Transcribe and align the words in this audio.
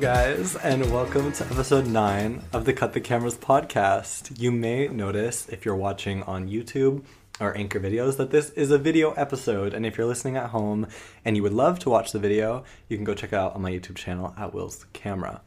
Hello, 0.00 0.14
guys, 0.14 0.56
and 0.56 0.90
welcome 0.90 1.30
to 1.30 1.44
episode 1.44 1.86
9 1.86 2.42
of 2.54 2.64
the 2.64 2.72
Cut 2.72 2.94
the 2.94 3.02
Cameras 3.02 3.34
podcast. 3.36 4.40
You 4.40 4.50
may 4.50 4.88
notice 4.88 5.46
if 5.50 5.66
you're 5.66 5.76
watching 5.76 6.22
on 6.22 6.48
YouTube 6.48 7.04
or 7.38 7.54
Anchor 7.54 7.78
videos 7.78 8.16
that 8.16 8.30
this 8.30 8.48
is 8.52 8.70
a 8.70 8.78
video 8.78 9.10
episode, 9.12 9.74
and 9.74 9.84
if 9.84 9.98
you're 9.98 10.06
listening 10.06 10.38
at 10.38 10.48
home 10.50 10.86
and 11.22 11.36
you 11.36 11.42
would 11.42 11.52
love 11.52 11.78
to 11.80 11.90
watch 11.90 12.12
the 12.12 12.18
video, 12.18 12.64
you 12.88 12.96
can 12.96 13.04
go 13.04 13.12
check 13.12 13.34
it 13.34 13.36
out 13.36 13.54
on 13.54 13.60
my 13.60 13.70
YouTube 13.70 13.96
channel 13.96 14.34
at 14.38 14.54
Will's 14.54 14.86
Camera. 14.94 15.42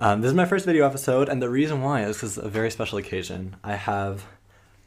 Um, 0.00 0.20
this 0.20 0.30
is 0.30 0.34
my 0.34 0.46
first 0.46 0.66
video 0.66 0.84
episode, 0.84 1.28
and 1.28 1.40
the 1.40 1.48
reason 1.48 1.80
why 1.80 2.02
is 2.02 2.16
because 2.16 2.38
a 2.38 2.48
very 2.48 2.72
special 2.72 2.98
occasion. 2.98 3.54
I 3.62 3.76
have 3.76 4.24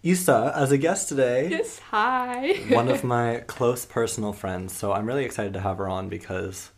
Isa 0.02 0.52
as 0.54 0.74
a 0.74 0.78
guest 0.78 1.08
today 1.08 1.48
Yes, 1.48 1.80
hi. 1.80 2.56
one 2.68 2.90
of 2.90 3.02
my 3.06 3.46
close 3.48 3.86
personal 3.86 4.34
friends. 4.34 4.76
So 4.76 4.92
I'm 4.92 5.06
really 5.06 5.24
excited 5.24 5.54
to 5.54 5.62
have 5.62 5.78
her 5.78 5.88
on 5.88 6.10
because 6.10 6.72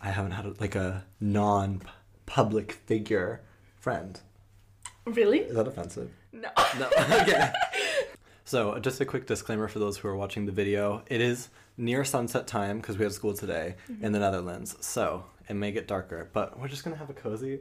I 0.00 0.10
haven't 0.10 0.32
had 0.32 0.60
like 0.60 0.74
a 0.74 1.04
non-public 1.20 2.72
figure 2.72 3.42
friend. 3.76 4.20
really? 5.04 5.40
Is 5.40 5.54
that 5.56 5.66
offensive? 5.66 6.10
No. 6.32 6.48
No. 6.78 6.88
okay. 6.98 7.50
So 8.44 8.78
just 8.78 9.00
a 9.00 9.04
quick 9.04 9.26
disclaimer 9.26 9.68
for 9.68 9.78
those 9.78 9.96
who 9.98 10.08
are 10.08 10.16
watching 10.16 10.46
the 10.46 10.52
video: 10.52 11.02
it 11.06 11.20
is 11.20 11.48
near 11.76 12.04
sunset 12.04 12.46
time 12.46 12.78
because 12.78 12.96
we 12.98 13.04
have 13.04 13.12
school 13.12 13.34
today 13.34 13.74
mm-hmm. 13.90 14.04
in 14.04 14.12
the 14.12 14.18
Netherlands, 14.18 14.76
so 14.80 15.24
it 15.48 15.54
may 15.54 15.72
get 15.72 15.86
darker. 15.88 16.30
But 16.32 16.58
we're 16.58 16.68
just 16.68 16.84
gonna 16.84 16.96
have 16.96 17.10
a 17.10 17.14
cozy 17.14 17.60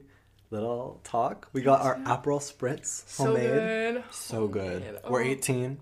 little 0.52 1.02
talk. 1.04 1.50
We 1.54 1.62
got 1.62 1.82
our 1.82 1.96
Aperol 2.00 2.40
spritz 2.40 3.04
So 3.08 3.26
homemade. 3.26 3.50
good. 3.50 4.04
So 4.12 4.48
good. 4.48 4.82
Homemade. 4.84 5.02
We're 5.10 5.24
Oh. 5.24 5.28
18 5.28 5.78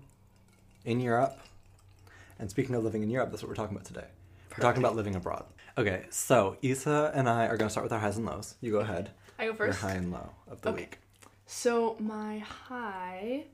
in 0.84 1.00
Europe. 1.00 1.38
And 2.38 2.50
speaking 2.50 2.74
of 2.74 2.82
living 2.84 3.02
in 3.02 3.10
Europe, 3.10 3.30
that's 3.30 3.42
what 3.42 3.48
we're 3.48 3.54
talking 3.54 3.76
about 3.76 3.86
today. 3.86 4.06
We're 4.56 4.62
talking 4.62 4.82
about 4.82 4.96
living 4.96 5.14
abroad. 5.14 5.44
Okay, 5.78 6.06
so 6.10 6.56
Isa 6.62 7.12
and 7.14 7.28
I 7.28 7.46
are 7.46 7.58
to 7.58 7.68
start 7.68 7.84
with 7.84 7.92
our 7.92 7.98
highs 7.98 8.16
and 8.16 8.24
lows. 8.24 8.54
You 8.62 8.72
go 8.72 8.78
ahead. 8.80 9.10
I 9.38 9.46
go 9.46 9.54
first. 9.54 9.82
Your 9.82 9.90
high 9.90 9.96
and 9.96 10.10
low 10.10 10.30
of 10.50 10.60
the 10.62 10.70
Okay. 10.70 10.82
week. 10.82 10.98
So 11.44 11.96
my 12.00 12.38
high 12.38 13.44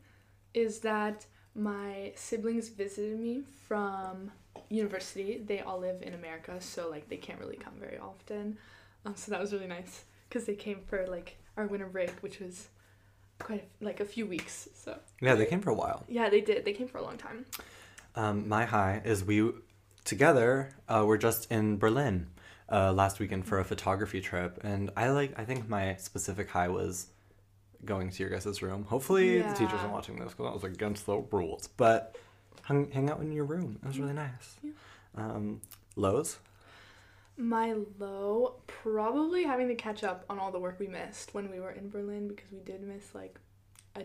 is 0.55 0.79
that 0.81 1.27
my 1.55 2.13
siblings 2.15 2.69
visited 2.69 3.19
me 3.19 3.43
from 3.67 4.31
university. 4.71 5.39
They 5.45 5.61
all 5.61 5.81
live 5.81 6.01
in 6.03 6.15
America, 6.15 6.61
so 6.61 6.89
like 6.89 7.09
they 7.09 7.17
can't 7.17 7.41
really 7.41 7.57
come 7.57 7.75
very 7.81 7.99
often. 7.99 8.57
Um, 9.05 9.17
so 9.17 9.33
that 9.33 9.41
was 9.41 9.53
really 9.53 9.67
nice 9.67 10.05
because 10.29 10.45
they 10.45 10.55
came 10.55 10.79
for 10.87 11.07
like 11.09 11.39
our 11.57 11.67
winter 11.67 11.87
break, 11.87 12.11
which 12.21 12.39
was 12.39 12.69
quite 13.41 13.65
a, 13.81 13.85
like 13.85 13.99
a 13.99 14.05
few 14.05 14.27
weeks. 14.27 14.69
So 14.75 14.97
Yeah, 15.21 15.35
they 15.35 15.47
came 15.47 15.61
for 15.61 15.71
a 15.71 15.75
while. 15.75 16.05
yeah, 16.09 16.31
they 16.31 16.41
did. 16.41 16.65
They 16.65 16.73
came 16.73 16.87
for 16.87 16.99
a 16.99 17.03
long 17.03 17.19
time. 17.19 17.47
Um, 18.15 18.49
my 18.49 18.65
high 18.65 19.03
is 19.05 19.25
we 19.25 19.51
together 20.05 20.71
uh, 20.89 21.05
were 21.07 21.19
just 21.19 21.51
in 21.51 21.79
Berlin 21.79 22.29
uh, 22.71 22.93
last 22.93 23.21
weekend 23.21 23.47
for 23.47 23.59
a 23.59 23.65
photography 23.65 24.21
trip, 24.21 24.61
and 24.63 24.91
I 24.97 25.11
like. 25.11 25.39
I 25.39 25.45
think 25.45 25.69
my 25.69 25.97
specific 25.97 26.49
high 26.51 26.69
was 26.69 27.07
going 27.85 28.11
to 28.11 28.23
your 28.23 28.31
guys' 28.31 28.63
room. 28.63 28.85
Hopefully, 28.85 29.43
the 29.43 29.53
teachers 29.53 29.73
Yeah. 29.73 29.79
aren't 29.81 29.93
watching 29.93 30.17
this 30.17 30.31
because 30.33 30.47
that 30.47 30.55
was 30.55 30.65
against 30.65 31.07
the 31.07 31.19
rules. 31.19 31.67
But 31.69 32.17
hung, 32.63 32.91
hang 32.91 33.11
out 33.11 33.21
in 33.21 33.33
your 33.33 33.45
room. 33.45 33.79
It 33.83 33.87
was 33.87 33.99
really 33.99 34.13
nice. 34.13 34.57
Yeah. 34.63 34.71
Um, 35.17 35.61
lows. 35.97 36.39
My 37.37 37.75
low, 37.99 38.57
probably 38.67 39.45
having 39.45 39.69
to 39.69 39.75
catch 39.75 40.05
up 40.05 40.25
on 40.31 40.39
all 40.39 40.53
the 40.53 40.59
work 40.59 40.79
we 40.79 40.87
missed 40.87 41.35
when 41.35 41.51
we 41.51 41.61
were 41.61 41.71
in 41.73 41.89
Berlin 41.91 42.29
because 42.29 42.53
we 42.53 42.61
did 42.61 42.83
miss 42.83 43.15
like 43.15 43.39
a, 43.97 44.03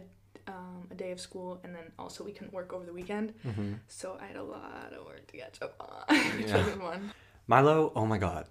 um, 0.47 0.87
a 0.91 0.95
day 0.95 1.11
of 1.11 1.19
school 1.19 1.59
and 1.63 1.75
then 1.75 1.91
also 1.99 2.23
we 2.23 2.31
couldn't 2.31 2.53
work 2.53 2.73
over 2.73 2.85
the 2.85 2.93
weekend. 2.93 3.33
Mm-hmm. 3.45 3.73
So 3.87 4.17
I 4.21 4.25
had 4.27 4.35
a 4.37 4.43
lot 4.43 4.93
of 4.97 5.05
work 5.05 5.27
to 5.27 5.37
catch 5.37 5.61
up 5.61 5.75
on, 5.79 6.17
which 6.37 6.47
Yeah. 6.47 6.57
wasn't 6.57 6.81
fun. 6.81 7.11
My. 7.47 7.61
Oh 7.61 8.05
my 8.05 8.17
god. 8.17 8.45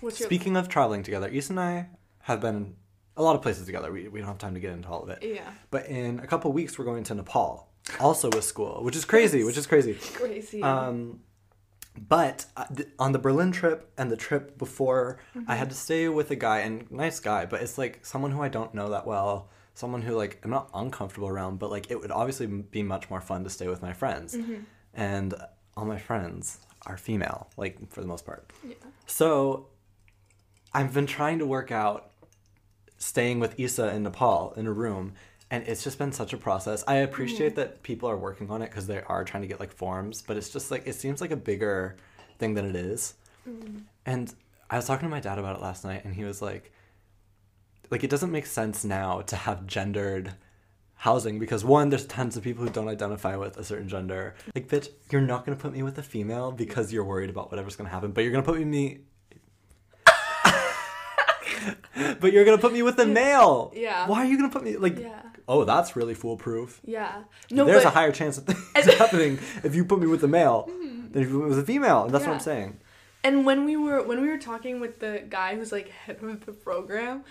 What's 0.00 0.18
your 0.20 0.28
Speaking 0.28 0.56
of 0.56 0.68
traveling 0.68 1.02
together, 1.02 1.28
Isa 1.28 1.52
and 1.52 1.60
I 1.60 1.88
have 2.22 2.40
been 2.40 2.74
a 3.16 3.22
lot 3.22 3.36
of 3.36 3.42
places 3.42 3.66
together. 3.66 3.92
We, 3.92 4.08
we 4.08 4.20
don't 4.20 4.28
have 4.28 4.38
time 4.38 4.54
to 4.54 4.60
get 4.60 4.72
into 4.72 4.88
all 4.88 5.02
of 5.02 5.10
it. 5.10 5.18
Yeah, 5.22 5.50
But 5.70 5.86
in 5.86 6.20
a 6.20 6.26
couple 6.26 6.50
weeks, 6.52 6.78
we're 6.78 6.84
going 6.86 7.04
to 7.04 7.14
Nepal, 7.14 7.68
also 7.98 8.30
with 8.30 8.44
school, 8.44 8.82
which 8.82 8.96
is 8.96 9.04
crazy, 9.04 9.44
which 9.44 9.58
is 9.58 9.66
crazy. 9.66 9.94
crazy. 10.14 10.62
Um, 10.62 11.20
but 12.08 12.46
uh, 12.56 12.64
on 12.98 13.12
the 13.12 13.18
Berlin 13.18 13.52
trip 13.52 13.92
and 13.98 14.10
the 14.10 14.16
trip 14.16 14.56
before, 14.56 15.18
I 15.46 15.56
had 15.56 15.68
to 15.70 15.76
stay 15.76 16.08
with 16.08 16.30
a 16.30 16.36
guy, 16.36 16.60
and 16.60 16.90
nice 16.90 17.20
guy, 17.20 17.44
but 17.46 17.60
it's 17.62 17.76
like 17.76 18.04
someone 18.06 18.30
who 18.30 18.40
I 18.42 18.48
don't 18.48 18.72
know 18.74 18.90
that 18.90 19.06
well, 19.06 19.50
someone 19.80 20.02
who 20.02 20.14
like 20.14 20.40
I'm 20.44 20.50
not 20.50 20.70
uncomfortable 20.74 21.28
around, 21.28 21.58
but 21.58 21.70
like 21.70 21.90
it 21.90 22.00
would 22.00 22.12
obviously 22.12 22.46
be 22.46 22.82
much 22.82 23.10
more 23.10 23.20
fun 23.20 23.44
to 23.44 23.50
stay 23.50 23.66
with 23.66 23.82
my 23.82 23.92
friends, 23.92 24.36
mm-hmm. 24.36 24.62
and 24.94 25.34
all 25.76 25.84
my 25.84 25.98
friends 25.98 26.58
are 26.86 26.96
female, 26.96 27.48
like 27.56 27.90
for 27.90 28.00
the 28.00 28.06
most 28.06 28.24
part. 28.24 28.52
yeah. 28.66 28.74
So 29.06 29.66
I've 30.72 30.94
been 30.94 31.06
trying 31.06 31.40
to 31.40 31.46
work 31.46 31.72
out 31.72 32.10
staying 32.98 33.40
with 33.40 33.58
Isa 33.58 33.94
in 33.94 34.02
Nepal 34.02 34.52
in 34.56 34.66
a 34.66 34.72
room 34.72 35.14
and 35.50 35.66
it's 35.66 35.82
just 35.82 35.98
been 35.98 36.12
such 36.12 36.32
a 36.32 36.36
process. 36.36 36.84
I 36.86 36.96
appreciate 36.96 37.52
mm. 37.52 37.56
that 37.56 37.82
people 37.82 38.08
are 38.08 38.16
working 38.16 38.50
on 38.50 38.62
it 38.62 38.70
because 38.70 38.86
they 38.86 39.02
are 39.02 39.24
trying 39.24 39.42
to 39.42 39.48
get 39.48 39.58
like 39.58 39.72
forms, 39.72 40.22
but 40.22 40.36
it's 40.36 40.50
just 40.50 40.70
like 40.70 40.86
it 40.86 40.94
seems 40.94 41.20
like 41.20 41.32
a 41.32 41.36
bigger 41.36 41.96
thing 42.38 42.54
than 42.54 42.66
it 42.66 42.76
is. 42.76 43.14
Mm. 43.48 43.82
And 44.06 44.32
I 44.70 44.76
was 44.76 44.86
talking 44.86 45.08
to 45.08 45.10
my 45.10 45.20
dad 45.20 45.38
about 45.38 45.56
it 45.56 45.62
last 45.62 45.84
night 45.84 46.04
and 46.04 46.14
he 46.14 46.24
was 46.24 46.40
like 46.40 46.72
like 47.90 48.04
it 48.04 48.10
doesn't 48.10 48.30
make 48.30 48.46
sense 48.46 48.84
now 48.84 49.20
to 49.22 49.36
have 49.36 49.66
gendered 49.66 50.34
housing 50.94 51.38
because 51.38 51.64
one 51.64 51.88
there's 51.88 52.06
tons 52.06 52.36
of 52.36 52.44
people 52.44 52.64
who 52.64 52.70
don't 52.70 52.88
identify 52.88 53.34
with 53.34 53.56
a 53.56 53.64
certain 53.64 53.88
gender. 53.88 54.34
Like 54.54 54.68
bitch 54.68 54.88
you're 55.10 55.22
not 55.22 55.44
going 55.44 55.56
to 55.56 55.62
put 55.62 55.72
me 55.72 55.82
with 55.82 55.98
a 55.98 56.02
female 56.02 56.52
because 56.52 56.92
you're 56.92 57.04
worried 57.04 57.30
about 57.30 57.50
whatever's 57.50 57.76
going 57.76 57.88
to 57.88 57.92
happen 57.92 58.12
but 58.12 58.22
you're 58.22 58.32
going 58.32 58.44
to 58.44 58.52
put 58.52 58.64
me 58.64 59.00
but 62.20 62.32
you're 62.32 62.44
going 62.44 62.56
to 62.56 62.60
put 62.60 62.72
me 62.72 62.82
with 62.82 62.98
a 62.98 63.06
male. 63.06 63.72
Yeah. 63.74 64.06
why 64.06 64.18
are 64.18 64.26
you 64.26 64.38
going 64.38 64.50
to 64.50 64.56
put 64.56 64.64
me 64.64 64.76
like 64.76 64.98
Yeah. 64.98 65.22
oh 65.48 65.64
that's 65.64 65.96
really 65.96 66.14
foolproof. 66.14 66.80
Yeah. 66.84 67.24
No, 67.50 67.64
there's 67.64 67.84
but 67.84 67.90
a 67.90 67.94
higher 67.94 68.12
chance 68.12 68.38
of 68.38 68.44
things 68.44 68.94
happening 68.98 69.38
if 69.64 69.74
you 69.74 69.84
put 69.84 70.00
me 70.00 70.06
with 70.06 70.22
a 70.22 70.28
male 70.28 70.68
hmm. 70.70 71.10
than 71.10 71.22
if 71.22 71.28
you 71.28 71.38
put 71.38 71.44
me 71.44 71.50
with 71.50 71.58
a 71.58 71.66
female. 71.66 72.04
And 72.04 72.14
that's 72.14 72.24
what 72.24 72.34
i'm 72.34 72.40
saying. 72.40 72.78
And 73.22 73.44
when 73.44 73.64
we 73.64 73.76
were 73.76 74.02
when 74.02 74.22
we 74.22 74.28
were 74.28 74.38
talking 74.38 74.80
with 74.80 75.00
the 75.00 75.22
guy 75.28 75.54
who's 75.54 75.72
like 75.72 75.88
head 75.88 76.22
of 76.22 76.46
the 76.46 76.52
program, 76.52 77.24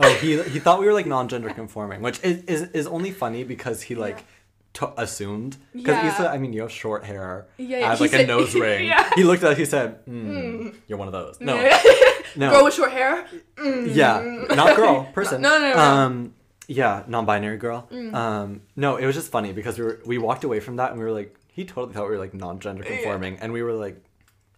Oh, 0.00 0.12
he 0.14 0.40
he 0.44 0.58
thought 0.60 0.78
we 0.80 0.86
were 0.86 0.92
like 0.92 1.06
non-gender 1.06 1.50
conforming, 1.50 2.02
which 2.02 2.22
is 2.22 2.44
is, 2.44 2.62
is 2.70 2.86
only 2.86 3.10
funny 3.10 3.42
because 3.44 3.82
he 3.82 3.94
like 3.94 4.18
Yeah. 4.18 4.86
t- 4.88 4.94
assumed 4.96 5.56
because 5.72 5.96
Yeah. 5.96 6.12
Isa, 6.14 6.28
I 6.30 6.38
mean, 6.38 6.52
you 6.52 6.62
have 6.62 6.70
short 6.72 7.04
hair. 7.04 7.46
Yeah, 7.56 7.76
I 7.76 7.80
yeah, 7.80 7.88
have 7.90 7.98
he 7.98 8.04
like 8.08 8.12
a 8.20 8.26
nose 8.26 8.54
ring. 8.66 8.86
Yeah. 8.86 9.10
He 9.16 9.24
looked 9.24 9.42
at 9.42 9.52
us. 9.52 9.58
He 9.58 9.64
said, 9.64 10.04
mm, 10.06 10.74
"You're 10.86 10.98
one 10.98 11.08
of 11.08 11.12
those." 11.12 11.40
No, 11.40 11.54
no, 12.36 12.50
girl 12.50 12.64
with 12.64 12.74
short 12.74 12.92
hair. 12.92 13.26
yeah, 13.62 14.46
not 14.50 14.76
girl, 14.76 15.04
person. 15.14 15.40
No, 15.42 15.58
no, 15.58 15.70
no, 15.70 15.74
no. 15.74 15.80
Um, 15.82 16.34
yeah, 16.68 17.02
non-binary 17.08 17.56
girl. 17.56 17.88
Um, 18.12 18.60
no, 18.76 18.96
it 18.96 19.06
was 19.06 19.14
just 19.16 19.30
funny 19.32 19.52
because 19.52 19.78
we 19.78 19.84
were 19.84 20.00
we 20.06 20.18
walked 20.18 20.44
away 20.44 20.60
from 20.60 20.76
that 20.76 20.90
and 20.90 20.98
we 21.00 21.04
were 21.04 21.12
like, 21.12 21.34
he 21.48 21.64
totally 21.64 21.94
thought 21.94 22.04
we 22.04 22.10
were 22.16 22.18
like 22.22 22.34
non-gender 22.34 22.84
conforming, 22.84 23.38
and 23.40 23.52
we 23.52 23.62
were 23.62 23.72
like, 23.72 23.96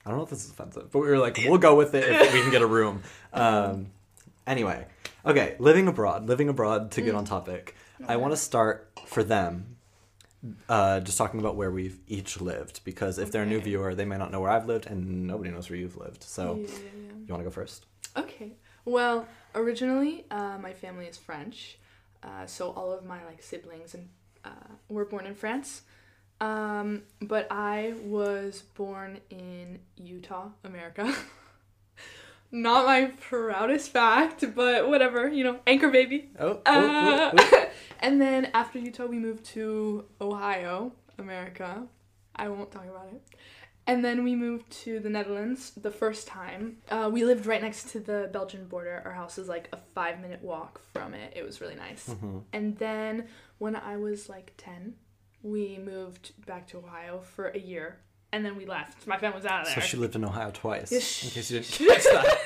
I 0.05 0.11
don't 0.11 0.19
know 0.19 0.25
if 0.25 0.31
this 0.31 0.45
is 0.45 0.51
offensive, 0.51 0.91
but 0.93 0.99
we 0.99 1.09
were 1.09 1.19
like, 1.19 1.39
we'll 1.47 1.59
go 1.59 1.77
with 1.77 1.95
it 1.95 2.05
if 2.09 2.35
we 2.35 2.41
can 2.43 2.51
get 2.51 2.63
a 2.63 2.67
room. 2.67 3.03
Um, 3.33 3.87
anyway, 4.47 4.87
okay, 5.25 5.57
living 5.59 5.89
abroad, 5.89 6.29
living 6.29 6.49
abroad 6.49 6.91
to 6.93 7.01
get 7.03 7.15
on 7.15 7.25
topic. 7.25 7.75
I 8.07 8.17
want 8.17 8.33
to 8.33 8.37
start 8.37 8.91
for 9.07 9.23
them, 9.23 9.77
uh, 10.69 11.01
just 11.01 11.19
talking 11.19 11.39
about 11.41 11.57
where 11.57 11.71
we've 11.71 11.99
each 12.09 12.41
lived 12.41 12.81
because 12.85 13.19
if 13.19 13.31
they're 13.31 13.43
a 13.43 13.47
new 13.47 13.57
Okay. 13.59 13.65
viewer, 13.71 13.95
they 13.95 14.05
may 14.07 14.17
not 14.17 14.31
know 14.33 14.41
where 14.41 14.51
I've 14.51 14.67
lived, 14.67 14.87
and 14.87 15.27
nobody 15.27 15.51
knows 15.51 15.69
where 15.71 15.79
you've 15.79 15.97
lived. 15.97 16.23
So, 16.23 16.59
Yeah, 16.63 16.69
yeah, 16.69 17.13
you 17.27 17.35
want 17.35 17.41
to 17.41 17.45
go 17.45 17.51
first? 17.51 17.87
yeah. 18.17 18.23
Okay. 18.23 18.53
Well, 18.85 19.27
originally, 19.55 20.25
uh, 20.31 20.57
my 20.59 20.73
family 20.73 21.07
is 21.07 21.17
French, 21.19 21.79
uh, 22.23 22.47
so 22.47 22.71
all 22.71 22.91
of 22.93 23.05
my 23.05 23.25
like 23.27 23.43
siblings 23.43 23.95
and 23.95 24.09
uh, 24.45 24.51
were 24.89 25.05
born 25.05 25.27
in 25.27 25.35
France. 25.35 25.83
Um, 26.41 27.03
but 27.21 27.47
I 27.51 27.93
was 28.03 28.63
born 28.75 29.21
in 29.29 29.81
Utah, 29.97 30.49
America. 30.65 31.15
Not 32.53 32.85
my 32.87 33.13
proudest 33.21 33.91
fact, 33.93 34.45
but 34.55 34.89
whatever, 34.89 35.29
you 35.29 35.45
know, 35.45 35.61
anchor 35.67 35.89
baby. 35.91 36.31
Oh, 36.39 36.61
Uh, 36.67 37.33
and 38.01 38.21
then 38.21 38.51
after 38.55 38.79
Utah, 38.79 39.07
we 39.07 39.19
moved 39.19 39.45
to 39.47 40.05
Ohio, 40.21 40.93
America. 41.19 41.87
I 42.35 42.49
won't 42.49 42.71
talk 42.73 42.87
about 42.87 43.09
it. 43.13 43.23
And 43.87 44.05
then 44.05 44.25
we 44.25 44.35
moved 44.37 44.71
to 44.85 45.01
the 45.01 45.09
Netherlands 45.11 45.73
the 45.77 45.91
first 45.91 46.27
time. 46.29 46.77
Uh, 46.91 47.09
we 47.13 47.25
lived 47.25 47.47
right 47.47 47.61
next 47.63 47.91
to 47.91 48.01
the 48.01 48.29
Belgian 48.33 48.67
border. 48.69 49.03
Our 49.05 49.13
house 49.13 49.39
is 49.39 49.49
like 49.49 49.69
a 49.73 49.79
five 49.95 50.21
minute 50.21 50.43
walk 50.43 50.81
from 50.93 51.15
it. 51.15 51.33
It 51.37 51.45
was 51.45 51.61
really 51.61 51.75
nice. 51.77 52.09
Mhm. 52.09 52.43
And 52.53 52.77
then 52.79 53.27
when 53.59 53.75
I 53.77 53.97
was 53.97 54.29
like 54.29 54.53
10, 54.59 54.95
we 55.43 55.79
moved 55.79 56.33
back 56.47 56.67
to 56.69 56.79
Ohio 56.79 57.21
for 57.21 57.49
a 57.49 57.59
year. 57.59 57.99
And 58.33 58.45
then 58.45 58.57
we 58.57 58.65
left. 58.67 59.07
My 59.07 59.19
family 59.19 59.37
was 59.37 59.47
out 59.47 59.61
of 59.63 59.67
there. 59.67 59.75
So 59.77 59.81
she 59.81 59.97
lived 59.97 60.15
in 60.15 60.25
Ohio 60.25 60.51
twice. 60.53 60.93
In 60.93 61.31
case 61.31 61.51
you 61.51 61.61
didn't 61.61 61.73
catch 61.89 62.05
that. 62.05 62.39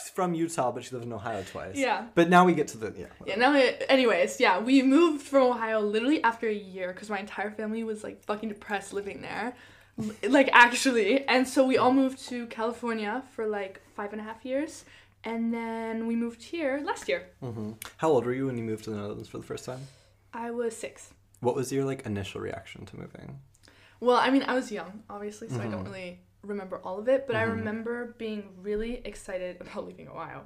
She's 0.00 0.10
from 0.10 0.32
Utah, 0.34 0.70
but 0.70 0.84
she 0.84 0.92
lived 0.94 1.04
in 1.06 1.12
Ohio 1.12 1.42
twice. 1.50 1.74
Yeah. 1.76 2.06
But 2.14 2.28
now 2.28 2.44
we 2.44 2.54
get 2.54 2.68
to 2.68 2.78
the 2.78 2.94
yeah. 2.96 3.06
Yeah, 3.26 3.36
now, 3.36 3.54
it, 3.54 3.84
anyways, 3.88 4.38
yeah, 4.38 4.60
we 4.60 4.80
moved 4.82 5.22
from 5.22 5.42
Ohio 5.42 5.80
literally 5.80 6.22
after 6.22 6.48
a 6.48 6.54
year 6.54 6.92
because 6.92 7.10
my 7.10 7.18
entire 7.18 7.50
family 7.50 7.82
was 7.82 8.04
like 8.04 8.22
fucking 8.24 8.48
depressed 8.48 8.92
living 8.92 9.20
there. 9.22 9.54
Like, 10.28 10.48
actually. 10.52 11.24
And 11.26 11.48
so 11.48 11.66
we 11.66 11.76
all 11.78 11.92
moved 11.92 12.20
to 12.28 12.46
California 12.46 13.24
for 13.34 13.46
like 13.48 13.80
five 13.96 14.12
and 14.12 14.20
a 14.20 14.24
half 14.24 14.44
years. 14.44 14.84
and 15.24 15.52
then 15.52 16.06
we 16.06 16.14
moved 16.14 16.40
here 16.44 16.80
last 16.84 17.08
year. 17.08 17.26
hmm 17.40 17.72
How 17.96 18.08
old 18.10 18.24
were 18.24 18.32
you 18.32 18.46
when 18.46 18.56
you 18.56 18.62
moved 18.62 18.84
to 18.84 18.90
the 18.90 18.96
Netherlands 18.96 19.28
for 19.28 19.38
the 19.38 19.44
first 19.44 19.64
time? 19.64 19.80
I 20.32 20.52
was 20.52 20.76
six. 20.76 21.10
What 21.40 21.56
was 21.56 21.72
your 21.72 21.84
like 21.84 22.06
initial 22.06 22.40
reaction 22.40 22.86
to 22.86 22.96
moving? 22.96 23.40
Well, 24.00 24.16
I 24.16 24.30
mean, 24.30 24.44
I 24.44 24.54
was 24.54 24.70
young, 24.70 25.02
obviously, 25.10 25.48
so 25.48 25.56
I 25.60 25.66
don't 25.66 25.82
Mhm. 25.84 25.90
really 25.92 26.20
remember 26.42 26.78
all 26.84 26.98
of 26.98 27.08
it, 27.08 27.26
but 27.26 27.34
I 27.36 27.44
Mhm. 27.44 27.50
remember 27.56 28.14
being 28.18 28.54
really 28.62 29.02
excited 29.04 29.60
about 29.60 29.86
leaving 29.86 30.08
Ohio. 30.08 30.42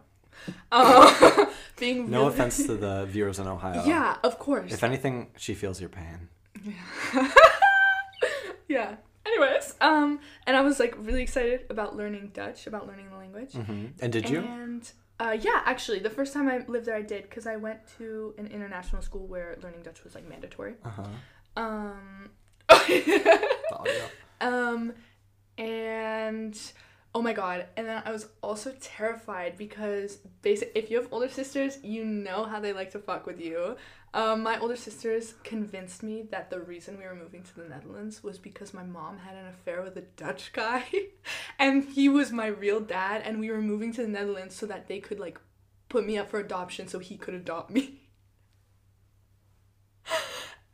Um, 0.72 1.48
being 1.78 2.10
No 2.10 2.22
really- 2.22 2.34
offense 2.34 2.64
to 2.66 2.74
the 2.76 3.04
viewers 3.14 3.38
in 3.38 3.46
Ohio. 3.46 3.84
Yeah, 3.84 4.16
of 4.22 4.38
course. 4.38 4.72
If 4.72 4.82
anything, 4.82 5.30
she 5.36 5.54
feels 5.54 5.80
your 5.80 5.90
pain. 5.90 6.28
yeah. 6.64 7.32
Yeah. 8.68 8.96
Anyways, 9.24 9.74
um, 9.80 10.18
and 10.46 10.56
I 10.56 10.62
was 10.62 10.80
like 10.80 10.94
really 10.98 11.22
excited 11.22 11.66
about 11.70 11.94
learning 11.94 12.30
Dutch, 12.34 12.66
about 12.66 12.86
learning 12.88 13.10
the 13.10 13.16
language. 13.16 13.52
hmm 13.52 13.86
And 14.00 14.12
did 14.12 14.28
you? 14.28 14.40
And 14.40 14.90
uh, 15.20 15.36
yeah, 15.40 15.60
actually, 15.64 16.00
the 16.00 16.10
first 16.10 16.32
time 16.32 16.48
I 16.48 16.64
lived 16.66 16.86
there, 16.86 16.96
I 16.96 17.02
did 17.02 17.22
because 17.24 17.46
I 17.46 17.56
went 17.56 17.80
to 17.98 18.34
an 18.38 18.48
international 18.48 19.00
school 19.02 19.26
where 19.26 19.56
learning 19.62 19.82
Dutch 19.82 20.02
was 20.02 20.14
like 20.16 20.28
mandatory. 20.28 20.74
Uh 20.84 20.88
huh. 20.90 21.04
Um. 21.56 22.30
um, 24.40 24.92
and 25.58 26.58
oh 27.14 27.22
my 27.22 27.32
god! 27.32 27.66
And 27.76 27.86
then 27.86 28.02
I 28.04 28.10
was 28.10 28.28
also 28.42 28.74
terrified 28.80 29.56
because 29.56 30.18
basic. 30.42 30.72
If 30.74 30.90
you 30.90 30.96
have 30.98 31.08
older 31.12 31.28
sisters, 31.28 31.78
you 31.82 32.04
know 32.04 32.44
how 32.44 32.60
they 32.60 32.72
like 32.72 32.90
to 32.92 32.98
fuck 32.98 33.26
with 33.26 33.40
you. 33.40 33.76
Um, 34.14 34.42
my 34.42 34.58
older 34.58 34.76
sisters 34.76 35.34
convinced 35.42 36.02
me 36.02 36.22
that 36.30 36.50
the 36.50 36.60
reason 36.60 36.98
we 36.98 37.04
were 37.04 37.14
moving 37.14 37.42
to 37.44 37.54
the 37.56 37.64
Netherlands 37.68 38.22
was 38.22 38.38
because 38.38 38.74
my 38.74 38.82
mom 38.82 39.16
had 39.18 39.36
an 39.36 39.46
affair 39.46 39.80
with 39.80 39.96
a 39.96 40.02
Dutch 40.02 40.52
guy, 40.52 40.84
and 41.58 41.84
he 41.84 42.08
was 42.08 42.30
my 42.30 42.46
real 42.46 42.80
dad, 42.80 43.22
and 43.24 43.40
we 43.40 43.50
were 43.50 43.62
moving 43.62 43.92
to 43.94 44.02
the 44.02 44.08
Netherlands 44.08 44.54
so 44.54 44.66
that 44.66 44.86
they 44.86 45.00
could 45.00 45.18
like 45.18 45.40
put 45.88 46.06
me 46.06 46.18
up 46.18 46.30
for 46.30 46.38
adoption 46.38 46.88
so 46.88 46.98
he 46.98 47.16
could 47.16 47.34
adopt 47.34 47.70
me. 47.70 48.00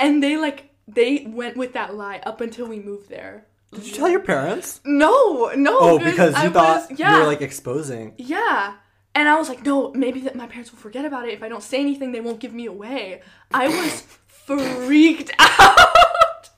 And 0.00 0.22
they 0.22 0.36
like 0.36 0.67
they 0.88 1.26
went 1.28 1.56
with 1.56 1.74
that 1.74 1.94
lie 1.94 2.20
up 2.24 2.40
until 2.40 2.66
we 2.66 2.80
moved 2.80 3.08
there. 3.08 3.46
Did 3.72 3.86
you 3.86 3.92
tell 3.92 4.08
your 4.08 4.20
parents? 4.20 4.80
No, 4.84 5.52
no. 5.54 5.78
Oh, 5.78 5.98
because 5.98 6.32
you 6.34 6.48
I 6.48 6.50
thought 6.50 6.90
was, 6.90 6.98
yeah, 6.98 7.14
you 7.14 7.20
were 7.20 7.26
like 7.26 7.42
exposing. 7.42 8.14
yeah. 8.16 8.74
And 9.14 9.28
I 9.28 9.36
was 9.36 9.48
like, 9.48 9.64
no, 9.64 9.90
maybe 9.94 10.20
that 10.20 10.36
my 10.36 10.46
parents 10.46 10.70
will 10.70 10.78
forget 10.78 11.04
about 11.04 11.26
it. 11.26 11.34
If 11.34 11.42
I 11.42 11.48
don't 11.48 11.62
say 11.62 11.80
anything, 11.80 12.12
they 12.12 12.20
won't 12.20 12.38
give 12.40 12.54
me 12.54 12.66
away. 12.66 13.20
I 13.52 13.66
was 13.68 14.02
freaked 14.28 15.32
out. 15.38 16.50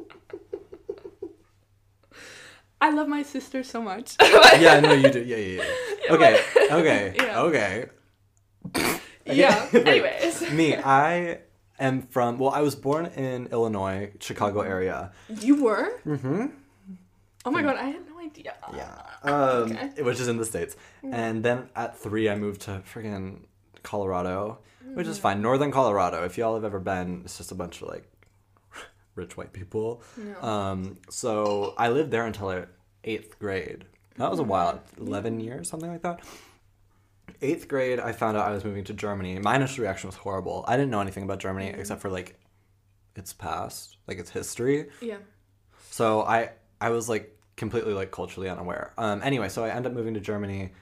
I 2.80 2.90
love 2.90 3.08
my 3.08 3.22
sister 3.22 3.62
so 3.62 3.82
much. 3.82 4.16
Yeah, 4.60 4.80
no, 4.80 4.92
you 4.92 5.10
do. 5.10 5.22
Yeah, 5.22 5.36
yeah, 5.36 5.62
yeah. 5.62 6.14
Okay, 6.14 6.40
but- 6.54 6.72
okay, 6.72 7.14
Yeah. 7.16 7.40
okay. 7.42 7.86
yeah. 9.26 9.68
Anyways, 9.72 10.50
Me, 10.52 10.76
I 10.76 11.38
am 11.78 12.02
from. 12.02 12.38
Well, 12.38 12.50
I 12.50 12.60
was 12.60 12.74
born 12.74 13.06
in 13.06 13.46
Illinois, 13.48 14.12
Chicago 14.20 14.60
area. 14.60 15.12
you 15.28 15.62
were. 15.62 16.00
Mm-hmm. 16.06 16.46
Oh 17.44 17.50
my 17.50 17.62
god, 17.62 17.76
I 17.76 17.84
had 17.84 18.06
no 18.08 18.18
idea. 18.18 18.54
Yeah. 18.74 19.02
Um, 19.22 19.72
Okay. 19.72 20.02
Which 20.02 20.20
is 20.20 20.28
in 20.28 20.36
the 20.36 20.44
states. 20.44 20.76
And 21.02 21.42
then 21.42 21.68
at 21.76 21.96
three, 21.98 22.28
I 22.28 22.34
moved 22.36 22.62
to 22.62 22.82
freaking 22.92 23.44
Colorado, 23.82 24.58
which 24.94 25.06
is 25.06 25.18
fine. 25.18 25.40
Northern 25.40 25.70
Colorado. 25.70 26.24
If 26.24 26.36
y'all 26.36 26.54
have 26.54 26.64
ever 26.64 26.80
been, 26.80 27.22
it's 27.24 27.38
just 27.38 27.52
a 27.52 27.54
bunch 27.54 27.80
of 27.80 27.88
like 27.88 28.04
rich 29.14 29.36
white 29.36 29.52
people. 29.52 30.02
No. 30.16 30.42
Um, 30.42 30.98
so 31.08 31.74
I 31.78 31.88
lived 31.88 32.10
there 32.10 32.26
until 32.26 32.66
eighth 33.04 33.38
grade. 33.38 33.84
That 34.16 34.30
was 34.30 34.40
a 34.40 34.42
while, 34.42 34.82
eleven 35.00 35.38
years, 35.40 35.70
something 35.70 35.90
like 35.90 36.02
that. 36.02 36.20
Eighth 37.42 37.68
grade, 37.68 38.00
I 38.00 38.12
found 38.12 38.36
out 38.36 38.46
I 38.48 38.52
was 38.52 38.64
moving 38.64 38.84
to 38.84 38.94
Germany. 38.94 39.38
My 39.38 39.56
initial 39.56 39.82
reaction 39.82 40.08
was 40.08 40.16
horrible. 40.16 40.64
I 40.68 40.76
didn't 40.76 40.90
know 40.90 41.00
anything 41.00 41.24
about 41.24 41.38
Germany 41.38 41.68
except 41.68 42.00
for 42.00 42.10
like 42.10 42.38
its 43.16 43.32
past, 43.32 43.96
like 44.06 44.18
its 44.18 44.30
history. 44.30 44.88
yeah. 45.00 45.16
So 45.90 46.22
I 46.22 46.50
I 46.80 46.90
was 46.90 47.08
like 47.08 47.36
completely 47.56 47.92
like 47.92 48.10
culturally 48.12 48.48
unaware. 48.48 48.92
Um 48.98 49.20
anyway, 49.24 49.48
so 49.48 49.64
I 49.64 49.70
ended 49.70 49.86
up 49.92 49.96
moving 49.96 50.14
to 50.14 50.20
Germany. 50.20 50.72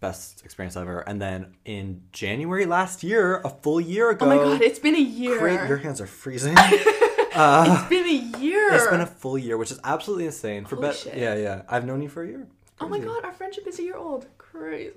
Best 0.00 0.44
experience 0.44 0.76
ever. 0.76 1.00
And 1.00 1.20
then 1.20 1.56
in 1.66 2.02
January 2.12 2.64
last 2.64 3.02
year, 3.02 3.40
a 3.44 3.50
full 3.50 3.80
year 3.80 4.08
ago. 4.10 4.24
Oh 4.24 4.28
my 4.30 4.36
god, 4.36 4.62
it's 4.62 4.78
been 4.78 4.94
a 4.96 4.98
year. 4.98 5.38
Great, 5.38 5.68
your 5.68 5.76
hands 5.76 6.00
are 6.00 6.06
freezing. 6.06 6.56
uh, 6.56 7.76
It's 7.80 7.88
been 7.90 8.06
a 8.06 8.38
year. 8.40 8.72
it's 8.72 8.86
been 8.86 9.02
a 9.02 9.06
full 9.06 9.36
year, 9.36 9.58
which 9.58 9.70
is 9.70 9.78
absolutely 9.84 10.24
insane. 10.26 10.64
For 10.64 10.76
bet, 10.76 10.96
shit. 10.96 11.16
yeah, 11.18 11.34
yeah. 11.36 11.62
I've 11.68 11.84
known 11.84 12.00
you 12.00 12.08
for 12.08 12.22
a 12.22 12.28
year. 12.28 12.46
Oh 12.80 12.88
my 12.88 12.98
god, 12.98 13.24
our 13.26 13.32
friendship 13.34 13.66
is 13.66 13.78
a 13.78 13.82
year 13.82 13.96
old. 13.96 14.26
Crazy. 14.52 14.92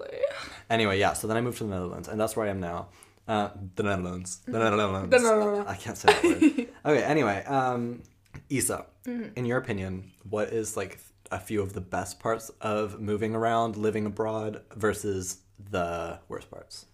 Anyway, 0.70 1.00
yeah. 1.00 1.14
So 1.14 1.28
then 1.28 1.38
I 1.38 1.42
moved 1.42 1.58
to 1.60 1.64
the 1.66 1.70
Netherlands, 1.70 2.08
and 2.08 2.20
that's 2.20 2.36
where 2.36 2.46
I 2.46 2.50
am 2.50 2.60
now. 2.60 2.88
Uh, 3.28 3.50
the 3.76 3.84
Netherlands. 3.84 4.40
The 4.46 4.60
Netherlands. 4.60 5.10
The 5.12 5.20
Netherlands. 5.20 5.66
I 5.70 5.76
can't 5.76 5.98
say 5.98 6.08
that 6.14 6.24
word. 6.24 6.68
okay. 6.86 7.04
Anyway, 7.04 7.44
um, 7.46 8.02
Isa, 8.50 8.86
Mm-hmm. 9.06 9.38
in 9.38 9.46
your 9.46 9.58
opinion, 9.58 10.12
what 10.30 10.48
is 10.50 10.78
like 10.78 10.98
a 11.32 11.38
few 11.40 11.62
of 11.62 11.74
the 11.74 11.82
best 11.82 12.20
parts 12.22 12.50
of 12.62 13.00
moving 13.02 13.36
around, 13.36 13.76
living 13.76 14.06
abroad, 14.06 14.62
versus 14.76 15.40
the 15.72 16.20
worst 16.30 16.50
parts? 16.50 16.86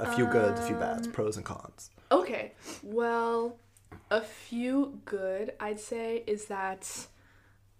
A- 0.00 0.12
few 0.16 0.26
goods, 0.26 0.58
a 0.60 0.64
few 0.66 0.74
bads, 0.74 1.06
Um, 1.06 1.12
pros 1.12 1.36
and 1.36 1.46
cons. 1.46 1.90
Okay, 2.10 2.52
well, 2.82 3.58
a 4.10 4.20
few 4.20 5.00
good 5.04 5.52
I'd 5.60 5.78
say 5.80 6.24
is 6.26 6.46
that. 6.46 7.06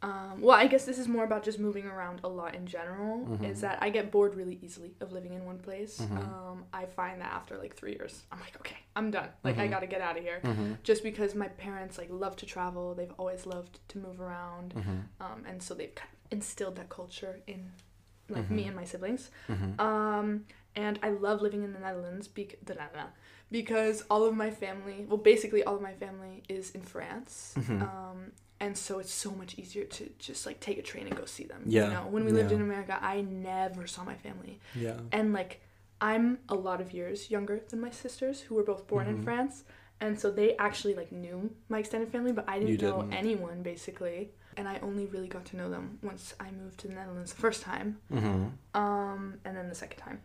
Um, 0.01 0.41
well, 0.41 0.57
I 0.57 0.69
guess 0.69 0.85
this 0.85 0.97
is 0.99 1.09
more 1.09 1.25
about 1.25 1.43
just 1.43 1.59
moving 1.59 1.87
around 1.87 2.21
a 2.23 2.29
lot 2.29 2.55
in 2.55 2.67
general. 2.67 3.19
Mm-hmm. 3.27 3.45
Is 3.47 3.61
that 3.63 3.79
I 3.83 3.91
get 3.91 4.13
bored 4.13 4.37
really 4.37 4.59
easily 4.63 4.95
of 5.01 5.11
living 5.13 5.35
in 5.35 5.45
one 5.45 5.59
place. 5.59 6.01
Um, 6.01 6.65
I 6.73 6.87
find 6.87 7.21
that 7.21 7.33
after 7.33 7.57
like 7.59 7.75
three 7.75 7.93
years, 7.93 8.23
I'm 8.31 8.39
like, 8.39 8.57
okay, 8.59 8.77
I'm 8.95 9.11
done. 9.11 9.29
Like 9.43 9.55
Mm-hmm. 9.57 9.63
I 9.63 9.67
gotta 9.69 9.87
get 9.89 10.01
out 10.01 10.17
of 10.17 10.23
here. 10.23 10.41
Just 10.85 11.03
because 11.03 11.35
my 11.35 11.49
parents 11.49 11.99
like 11.99 12.09
love 12.11 12.37
to 12.37 12.47
travel, 12.47 12.95
they've 12.95 13.13
always 13.19 13.45
loved 13.45 13.81
to 13.89 13.99
move 13.99 14.21
around, 14.21 14.75
Mm-hmm. 14.75 14.99
um, 15.21 15.45
and 15.49 15.61
so 15.63 15.75
they've 15.75 15.95
kind 15.95 16.11
of 16.13 16.33
instilled 16.33 16.77
that 16.77 16.89
culture 16.91 17.41
in 17.49 17.73
like 18.29 18.49
me 18.51 18.61
Mm-hmm. 18.63 18.69
and 18.69 18.77
my 18.77 18.85
siblings. 18.85 19.31
Um, 19.81 20.45
and 20.77 20.99
I 21.03 21.11
love 21.11 21.43
living 21.43 21.65
in 21.65 21.73
the 21.73 21.81
Netherlands 21.81 22.29
bec- 22.29 22.59
the 22.65 22.75
Netherlands 22.75 23.15
because 23.51 24.05
all 24.11 24.25
of 24.27 24.35
my 24.37 24.51
family, 24.51 25.07
well, 25.09 25.17
basically 25.17 25.65
all 25.65 25.75
of 25.75 25.83
my 25.83 25.95
family 25.95 26.43
is 26.49 26.71
in 26.71 26.83
France. 26.83 27.55
Mm-hmm. 27.59 27.83
Um, 27.83 28.33
and 28.61 28.77
so 28.77 28.99
it's 28.99 29.13
so 29.13 29.31
much 29.31 29.55
easier 29.59 29.85
to 29.85 30.11
just 30.19 30.45
like 30.47 30.59
take 30.61 30.79
a 30.79 30.83
train 30.83 31.07
and 31.07 31.17
go 31.17 31.25
see 31.25 31.45
them. 31.45 31.63
Yeah, 31.67 31.85
You 31.85 31.91
know, 31.93 32.07
when 32.11 32.25
we 32.25 32.33
lived 32.33 32.51
yeah. 32.51 32.57
in 32.57 32.63
America, 32.63 32.99
I 33.01 33.21
never 33.23 33.87
saw 33.87 34.03
my 34.05 34.15
family. 34.17 34.59
Yeah. 34.75 34.97
And 35.13 35.33
like, 35.33 35.61
I'm 36.01 36.39
a 36.49 36.55
lot 36.55 36.81
of 36.81 36.93
years 36.93 37.31
younger 37.31 37.61
than 37.69 37.81
my 37.81 37.91
sisters 37.91 38.41
who 38.41 38.55
were 38.57 38.65
both 38.65 38.87
born 38.87 39.07
Mm-hmm. 39.07 39.17
in 39.19 39.23
France. 39.23 39.65
And 40.01 40.19
so 40.19 40.31
they 40.31 40.57
actually 40.57 40.95
like 40.95 41.11
knew 41.13 41.51
my 41.69 41.79
extended 41.81 42.11
family, 42.13 42.33
but 42.33 42.45
I 42.49 42.59
didn't 42.61 42.81
know 42.83 43.03
didn't. 43.03 43.15
anyone 43.15 43.63
basically. 43.63 44.31
And 44.57 44.67
I 44.69 44.79
only 44.83 45.07
really 45.07 45.29
got 45.29 45.45
to 45.47 45.57
know 45.57 45.69
them 45.71 45.99
once 46.03 46.35
I 46.41 46.51
moved 46.51 46.79
to 46.81 46.89
the 46.89 46.95
Netherlands 46.95 47.33
the 47.33 47.41
first 47.41 47.63
time 47.63 47.99
Mm-hmm. 48.13 48.81
um, 48.81 49.35
and 49.45 49.57
then 49.57 49.69
the 49.69 49.75
second 49.75 49.99
time. 49.99 50.21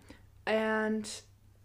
And 0.47 1.09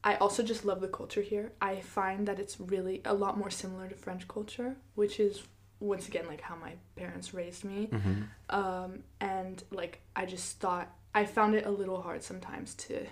I 0.05 0.17
also 0.17 0.43
just 0.43 0.65
love 0.65 0.81
the 0.81 0.89
culture 0.89 1.23
here. 1.23 1.53
I 1.61 1.81
find 1.81 2.27
that 2.29 2.39
it's 2.39 2.61
really 2.61 3.01
a 3.05 3.15
lot 3.15 3.37
more 3.39 3.51
similar 3.51 3.89
to 3.89 3.95
French 3.95 4.29
culture, 4.29 4.77
which 4.95 5.19
is 5.19 5.43
once 5.81 6.09
again 6.09 6.27
like 6.27 6.41
how 6.41 6.57
my 6.57 6.73
parents 6.97 7.33
raised 7.35 7.65
me. 7.65 7.89
Mm-hmm. 7.93 8.23
Um, 8.51 9.01
and 9.21 9.63
like 9.71 10.01
I 10.17 10.27
just 10.27 10.59
thought 10.61 10.91
I 11.15 11.25
found 11.25 11.55
it 11.55 11.67
a 11.67 11.71
little 11.71 12.01
hard 12.03 12.23
sometimes 12.23 12.75
to 12.75 13.07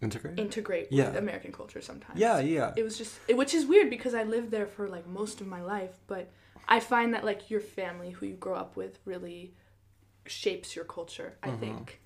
Integrate. 0.00 0.36
integrate 0.38 0.88
Yeah. 0.90 1.06
with 1.10 1.16
American 1.16 1.52
culture 1.52 1.80
sometimes. 1.80 2.18
yeah, 2.18 2.40
yeah. 2.40 2.72
It 2.76 2.82
was 2.82 2.98
just 2.98 3.18
it, 3.28 3.36
which 3.36 3.54
is 3.54 3.64
weird 3.66 3.88
because 3.88 4.14
I 4.14 4.24
lived 4.24 4.50
there 4.50 4.66
for 4.66 4.88
like 4.88 5.06
most 5.06 5.40
of 5.40 5.46
my 5.46 5.62
life, 5.62 5.92
but 6.08 6.28
I 6.68 6.80
find 6.80 7.14
that 7.14 7.24
like 7.24 7.50
your 7.50 7.60
family 7.60 8.10
who 8.10 8.26
you 8.26 8.34
grow 8.34 8.56
up 8.56 8.76
with 8.76 8.98
really 9.04 9.54
shapes 10.26 10.74
your 10.74 10.84
culture, 10.84 11.34
I 11.42 11.48
Mm-hmm. 11.50 11.60
think. 11.60 12.00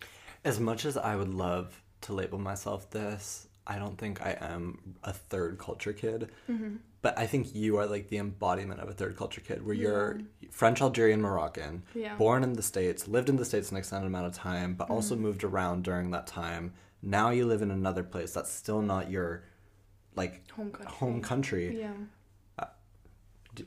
As 0.44 0.60
much 0.60 0.84
as 0.84 0.96
I 0.98 1.16
would 1.16 1.32
love 1.32 1.82
to 2.02 2.12
label 2.12 2.38
myself 2.38 2.90
this, 2.90 3.45
I 3.66 3.78
don't 3.78 3.98
think 3.98 4.20
I 4.22 4.36
am 4.40 4.96
a 5.02 5.12
third 5.12 5.58
culture 5.58 5.92
kid. 5.92 6.30
Mm-hmm. 6.48 6.76
But 7.02 7.18
I 7.18 7.26
think 7.26 7.54
you 7.54 7.76
are 7.78 7.86
like 7.86 8.08
the 8.08 8.18
embodiment 8.18 8.80
of 8.80 8.88
a 8.88 8.92
third 8.92 9.16
culture 9.16 9.40
kid, 9.40 9.64
where 9.64 9.74
you're 9.74 10.20
French, 10.50 10.80
Algerian, 10.82 11.20
Moroccan, 11.20 11.82
Yeah. 11.94 12.16
born 12.16 12.42
in 12.42 12.54
the 12.54 12.62
States, 12.62 13.06
lived 13.06 13.28
in 13.28 13.36
the 13.36 13.44
States 13.44 13.70
an 13.70 13.76
extended 13.76 14.06
amount 14.06 14.26
of 14.26 14.32
time, 14.34 14.74
but 14.74 14.90
also 14.90 15.14
Mm-hmm. 15.14 15.22
moved 15.24 15.44
around 15.44 15.84
during 15.84 16.10
that 16.12 16.26
time. 16.26 16.72
Now 17.02 17.30
you 17.30 17.46
live 17.46 17.62
in 17.62 17.70
another 17.70 18.02
place 18.02 18.32
that's 18.32 18.50
still 18.52 18.82
not 18.82 19.10
your 19.10 19.44
like 20.16 20.50
Home 20.52 20.70
country. 20.70 20.92
home 20.96 21.20
country. 21.22 21.78
Yeah. 21.80 21.92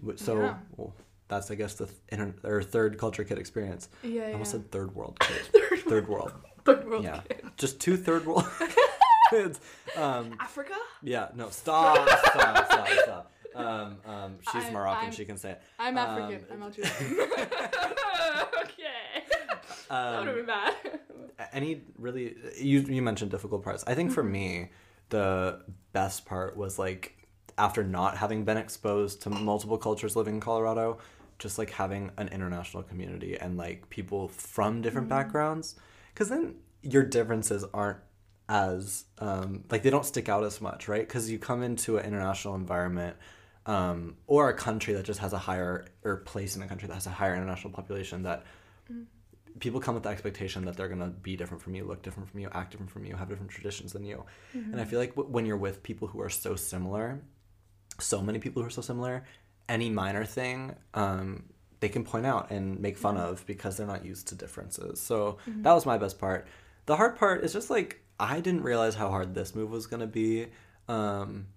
W- 0.02 0.18
So 0.18 0.38
Yeah. 0.42 0.58
well, 0.78 0.94
that's 1.28 1.50
I 1.52 1.56
guess 1.56 1.74
the 1.76 1.86
th- 1.88 1.98
inter- 2.10 2.36
or 2.44 2.62
third 2.64 2.98
culture 2.98 3.24
kid 3.24 3.38
experience. 3.40 3.90
Yeah, 4.04 4.24
I 4.24 4.28
yeah. 4.28 4.32
almost 4.34 4.52
said 4.52 4.72
third 4.72 4.94
world 4.96 5.18
kid. 5.22 5.42
Third 5.54 5.80
third 5.88 6.08
world. 6.08 6.32
Third 6.66 6.88
world 6.88 7.04
Yeah, 7.06 7.22
kid. 7.28 7.42
just 7.58 7.80
two 7.80 7.96
third 7.98 8.26
world 8.28 8.44
kids. 9.30 9.60
Um, 9.96 10.36
Africa? 10.40 10.76
yeah, 11.04 11.30
no, 11.36 11.50
stop, 11.50 12.08
stop, 12.08 12.66
stop, 12.72 12.88
stop. 13.04 13.32
Um, 13.56 13.98
um, 14.06 14.36
she's 14.52 14.66
I- 14.66 14.72
Moroccan. 14.72 15.04
I'm- 15.06 15.12
she 15.12 15.26
can 15.26 15.38
say 15.38 15.52
it. 15.52 15.62
I'm 15.80 15.98
Um, 15.98 16.08
African. 16.22 16.46
I'm 16.52 16.64
Algerian. 16.68 16.94
okay. 18.64 19.24
that 19.90 20.20
would 20.20 20.28
have 20.28 20.28
Um, 20.28 20.36
been 20.36 20.46
bad. 20.46 20.76
any 21.54 21.82
really 21.98 22.36
you 22.58 22.82
you 22.82 23.02
mentioned 23.02 23.32
difficult 23.32 23.64
parts. 23.64 23.84
I 23.88 23.96
think 23.96 24.12
for 24.12 24.24
me, 24.24 24.70
the 25.10 25.62
best 25.94 26.26
part 26.26 26.56
was 26.58 26.78
like 26.78 27.16
after 27.58 27.84
not 27.84 28.18
having 28.18 28.46
been 28.46 28.58
exposed 28.58 29.22
to 29.24 29.30
multiple 29.30 29.78
cultures 29.78 30.16
living 30.16 30.36
in 30.36 30.40
Colorado, 30.42 31.00
just 31.40 31.58
like 31.58 31.72
having 31.72 32.12
an 32.18 32.28
international 32.30 32.84
community 32.84 33.36
and 33.38 33.58
like 33.58 33.90
people 33.90 34.28
from 34.30 34.82
different 34.82 35.10
backgrounds, 35.10 35.76
because 36.14 36.30
then 36.30 36.56
your 36.82 37.04
differences 37.04 37.66
aren't 37.74 37.98
as 38.50 39.06
um, 39.20 39.64
like 39.70 39.84
they 39.84 39.90
don't 39.90 40.06
stick 40.06 40.28
out 40.28 40.44
as 40.44 40.60
much, 40.60 40.90
right? 40.90 41.08
Because 41.08 41.30
you 41.32 41.40
come 41.40 41.64
into 41.64 41.98
an 41.98 42.06
international 42.06 42.56
environment. 42.56 43.16
Um, 43.66 44.16
or 44.26 44.50
a 44.50 44.54
country 44.56 44.96
that 44.96 45.06
just 45.06 45.20
has 45.20 45.32
a 45.32 45.38
higher 45.38 45.86
or 46.04 46.18
place 46.18 46.56
in 46.56 46.64
a 46.64 46.68
country 46.68 46.88
that 46.88 46.96
has 46.96 47.06
a 47.06 47.12
higher 47.12 47.36
international 47.36 47.72
population 47.72 48.24
that 48.24 48.44
people 49.60 49.80
come 49.80 49.94
with 49.94 50.04
the 50.04 50.10
expectation 50.10 50.66
that 50.66 50.76
they're 50.76 50.88
going 50.88 51.02
to 51.02 51.08
be 51.08 51.36
different 51.36 51.62
from 51.62 51.76
you, 51.76 51.84
look 51.84 52.02
different 52.02 52.30
from 52.30 52.40
you, 52.40 52.50
act 52.52 52.72
different 52.72 52.90
from 52.92 53.06
you, 53.06 53.16
have 53.16 53.30
different 53.30 53.52
traditions 53.52 53.94
than 53.94 54.04
you. 54.04 54.24
And 54.54 54.82
I 54.82 54.86
feel 54.86 54.98
like 55.00 55.12
w- 55.16 55.30
when 55.30 55.46
you're 55.46 55.58
with 55.58 55.84
people 55.84 56.08
who 56.08 56.20
are 56.22 56.30
so 56.30 56.56
similar, 56.56 57.22
so 58.00 58.22
many 58.22 58.40
people 58.40 58.62
who 58.64 58.68
are 58.68 58.72
so 58.72 58.82
similar, 58.82 59.26
any 59.68 59.90
minor 59.90 60.26
thing 60.26 60.76
um, 60.96 61.44
they 61.80 61.90
can 61.90 62.04
point 62.04 62.26
out 62.26 62.50
and 62.52 62.80
make 62.80 62.98
fun 62.98 63.18
of 63.18 63.46
because 63.46 63.78
they're 63.78 63.88
not 63.88 64.04
used 64.04 64.30
to 64.30 64.36
differences. 64.36 65.00
So 65.00 65.38
that 65.62 65.74
was 65.74 65.86
my 65.86 65.98
best 65.98 66.18
part. 66.20 66.48
The 66.88 66.96
hard 66.96 67.18
part 67.18 67.44
is 67.44 67.54
just 67.54 67.70
like 67.70 68.02
I 68.20 68.40
didn't 68.40 68.64
realize 68.64 68.96
how 68.96 69.10
hard 69.10 69.34
this 69.34 69.56
move 69.56 69.72
was 69.72 69.88
going 69.88 70.02
to 70.02 70.08
be. 70.08 70.48
Um, 70.88 71.48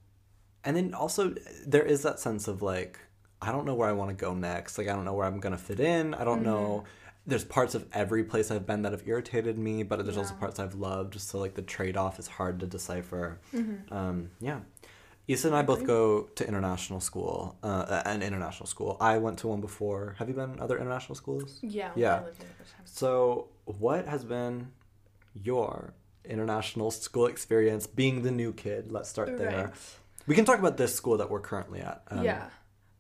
and 0.65 0.77
then 0.77 0.95
also 0.95 1.35
there 1.67 1.83
is 1.83 2.03
that 2.03 2.21
sense 2.21 2.49
of 2.49 2.63
like 2.63 2.99
I 3.41 3.51
don't 3.51 3.67
know 3.67 3.75
where 3.75 3.89
I 3.89 3.93
want 3.93 4.11
to 4.11 4.17
go 4.17 4.35
next. 4.35 4.79
Like 4.79 4.89
I 4.89 4.93
don't 4.93 5.05
know 5.05 5.15
where 5.15 5.27
I'm 5.27 5.41
gonna 5.41 5.59
fit 5.59 5.81
in. 5.81 6.15
I 6.15 6.25
don't 6.25 6.43
know. 6.45 6.85
There's 7.27 7.45
parts 7.45 7.75
of 7.75 7.87
every 7.93 8.25
place 8.25 8.51
I've 8.51 8.67
been 8.67 8.83
that 8.83 8.93
have 8.93 9.07
irritated 9.07 9.59
me, 9.59 9.83
but 9.83 10.05
there's 10.05 10.17
also 10.17 10.35
parts 10.35 10.59
I've 10.61 10.75
loved. 10.75 11.21
So 11.21 11.39
like 11.39 11.55
the 11.55 11.63
trade 11.63 11.97
off 11.97 12.19
is 12.19 12.29
hard 12.29 12.61
to 12.61 12.67
decipher. 12.67 13.41
Um, 13.91 14.31
yeah. 14.41 14.61
Isa 15.29 15.49
and 15.49 15.57
I 15.57 15.63
both 15.63 15.85
go 15.85 16.23
to 16.35 16.47
international 16.47 17.01
school, 17.01 17.57
uh, 17.63 18.03
an 18.05 18.23
international 18.23 18.67
school. 18.67 18.97
I 19.01 19.19
went 19.19 19.39
to 19.39 19.49
one 19.49 19.61
before. 19.61 20.17
Have 20.19 20.29
you 20.29 20.35
been 20.35 20.53
in 20.55 20.61
other 20.61 20.79
international 20.79 21.15
schools? 21.15 21.61
Yeah. 21.63 21.91
Yeah. 21.95 22.17
I 22.17 22.25
lived 22.25 22.41
there 22.41 22.49
the 22.49 22.65
first 22.65 22.73
time. 22.73 22.83
So, 22.85 23.49
what 23.65 24.07
has 24.07 24.25
been 24.25 24.73
your 25.35 25.95
international 26.25 26.91
school 26.91 27.27
experience 27.27 27.87
being 27.87 28.23
the 28.23 28.31
new 28.31 28.53
kid? 28.53 28.93
Let's 28.93 29.09
start 29.09 29.37
there. 29.39 29.67
Right. 29.67 29.75
We 30.27 30.35
can 30.35 30.45
talk 30.45 30.59
about 30.59 30.77
this 30.77 30.95
school 30.95 31.17
that 31.19 31.31
we're 31.31 31.41
currently 31.41 31.81
at. 31.81 32.03
Um, 32.09 32.25
yeah. 32.25 32.49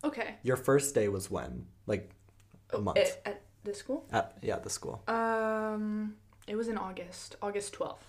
Okay. 0.05 0.37
Your 0.43 0.57
first 0.57 0.95
day 0.95 1.09
was 1.09 1.31
when? 1.31 1.67
Like 1.87 2.11
a 2.71 2.79
month. 2.79 2.99
At, 2.99 3.21
at 3.25 3.43
the 3.65 3.75
school? 3.75 4.07
at, 4.13 4.37
yeah, 4.43 4.59
the 4.59 4.71
school. 4.71 5.03
Um, 5.07 6.17
it 6.49 6.57
was 6.57 6.67
in 6.69 6.77
August, 6.77 7.37
August 7.41 7.73
twelfth, 7.75 8.05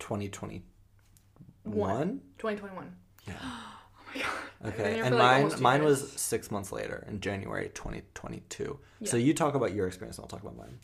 2021? 0.00 2.20
2021. 2.38 2.96
Yeah. 3.26 3.34
Oh 4.14 4.14
my 4.14 4.22
god. 4.22 4.74
Okay. 4.74 5.00
And 5.00 5.16
like, 5.16 5.52
mine 5.52 5.62
mine 5.62 5.84
was 5.84 6.12
6 6.20 6.50
months 6.50 6.70
later 6.70 7.06
in 7.08 7.20
January 7.20 7.70
2022. 7.72 8.78
So 9.04 9.16
you 9.16 9.32
talk 9.32 9.54
about 9.54 9.72
your 9.72 9.86
experience 9.86 10.18
and 10.18 10.24
I'll 10.24 10.28
talk 10.28 10.42
about 10.42 10.54
mine. 10.56 10.80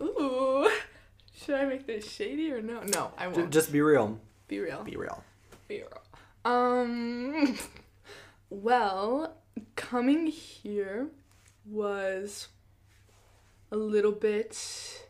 Ooh. 0.00 0.68
Should 1.48 1.56
I 1.56 1.64
make 1.64 1.86
this 1.86 2.06
shady 2.12 2.52
or 2.52 2.60
no? 2.60 2.82
No, 2.82 3.10
I 3.16 3.26
won't. 3.28 3.50
just 3.50 3.72
be 3.72 3.80
real. 3.80 4.20
Be 4.48 4.60
real. 4.60 4.82
Be 4.84 4.96
real. 4.96 5.24
Be 5.66 5.76
real. 5.78 6.02
Um. 6.44 7.56
well, 8.50 9.34
coming 9.74 10.26
here 10.26 11.06
was 11.64 12.48
a 13.72 13.78
little 13.78 14.12
bit 14.12 15.06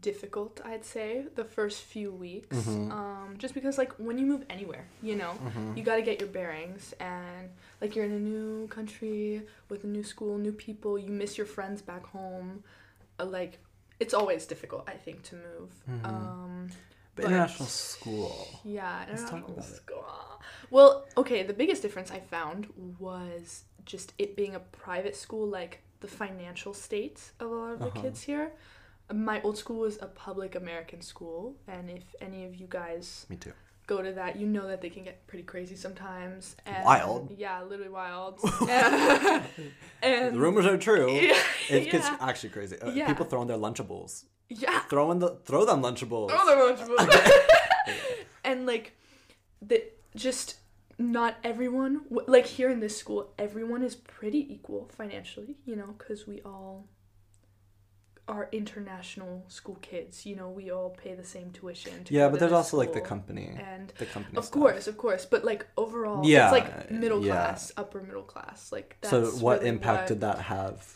difficult, 0.00 0.60
I'd 0.64 0.84
say, 0.84 1.24
the 1.34 1.42
first 1.44 1.82
few 1.82 2.12
weeks. 2.12 2.56
Mhm. 2.56 2.92
Um, 2.92 3.34
just 3.36 3.52
because, 3.52 3.78
like, 3.78 3.90
when 3.98 4.16
you 4.16 4.26
move 4.26 4.44
anywhere, 4.48 4.86
you 5.02 5.16
know, 5.16 5.32
Mhm. 5.44 5.76
you 5.76 5.82
got 5.82 5.96
to 5.96 6.02
get 6.02 6.20
your 6.20 6.28
bearings 6.28 6.94
and 7.00 7.50
like 7.80 7.96
you're 7.96 8.04
in 8.04 8.12
a 8.12 8.18
new 8.20 8.68
country 8.68 9.42
with 9.68 9.82
a 9.82 9.88
new 9.88 10.04
school 10.04 10.38
new 10.38 10.52
people 10.52 10.96
you 10.98 11.08
miss 11.10 11.36
your 11.36 11.46
friends 11.46 11.80
back 11.82 12.04
home 12.06 12.62
uh, 13.20 13.24
like 13.24 13.58
it's 14.00 14.14
always 14.14 14.46
difficult 14.46 14.82
i 14.88 14.96
think 15.04 15.22
to 15.22 15.34
move 15.36 15.70
Mhm. 15.88 16.04
um 16.06 16.68
But, 17.14 17.24
But- 17.24 17.32
international 17.32 17.68
school. 17.68 18.60
yeah 18.64 19.02
international 19.10 19.50
about 19.52 19.58
it. 19.58 19.76
school. 19.80 20.04
well 20.70 20.90
okay 21.16 21.42
the 21.42 21.54
biggest 21.62 21.80
difference 21.82 22.10
i 22.18 22.20
found 22.20 22.60
was 23.00 23.64
just 23.84 24.12
it 24.18 24.36
being 24.36 24.54
a 24.54 24.60
private 24.84 25.16
school 25.16 25.46
like 25.58 25.74
the 26.00 26.08
financial 26.08 26.72
state 26.74 27.32
of 27.40 27.50
a 27.50 27.54
lot 27.54 27.72
of 27.72 27.78
the 27.80 27.86
Uh-huh. 27.86 28.02
kids 28.02 28.20
here 28.22 28.52
my 29.12 29.40
old 29.42 29.56
school 29.62 29.78
was 29.88 29.96
a 30.00 30.06
public 30.26 30.54
american 30.54 31.00
school 31.00 31.56
and 31.66 31.90
if 31.90 32.06
any 32.20 32.44
of 32.48 32.54
you 32.60 32.66
guys 32.80 33.26
Me 33.28 33.36
too. 33.36 33.52
Go 33.88 34.00
to 34.02 34.12
that, 34.12 34.36
you 34.36 34.46
know 34.46 34.68
that 34.68 34.80
they 34.80 34.90
can 34.90 35.02
get 35.02 35.26
pretty 35.26 35.42
crazy 35.42 35.74
sometimes. 35.74 36.54
And, 36.66 36.84
Wild. 36.84 37.34
Yeah, 37.36 37.62
literally 37.64 37.90
wild. 37.90 38.38
and 40.02 40.34
the 40.36 40.38
rumors 40.38 40.66
are 40.66 40.76
true. 40.78 41.10
Yeah, 41.20 41.42
It 41.68 41.90
gets 41.90 42.06
yeah. 42.06 42.16
actually 42.20 42.50
crazy. 42.50 42.78
Uh, 42.80 42.90
Yeah. 42.92 43.08
People 43.08 43.26
throwing 43.26 43.48
their 43.48 43.56
lunchables. 43.58 44.24
yeah. 44.48 44.80
Throwing 44.90 45.18
the 45.18 45.30
throw 45.44 45.64
them 45.64 45.82
lunchables. 45.82 46.30
Oh, 46.32 46.44
they're 46.46 46.86
lunchable. 46.96 47.42
and 48.44 48.66
like, 48.66 48.92
the 49.60 49.82
just 50.14 50.56
not 50.98 51.36
everyone 51.42 52.02
like 52.26 52.46
here 52.46 52.70
in 52.70 52.80
this 52.80 52.96
school, 52.96 53.32
everyone 53.38 53.82
is 53.82 53.94
pretty 53.94 54.52
equal 54.52 54.90
financially. 54.96 55.56
You 55.64 55.76
know, 55.76 55.94
because 55.98 56.26
we 56.26 56.40
all 56.42 56.86
are 58.28 58.48
international 58.52 59.44
school 59.48 59.76
kids. 59.82 60.24
You 60.26 60.36
know, 60.36 60.48
we 60.50 60.70
all 60.70 60.90
pay 60.90 61.14
the 61.14 61.24
same 61.24 61.50
tuition. 61.50 62.04
To 62.04 62.14
yeah, 62.14 62.28
but 62.28 62.38
there's 62.40 62.50
the 62.52 62.56
also 62.56 62.76
like 62.76 62.92
the 62.92 63.00
company. 63.00 63.56
and 63.58 63.92
The 63.98 64.06
company. 64.06 64.36
Of 64.36 64.44
stuff. 64.44 64.60
course, 64.60 64.86
of 64.86 64.96
course, 64.98 65.24
but 65.26 65.44
like 65.44 65.66
overall, 65.76 66.24
Yeah, 66.26 66.44
it's 66.44 66.52
like 66.52 66.90
middle 66.90 67.24
yeah. 67.24 67.32
class, 67.32 67.72
upper 67.76 68.00
middle 68.02 68.22
class. 68.22 68.70
Like 68.70 68.96
that's 69.00 69.10
So 69.10 69.30
what 69.44 69.58
really 69.60 69.70
impact 69.70 70.08
did 70.08 70.20
that 70.20 70.38
have 70.40 70.94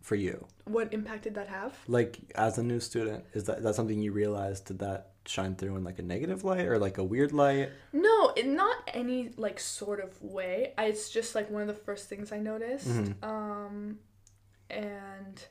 for 0.00 0.16
you? 0.16 0.46
What 0.64 0.92
impact 0.92 1.24
did 1.24 1.34
that 1.34 1.48
have? 1.48 1.76
Like 1.86 2.18
as 2.34 2.58
a 2.58 2.62
new 2.62 2.80
student, 2.80 3.24
is 3.34 3.44
that 3.44 3.62
that 3.62 3.74
something 3.74 4.00
you 4.00 4.12
realized? 4.12 4.66
Did 4.66 4.78
that 4.80 5.10
shine 5.24 5.54
through 5.54 5.76
in 5.76 5.84
like 5.84 6.00
a 6.00 6.02
negative 6.02 6.42
light 6.42 6.66
or 6.66 6.78
like 6.78 6.98
a 6.98 7.04
weird 7.04 7.32
light? 7.32 7.68
No, 7.92 8.30
in 8.30 8.56
not 8.56 8.76
any 8.88 9.30
like 9.36 9.60
sort 9.60 10.00
of 10.02 10.20
way. 10.22 10.72
I, 10.78 10.86
it's 10.86 11.10
just 11.10 11.34
like 11.34 11.50
one 11.50 11.62
of 11.62 11.68
the 11.68 11.74
first 11.74 12.08
things 12.08 12.32
I 12.32 12.38
noticed. 12.38 12.88
Mhm. 12.88 13.22
Um, 13.22 13.98
and 14.70 15.44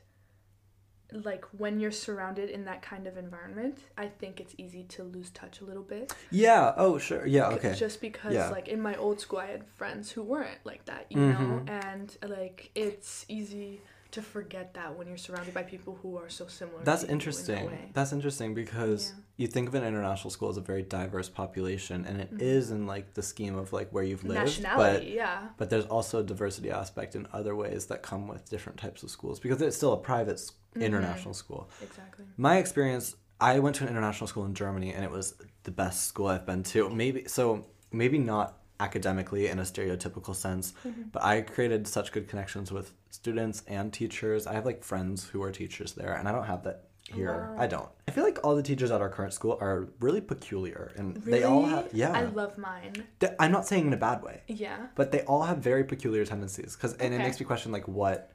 like 1.24 1.44
when 1.58 1.80
you're 1.80 1.90
surrounded 1.90 2.50
in 2.50 2.64
that 2.64 2.82
kind 2.82 3.06
of 3.06 3.16
environment, 3.16 3.78
I 3.96 4.06
think 4.08 4.40
it's 4.40 4.54
easy 4.58 4.84
to 4.84 5.02
lose 5.04 5.30
touch 5.30 5.60
a 5.60 5.64
little 5.64 5.82
bit. 5.82 6.14
Yeah. 6.30 6.72
Oh, 6.76 6.98
sure. 6.98 7.26
Yeah. 7.26 7.48
Okay. 7.50 7.74
Just 7.74 8.00
because 8.00 8.34
Yeah. 8.34 8.48
like 8.50 8.68
in 8.68 8.80
my 8.80 8.96
old 8.96 9.20
school, 9.20 9.38
I 9.40 9.46
had 9.46 9.64
friends 9.66 10.10
who 10.10 10.22
weren't 10.22 10.58
like 10.64 10.84
that, 10.86 11.06
you 11.10 11.18
Mhm. 11.18 11.38
know, 11.38 11.72
and 11.72 12.16
like 12.28 12.70
it's 12.74 13.24
easy 13.28 13.80
to 14.12 14.20
forget 14.20 14.74
that 14.74 14.94
when 14.98 15.06
you're 15.08 15.16
surrounded 15.16 15.54
by 15.54 15.62
people 15.62 15.98
who 16.02 16.18
are 16.18 16.28
so 16.28 16.46
similar. 16.46 16.84
That's 16.84 17.00
to 17.00 17.06
you 17.06 17.12
in 17.12 17.18
that 17.18 17.22
interesting. 17.24 17.66
way. 17.66 17.90
That's 17.94 18.12
interesting 18.12 18.52
because 18.52 19.08
Yeah. 19.08 19.22
you 19.38 19.46
think 19.46 19.68
of 19.68 19.74
an 19.74 19.84
international 19.84 20.28
school 20.30 20.50
as 20.50 20.58
a 20.58 20.60
very 20.60 20.82
diverse 20.82 21.30
population, 21.30 22.04
and 22.04 22.20
it 22.20 22.30
Mhm. 22.34 22.42
is 22.42 22.70
in 22.70 22.86
like 22.86 23.14
the 23.14 23.22
scheme 23.22 23.56
of 23.56 23.72
like 23.72 23.88
where 23.90 24.04
you've 24.04 24.22
lived, 24.22 24.40
but 24.40 24.44
Nationality, 24.44 25.12
yeah. 25.16 25.48
but 25.56 25.70
there's 25.70 25.86
also 25.86 26.18
a 26.20 26.22
diversity 26.22 26.70
aspect 26.70 27.16
in 27.16 27.26
other 27.32 27.56
ways 27.56 27.86
that 27.86 28.02
come 28.02 28.28
with 28.28 28.50
different 28.50 28.78
types 28.78 29.02
of 29.02 29.08
schools 29.10 29.40
because 29.40 29.62
it's 29.62 29.76
still 29.78 29.94
a 29.94 29.98
private 30.00 30.34
s 30.34 30.52
Mhm. 30.76 30.82
international 30.82 31.34
school. 31.34 31.68
Exactly. 31.82 32.24
My 32.36 32.58
experience, 32.58 33.16
I 33.40 33.58
went 33.58 33.76
to 33.76 33.84
an 33.84 33.90
international 33.90 34.26
school 34.26 34.44
in 34.44 34.54
Germany, 34.54 34.92
and 34.94 35.04
it 35.04 35.10
was 35.10 35.34
the 35.64 35.70
best 35.70 36.06
school 36.06 36.28
I've 36.28 36.46
been 36.46 36.62
to. 36.64 36.88
Maybe 36.90 37.26
so, 37.26 37.66
maybe 37.90 38.18
not 38.18 38.58
academically 38.80 39.46
in 39.48 39.58
a 39.58 39.62
stereotypical 39.62 40.34
sense, 40.34 40.72
Mhm. 40.84 41.12
but 41.12 41.22
I 41.22 41.42
created 41.42 41.86
such 41.86 42.10
good 42.12 42.28
connections 42.28 42.72
with 42.72 42.92
students 43.10 43.62
and 43.68 43.92
teachers. 43.92 44.46
I 44.46 44.54
have 44.54 44.64
like 44.66 44.82
friends 44.82 45.28
who 45.28 45.42
are 45.42 45.52
teachers 45.52 45.92
there, 45.92 46.14
and 46.14 46.28
I 46.28 46.32
don't 46.32 46.46
have 46.46 46.64
that 46.64 46.88
here. 47.08 47.52
Wow. 47.56 47.62
I 47.62 47.66
don't. 47.66 47.88
I 48.08 48.10
feel 48.12 48.24
like 48.24 48.38
all 48.42 48.56
the 48.56 48.62
teachers 48.62 48.90
at 48.90 49.00
our 49.00 49.08
current 49.08 49.34
school 49.34 49.58
are 49.60 49.88
really 50.00 50.20
peculiar, 50.20 50.92
and 50.96 51.16
they 51.16 51.42
all 51.44 51.64
have 51.64 51.92
yeah. 51.92 52.12
I 52.12 52.22
love 52.24 52.58
mine. 52.58 52.92
I'm 53.38 53.52
not 53.52 53.66
saying 53.66 53.86
in 53.88 53.92
a 53.92 53.96
bad 53.96 54.22
way, 54.22 54.42
Yeah. 54.48 54.86
but 54.94 55.12
they 55.12 55.22
all 55.22 55.42
have 55.42 55.58
very 55.58 55.84
peculiar 55.84 56.24
tendencies. 56.24 56.74
Cause 56.76 56.94
and 56.94 57.12
it 57.14 57.18
makes 57.18 57.38
me 57.38 57.46
question 57.46 57.70
like 57.72 57.86
what 57.86 58.32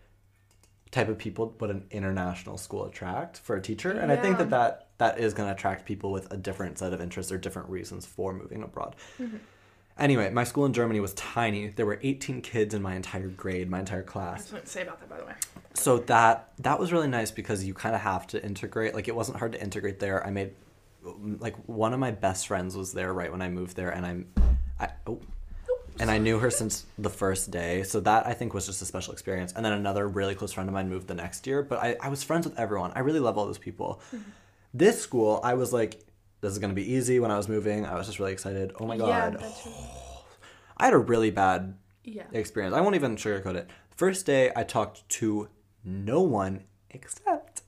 type 0.91 1.09
of 1.09 1.17
people 1.17 1.55
would 1.59 1.69
an 1.69 1.85
international 1.91 2.57
school 2.57 2.85
attract 2.85 3.37
for 3.39 3.55
a 3.55 3.61
teacher, 3.61 3.91
and 3.91 4.11
I 4.11 4.15
think 4.15 4.37
that 4.37 4.49
that 4.51 4.87
that 4.97 5.19
is 5.19 5.33
going 5.33 5.47
to 5.47 5.53
attract 5.53 5.85
people 5.85 6.11
with 6.11 6.31
a 6.31 6.37
different 6.37 6.79
set 6.79 6.93
of 6.93 7.01
interests 7.01 7.31
or 7.31 7.37
different 7.37 7.69
reasons 7.69 8.05
for 8.05 8.33
moving 8.33 8.63
abroad. 8.63 8.95
Mhm. 9.19 9.39
Anyway, 9.99 10.29
my 10.29 10.43
school 10.43 10.65
in 10.65 10.73
Germany 10.73 10.99
was 10.99 11.13
tiny. 11.13 11.69
There 11.69 11.85
were 11.85 11.99
18 12.03 12.41
kids 12.41 12.73
in 12.75 12.81
my 12.83 12.95
entire 12.95 13.27
grade, 13.29 13.69
my 13.69 13.79
entire 13.79 14.01
I 14.01 14.11
class. 14.11 14.41
just 14.41 14.53
want 14.53 14.65
to 14.65 14.71
say 14.71 14.83
about 14.83 14.99
that, 14.99 15.09
by 15.09 15.17
the 15.17 15.25
way. 15.25 15.33
So 15.73 15.97
that 15.99 16.51
that 16.59 16.79
was 16.79 16.91
really 16.91 17.07
nice 17.07 17.31
because 17.31 17.63
you 17.63 17.73
kind 17.73 17.95
of 17.95 18.01
have 18.01 18.27
to 18.27 18.43
integrate. 18.43 18.93
Like 18.95 19.07
it 19.07 19.15
wasn't 19.15 19.37
hard 19.37 19.51
to 19.53 19.61
integrate 19.61 19.99
there. 19.99 20.25
I 20.25 20.31
made 20.31 20.53
like 21.39 21.55
one 21.67 21.93
of 21.93 21.99
my 21.99 22.11
best 22.11 22.47
friends 22.47 22.75
was 22.75 22.93
there 22.93 23.13
right 23.13 23.31
when 23.31 23.41
I 23.41 23.49
moved 23.49 23.75
there, 23.75 23.89
and 23.89 24.05
I'm, 24.05 24.27
I 24.79 24.89
oh, 25.07 25.19
and 25.99 26.11
I 26.11 26.17
knew 26.17 26.39
her 26.39 26.49
since 26.49 26.85
the 26.97 27.09
first 27.09 27.51
day. 27.51 27.83
So 27.83 27.99
that 28.01 28.27
I 28.27 28.33
think 28.33 28.53
was 28.53 28.65
just 28.65 28.81
a 28.81 28.85
special 28.85 29.13
experience. 29.13 29.53
And 29.53 29.65
then 29.65 29.73
another 29.73 30.07
really 30.07 30.35
close 30.35 30.53
friend 30.53 30.69
of 30.69 30.73
mine 30.73 30.89
moved 30.89 31.07
the 31.07 31.15
next 31.15 31.47
year, 31.47 31.61
but 31.63 31.79
I, 31.79 31.95
I 32.01 32.09
was 32.09 32.23
friends 32.23 32.47
with 32.47 32.57
everyone. 32.59 32.91
I 32.95 32.99
really 32.99 33.19
love 33.19 33.37
all 33.37 33.45
those 33.45 33.57
people. 33.57 34.01
Mm-hmm. 34.13 34.29
This 34.73 35.01
school, 35.01 35.39
I 35.43 35.53
was 35.55 35.73
like, 35.73 35.99
this 36.41 36.51
is 36.51 36.59
gonna 36.59 36.73
be 36.73 36.93
easy. 36.93 37.19
When 37.19 37.31
I 37.31 37.37
was 37.37 37.49
moving, 37.49 37.85
I 37.85 37.95
was 37.95 38.07
just 38.07 38.19
really 38.19 38.33
excited. 38.33 38.73
Oh 38.79 38.85
my 38.85 38.95
Yeah, 38.95 39.31
god, 39.31 39.39
that's 39.39 39.65
really, 39.65 39.77
I 40.77 40.85
had 40.85 40.93
a 40.93 40.99
really 40.99 41.31
bad 41.31 41.75
yeah. 42.03 42.23
experience. 42.31 42.75
I 42.75 42.81
won't 42.81 42.95
even 42.95 43.15
sugarcoat 43.15 43.55
it. 43.55 43.69
First 43.95 44.25
day, 44.25 44.51
I 44.55 44.63
talked 44.63 45.07
to 45.09 45.49
no 45.83 46.21
one 46.21 46.63
except 46.91 47.61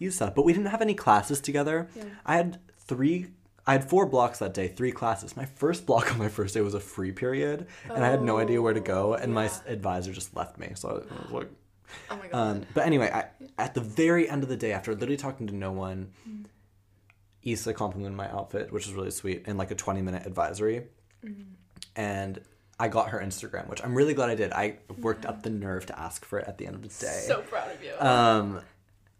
Yusa, 0.00 0.34
but 0.34 0.44
we 0.44 0.52
didn't 0.52 0.68
have 0.68 0.82
any 0.82 0.94
classes 0.94 1.40
together. 1.40 1.88
Yeah. 1.94 2.04
I 2.26 2.36
had 2.36 2.58
three. 2.78 3.28
I 3.70 3.74
had 3.74 3.88
four 3.88 4.04
blocks 4.06 4.40
that 4.40 4.52
day, 4.52 4.66
three 4.66 4.90
classes. 4.90 5.36
My 5.36 5.44
first 5.44 5.86
block 5.90 6.10
on 6.12 6.18
my 6.18 6.28
first 6.28 6.54
day 6.54 6.60
was 6.60 6.74
a 6.74 6.80
free 6.80 7.12
period, 7.12 7.68
and 7.88 8.04
I 8.04 8.08
had 8.08 8.20
no 8.22 8.38
idea 8.38 8.60
where 8.60 8.74
to 8.74 8.80
go, 8.80 9.14
and 9.14 9.32
my 9.32 9.48
advisor 9.66 10.12
just 10.12 10.34
left 10.34 10.58
me. 10.58 10.72
So 10.74 10.88
I 10.88 10.92
was 10.94 11.06
like, 11.30 11.50
Oh 12.10 12.16
my 12.16 12.26
god. 12.28 12.34
um, 12.36 12.62
but 12.74 12.84
anyway, 12.86 13.10
I, 13.12 13.26
at 13.62 13.74
the 13.74 13.80
very 13.80 14.28
end 14.28 14.42
of 14.42 14.48
the 14.48 14.56
day, 14.56 14.72
after 14.72 14.92
literally 14.92 15.16
talking 15.16 15.46
to 15.46 15.54
no 15.54 15.70
one, 15.70 16.10
Isa 17.42 17.72
complimented 17.72 18.16
my 18.16 18.28
outfit, 18.30 18.72
which 18.72 18.86
was 18.86 18.94
really 18.94 19.10
sweet, 19.10 19.44
in 19.46 19.56
like 19.56 19.70
a 19.70 19.74
20 19.76 20.02
minute 20.02 20.26
advisory. 20.26 20.86
And 21.96 22.40
I 22.78 22.88
got 22.88 23.10
her 23.10 23.20
Instagram, 23.20 23.68
which 23.68 23.82
I'm 23.84 23.94
really 23.94 24.14
glad 24.14 24.30
I 24.30 24.34
did. 24.34 24.52
I 24.52 24.78
worked 24.98 25.26
up 25.26 25.42
the 25.42 25.50
nerve 25.50 25.86
to 25.86 25.98
ask 25.98 26.24
for 26.24 26.38
it 26.40 26.48
at 26.48 26.58
the 26.58 26.66
end 26.66 26.76
of 26.76 26.82
the 26.82 26.88
day. 26.88 27.22
so 27.26 27.40
proud 27.42 27.70
of 27.70 27.82
you. 27.84 27.92
um, 28.00 28.60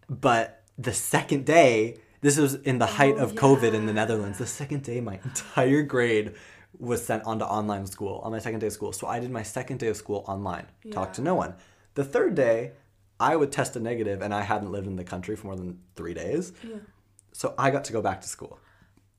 but 0.09 0.63
the 0.79 0.93
second 0.93 1.45
day, 1.47 1.99
this 2.21 2.37
was 2.39 2.55
in 2.55 2.79
the 2.79 2.87
height 2.87 3.15
Oh, 3.19 3.25
of 3.25 3.35
COVID 3.35 3.73
in 3.75 3.87
the. 3.87 3.93
Netherlands. 3.93 4.39
The 4.39 4.47
second 4.47 4.83
day, 4.83 5.01
my 5.01 5.19
entire 5.25 5.83
grade 5.83 6.35
was 6.79 7.05
sent 7.05 7.25
onto 7.25 7.45
online 7.45 7.87
school 7.87 8.21
on 8.25 8.31
my 8.33 8.39
second 8.39 8.61
day 8.61 8.67
of 8.69 8.73
school. 8.73 8.93
So 8.93 9.07
I 9.07 9.19
did 9.21 9.31
my 9.31 9.43
second 9.43 9.79
day 9.81 9.89
of 9.89 9.97
school 9.97 10.25
online, 10.29 10.67
talked 10.93 11.17
to 11.17 11.23
no 11.23 11.35
one. 11.35 11.55
The 11.95 12.05
third 12.05 12.35
day, 12.35 12.73
I 13.19 13.37
would 13.37 13.51
test 13.53 13.77
a 13.77 13.81
negative, 13.81 14.23
and 14.23 14.33
I 14.33 14.43
hadn't 14.43 14.71
lived 14.73 14.87
in 14.87 14.97
the 14.97 15.05
country 15.05 15.35
for 15.37 15.49
more 15.49 15.57
than 15.57 15.81
three 15.97 16.15
days. 16.15 16.53
yeah. 16.63 16.77
So 17.33 17.55
I 17.59 17.71
got 17.71 17.85
to 17.85 17.93
go 17.93 18.01
back 18.03 18.21
to 18.23 18.29
school. 18.29 18.59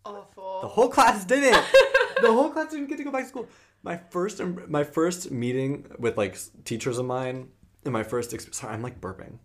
Awful. 0.05 0.60
The 0.62 0.67
whole 0.67 0.89
class 0.89 1.24
didn't. 1.25 1.63
the 2.22 2.31
whole 2.31 2.50
class 2.50 2.72
didn't 2.72 2.88
get 2.88 2.98
to 2.98 3.03
go 3.03 3.12
back 3.12 3.24
to 3.24 3.29
school. 3.29 3.48
My 3.84 3.98
first, 3.98 4.41
my 4.67 4.84
first 4.84 5.31
meeting 5.31 5.86
with 6.00 6.17
like 6.17 6.38
teachers 6.65 6.98
of 6.98 7.05
mine, 7.05 7.50
and 7.84 7.93
my 7.93 8.03
first. 8.03 8.29
Sorry, 8.53 8.74
I'm 8.74 8.81
like 8.81 9.00
burping. 9.01 9.38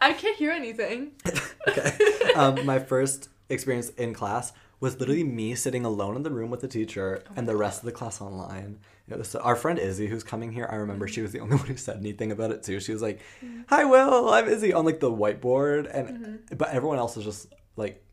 I 0.00 0.12
can't 0.12 0.36
hear 0.36 0.50
anything. 0.50 1.12
okay. 1.68 1.96
Um, 2.34 2.64
my 2.66 2.78
first 2.78 3.28
experience 3.48 3.90
in 3.90 4.12
class 4.14 4.52
was 4.80 4.98
literally 5.00 5.24
me 5.24 5.54
sitting 5.54 5.84
alone 5.84 6.16
in 6.16 6.22
the 6.22 6.30
room 6.30 6.50
with 6.50 6.60
the 6.60 6.68
teacher 6.68 7.22
and 7.34 7.48
the 7.48 7.56
rest 7.56 7.80
of 7.80 7.86
the 7.86 7.92
class 7.92 8.20
online. 8.20 8.78
It 9.08 9.16
was 9.16 9.34
our 9.36 9.56
friend 9.56 9.78
Izzy 9.78 10.06
who's 10.08 10.24
coming 10.24 10.52
here. 10.52 10.68
I 10.70 10.76
remember 10.76 11.06
she 11.08 11.22
was 11.22 11.32
the 11.32 11.40
only 11.40 11.56
one 11.62 11.66
who 11.66 11.76
said 11.76 11.96
anything 11.98 12.32
about 12.32 12.50
it 12.50 12.62
too. 12.62 12.80
She 12.80 12.92
was 12.92 13.00
like, 13.02 13.20
"Hi, 13.68 13.84
Will, 13.84 14.28
I'm 14.30 14.48
Izzy" 14.48 14.72
on 14.72 14.84
like 14.84 15.00
the 15.00 15.10
whiteboard, 15.10 15.88
and 15.92 16.40
but 16.58 16.68
everyone 16.70 16.98
else 16.98 17.16
was 17.16 17.24
just 17.24 17.54
like, 17.76 18.04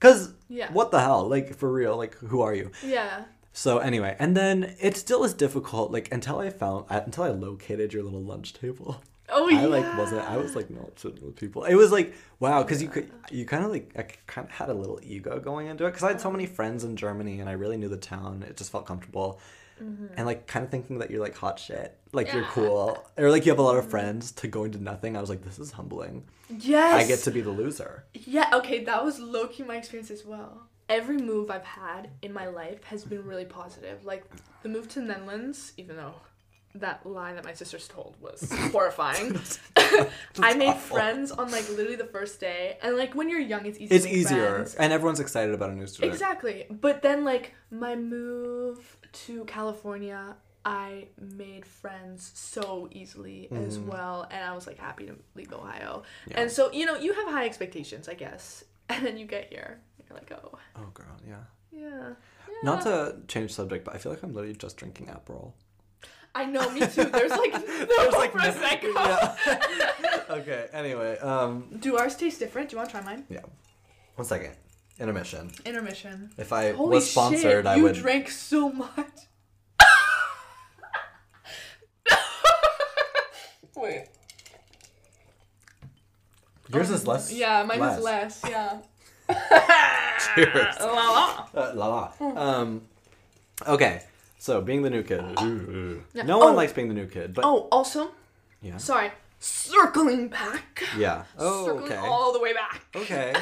"Cause 0.00 0.34
Yeah. 0.48 0.70
what 0.72 0.90
the 0.90 1.00
hell? 1.00 1.26
Like 1.28 1.56
for 1.56 1.72
real? 1.72 1.96
Like 1.96 2.14
who 2.16 2.42
are 2.42 2.54
you?" 2.54 2.70
Yeah. 2.84 3.24
So 3.54 3.78
anyway, 3.78 4.14
and 4.20 4.36
then 4.36 4.76
it 4.80 4.96
still 4.96 5.24
is 5.24 5.34
difficult. 5.34 5.90
Like 5.90 6.12
until 6.12 6.38
I 6.38 6.50
found, 6.50 6.84
until 6.90 7.24
I 7.24 7.30
located 7.30 7.92
your 7.92 8.04
little 8.04 8.22
lunch 8.22 8.52
table. 8.52 9.02
Oh 9.30 9.48
I 9.48 9.52
yeah. 9.52 9.66
like 9.66 9.98
wasn't. 9.98 10.28
I 10.28 10.36
was 10.36 10.56
like 10.56 10.70
not 10.70 10.98
sitting 10.98 11.24
with 11.24 11.36
people. 11.36 11.64
It 11.64 11.74
was 11.74 11.92
like 11.92 12.14
wow, 12.40 12.62
because 12.62 12.82
you 12.82 12.88
could, 12.88 13.10
you 13.30 13.44
kind 13.44 13.64
of 13.64 13.70
like, 13.70 13.92
I 13.96 14.02
kind 14.26 14.46
of 14.46 14.52
had 14.52 14.68
a 14.70 14.74
little 14.74 15.00
ego 15.02 15.40
going 15.40 15.66
into 15.66 15.84
it 15.84 15.90
because 15.90 16.04
I 16.04 16.08
had 16.08 16.20
so 16.20 16.30
many 16.30 16.46
friends 16.46 16.84
in 16.84 16.96
Germany 16.96 17.40
and 17.40 17.48
I 17.48 17.52
really 17.52 17.76
knew 17.76 17.88
the 17.88 17.96
town. 17.96 18.44
It 18.48 18.56
just 18.56 18.70
felt 18.70 18.86
comfortable, 18.86 19.40
mm-hmm. 19.82 20.06
and 20.16 20.26
like 20.26 20.46
kind 20.46 20.64
of 20.64 20.70
thinking 20.70 20.98
that 20.98 21.10
you're 21.10 21.20
like 21.20 21.36
hot 21.36 21.58
shit, 21.58 21.98
like 22.12 22.32
you're 22.32 22.44
cool, 22.44 23.04
or 23.16 23.30
like 23.30 23.44
you 23.44 23.52
have 23.52 23.58
a 23.58 23.62
lot 23.62 23.76
of 23.76 23.82
mm-hmm. 23.82 23.90
friends. 23.90 24.32
To 24.32 24.48
go 24.48 24.64
into 24.64 24.82
nothing, 24.82 25.16
I 25.16 25.20
was 25.20 25.30
like, 25.30 25.42
this 25.42 25.58
is 25.58 25.72
humbling. 25.72 26.24
Yes. 26.48 27.04
I 27.04 27.06
get 27.06 27.20
to 27.20 27.30
be 27.30 27.40
the 27.40 27.50
loser. 27.50 28.04
Yeah, 28.14 28.50
okay, 28.54 28.84
that 28.84 29.04
was 29.04 29.18
low 29.18 29.48
key 29.48 29.64
my 29.64 29.76
experience 29.76 30.10
as 30.10 30.24
well. 30.24 30.62
Every 30.88 31.18
move 31.18 31.50
I've 31.50 31.64
had 31.64 32.08
in 32.22 32.32
my 32.32 32.46
life 32.46 32.82
has 32.84 33.04
been 33.04 33.26
really 33.26 33.44
positive. 33.44 34.06
Like 34.06 34.24
the 34.62 34.70
move 34.70 34.88
to 34.90 35.02
Netherlands, 35.02 35.74
even 35.76 35.96
though 35.96 36.14
that 36.80 37.04
lie 37.06 37.32
that 37.34 37.44
my 37.44 37.52
sisters 37.52 37.88
told 37.88 38.16
was 38.20 38.50
horrifying. 38.72 39.38
I 40.40 40.54
made 40.54 40.68
awful. 40.68 40.96
friends 40.96 41.30
on 41.30 41.50
like 41.50 41.68
literally 41.70 41.96
the 41.96 42.04
first 42.04 42.40
day, 42.40 42.78
and 42.82 42.96
like 42.96 43.14
when 43.14 43.28
you're 43.28 43.40
young, 43.40 43.66
it's 43.66 43.78
easy. 43.78 43.94
It's 43.94 44.06
easier, 44.06 44.54
friends. 44.56 44.74
and 44.76 44.92
everyone's 44.92 45.20
excited 45.20 45.54
about 45.54 45.70
a 45.70 45.74
new 45.74 45.86
student. 45.86 46.12
Exactly, 46.12 46.66
but 46.70 47.02
then 47.02 47.24
like 47.24 47.54
my 47.70 47.96
move 47.96 48.96
to 49.12 49.44
California, 49.44 50.36
I 50.64 51.08
made 51.18 51.64
friends 51.64 52.30
so 52.34 52.88
easily 52.92 53.48
as 53.52 53.78
well, 53.78 54.26
and 54.30 54.44
I 54.44 54.54
was 54.54 54.66
like 54.66 54.78
happy 54.78 55.06
to 55.06 55.16
leave 55.34 55.52
Ohio. 55.52 56.02
Mm-hmm. 56.02 56.30
Yeah. 56.32 56.40
And 56.42 56.50
so 56.50 56.70
you 56.72 56.84
know 56.86 56.96
you 56.96 57.12
have 57.14 57.28
high 57.28 57.46
expectations, 57.46 58.08
I 58.08 58.14
guess, 58.14 58.64
and 58.88 59.04
then 59.06 59.16
you 59.16 59.26
get 59.26 59.48
here, 59.50 59.80
you're 60.08 60.18
like, 60.18 60.30
oh 60.32 60.58
Oh 60.76 60.86
girl, 60.94 61.16
yeah. 61.26 61.36
yeah. 61.72 62.10
Not 62.62 62.82
to 62.82 63.16
change 63.28 63.52
subject, 63.52 63.84
but 63.84 63.94
I 63.94 63.98
feel 63.98 64.10
like 64.10 64.22
I'm 64.22 64.32
literally 64.34 64.56
just 64.56 64.76
drinking 64.76 65.06
Aperol. 65.06 65.52
I 66.38 66.44
know, 66.44 66.70
me 66.70 66.80
too. 66.80 67.04
There's 67.04 67.30
like 67.32 67.52
no 67.52 67.58
There's, 67.60 68.12
like, 68.14 68.32
prosecco. 68.38 68.92
Yeah. 69.98 70.34
okay. 70.38 70.68
Anyway, 70.72 71.18
um, 71.18 71.66
Do 71.80 71.96
ours 71.98 72.14
taste 72.16 72.38
different? 72.38 72.68
Do 72.70 72.74
you 72.74 72.78
want 72.78 72.90
to 72.90 72.96
try 72.96 73.04
mine? 73.04 73.24
yeah. 73.28 73.40
One 74.14 74.26
second. 74.26 74.54
Intermission. 75.00 75.50
Intermission. 75.64 76.30
If 76.38 76.52
I 76.52 76.72
Holy 76.72 76.96
was 76.96 77.10
sponsored, 77.10 77.40
shit! 77.42 77.66
I 77.66 77.76
you 77.76 77.82
would. 77.84 77.94
drank 77.96 78.28
so 78.30 78.70
much. 78.70 78.90
Wait. 83.76 84.06
Yours 86.72 86.90
is 86.90 87.06
less. 87.06 87.32
Yeah, 87.32 87.62
mine 87.62 87.80
is 87.80 88.00
less. 88.02 88.42
Yeah. 88.48 88.78
Cheers. 90.34 90.76
La 90.80 90.86
la. 90.92 91.48
Uh, 91.54 91.72
la 91.74 91.86
la. 91.86 92.12
Um, 92.20 92.82
okay. 93.66 94.02
So 94.38 94.60
being 94.60 94.82
the 94.82 94.90
new 94.90 95.02
kid. 95.02 95.22
Yeah. 96.14 96.22
No 96.22 96.38
one 96.38 96.52
Oh. 96.52 96.54
likes 96.54 96.72
being 96.72 96.88
the 96.88 96.94
new 96.94 97.06
kid, 97.06 97.34
but 97.34 97.44
Oh, 97.44 97.68
also, 97.72 98.12
yeah. 98.62 98.76
sorry. 98.76 99.10
Circling 99.40 100.28
back. 100.28 100.84
Yeah. 100.96 101.24
Oh, 101.38 101.66
Circling 101.66 101.92
okay. 101.92 101.96
all 101.96 102.32
the 102.32 102.40
way 102.40 102.52
back. 102.52 102.82
Okay. 102.94 103.32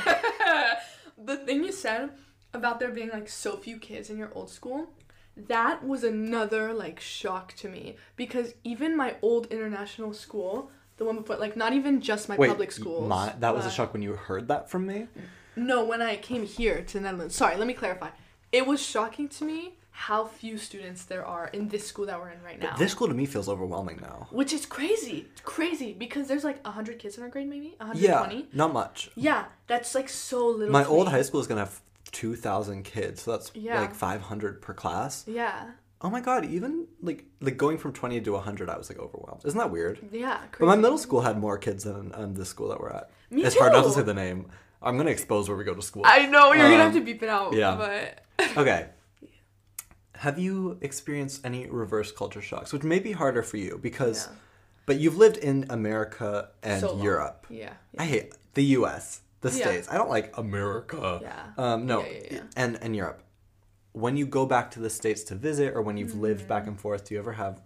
the 1.24 1.36
thing 1.38 1.64
you 1.64 1.72
said 1.72 2.10
about 2.52 2.80
there 2.80 2.90
being 2.90 3.10
like 3.10 3.28
so 3.28 3.56
few 3.56 3.78
kids 3.78 4.10
in 4.10 4.16
your 4.18 4.30
old 4.34 4.50
school, 4.50 4.90
that 5.36 5.84
was 5.84 6.02
another 6.04 6.72
like 6.72 6.98
shock 7.00 7.52
to 7.54 7.68
me 7.68 7.96
because 8.16 8.54
even 8.64 8.96
my 8.96 9.16
old 9.22 9.46
international 9.52 10.12
school, 10.14 10.70
the 10.96 11.04
one 11.04 11.16
before, 11.16 11.36
like 11.36 11.56
not 11.56 11.72
even 11.74 12.00
just 12.00 12.28
my 12.28 12.36
Wait. 12.36 12.48
public 12.48 12.72
schools. 12.72 13.06
My, 13.08 13.34
that 13.40 13.54
was 13.54 13.66
a 13.66 13.70
shock 13.70 13.92
when 13.92 14.02
you 14.02 14.14
heard 14.14 14.48
that 14.48 14.70
from 14.70 14.86
me. 14.86 15.08
No, 15.54 15.84
when 15.84 16.00
I 16.02 16.16
came 16.16 16.44
here 16.46 16.82
to 16.82 16.92
the 16.94 17.00
Netherlands. 17.00 17.34
Sorry, 17.34 17.56
let 17.56 17.66
me 17.66 17.74
clarify. 17.74 18.10
It 18.52 18.66
was 18.66 18.82
shocking 18.84 19.28
to 19.28 19.44
me 19.44 19.74
how 19.98 20.26
few 20.26 20.58
students 20.58 21.04
there 21.04 21.24
are 21.24 21.46
in 21.54 21.68
this 21.68 21.86
school 21.86 22.04
that 22.04 22.20
we're 22.20 22.28
in 22.28 22.42
right 22.42 22.60
now. 22.60 22.76
This 22.76 22.92
school 22.92 23.08
to 23.08 23.14
me 23.14 23.24
feels 23.24 23.48
overwhelming 23.48 23.98
now. 24.02 24.26
which 24.30 24.52
is 24.52 24.66
crazy. 24.66 25.26
It's 25.32 25.40
crazy 25.40 25.94
because 25.94 26.28
there's 26.28 26.44
like 26.44 26.62
100 26.64 26.98
kids 26.98 27.16
in 27.16 27.22
our 27.22 27.30
grade 27.30 27.48
maybe? 27.48 27.76
Yeah. 27.94 28.20
120? 28.20 28.48
Not 28.52 28.72
much. 28.74 29.10
Yeah, 29.16 29.46
that's 29.66 29.94
like 29.94 30.08
so 30.10 30.48
little. 30.48 30.70
My 30.72 30.82
to 30.84 30.88
old 30.90 31.06
me. 31.06 31.12
high 31.12 31.22
school 31.22 31.40
is 31.40 31.46
gonna 31.46 31.60
have 31.66 31.80
two 32.12 32.36
thousand 32.36 32.84
kids, 32.84 33.22
so 33.22 33.30
that's 33.32 33.50
Yeah. 33.54 33.80
like 33.80 33.94
five 33.94 34.20
hundred 34.20 34.60
per 34.60 34.74
class. 34.74 35.24
Yeah. 35.26 35.70
Oh 36.02 36.10
my 36.10 36.20
god! 36.20 36.44
Even 36.44 36.86
like 37.02 37.24
like 37.40 37.56
going 37.56 37.78
from 37.78 37.92
twenty 37.94 38.20
to 38.20 38.36
hundred, 38.36 38.68
I 38.68 38.76
was 38.76 38.90
like 38.90 38.98
overwhelmed. 38.98 39.42
Isn't 39.46 39.58
that 39.58 39.70
weird? 39.70 39.98
Yeah. 40.12 40.40
But 40.58 40.66
my 40.66 40.76
middle 40.76 40.98
school 40.98 41.22
had 41.22 41.38
more 41.38 41.56
kids 41.56 41.84
than 41.84 42.12
um, 42.14 42.34
this 42.34 42.50
school 42.50 42.68
that 42.68 42.78
we're 42.80 42.90
at. 42.90 43.10
Me 43.30 43.42
it's 43.44 43.56
hard 43.58 43.72
not 43.72 43.84
to 43.84 43.90
say 43.90 44.02
the 44.02 44.12
name. 44.14 44.46
I'm 44.82 44.98
gonna 44.98 45.10
expose 45.10 45.48
where 45.48 45.56
we 45.56 45.64
go 45.64 45.74
to 45.74 45.80
school. 45.82 46.02
I 46.04 46.26
know 46.26 46.52
you're 46.52 46.68
gonna 46.68 46.84
have 46.84 46.94
Um, 46.94 47.00
to 47.00 47.00
beep 47.00 47.22
it 47.22 47.30
out. 47.30 47.54
yeah. 47.54 47.74
But 48.38 48.56
okay. 48.58 48.88
Have 50.18 50.38
you 50.38 50.78
experienced 50.80 51.44
any 51.44 51.66
reverse 51.66 52.10
culture 52.12 52.42
shocks, 52.42 52.72
which 52.72 52.82
may 52.82 52.98
be 52.98 53.12
harder 53.12 53.42
for 53.42 53.56
you 53.58 53.78
because, 53.82 54.26
Yeah. 54.26 54.32
but 54.86 54.96
you've 55.00 55.16
lived 55.16 55.36
in 55.36 55.66
America 55.70 56.50
and 56.62 56.80
So. 56.80 56.96
Europe. 57.02 57.46
yeah. 57.50 57.74
I 57.98 58.04
hate 58.04 58.34
the 58.54 58.64
U.S., 58.78 59.20
the 59.40 59.50
Yeah. 59.50 59.64
states. 59.64 59.88
I 59.90 59.96
don't 59.98 60.08
like 60.10 60.36
America. 60.38 61.20
Yeah. 61.22 61.42
Um, 61.64 61.86
no, 61.86 62.00
Yeah, 62.02 62.08
yeah, 62.12 62.28
yeah. 62.30 62.40
and 62.56 62.78
and 62.82 62.96
Europe. 62.96 63.20
When 63.92 64.16
you 64.16 64.26
go 64.26 64.44
back 64.46 64.70
to 64.72 64.80
the 64.80 64.90
states 64.90 65.22
to 65.24 65.34
visit, 65.34 65.74
or 65.74 65.80
when 65.82 65.96
you've 65.96 66.14
lived 66.28 66.44
Mm. 66.44 66.48
back 66.48 66.66
and 66.66 66.78
forth, 66.80 67.04
do 67.06 67.14
you 67.14 67.20
ever 67.20 67.32
have 67.32 67.62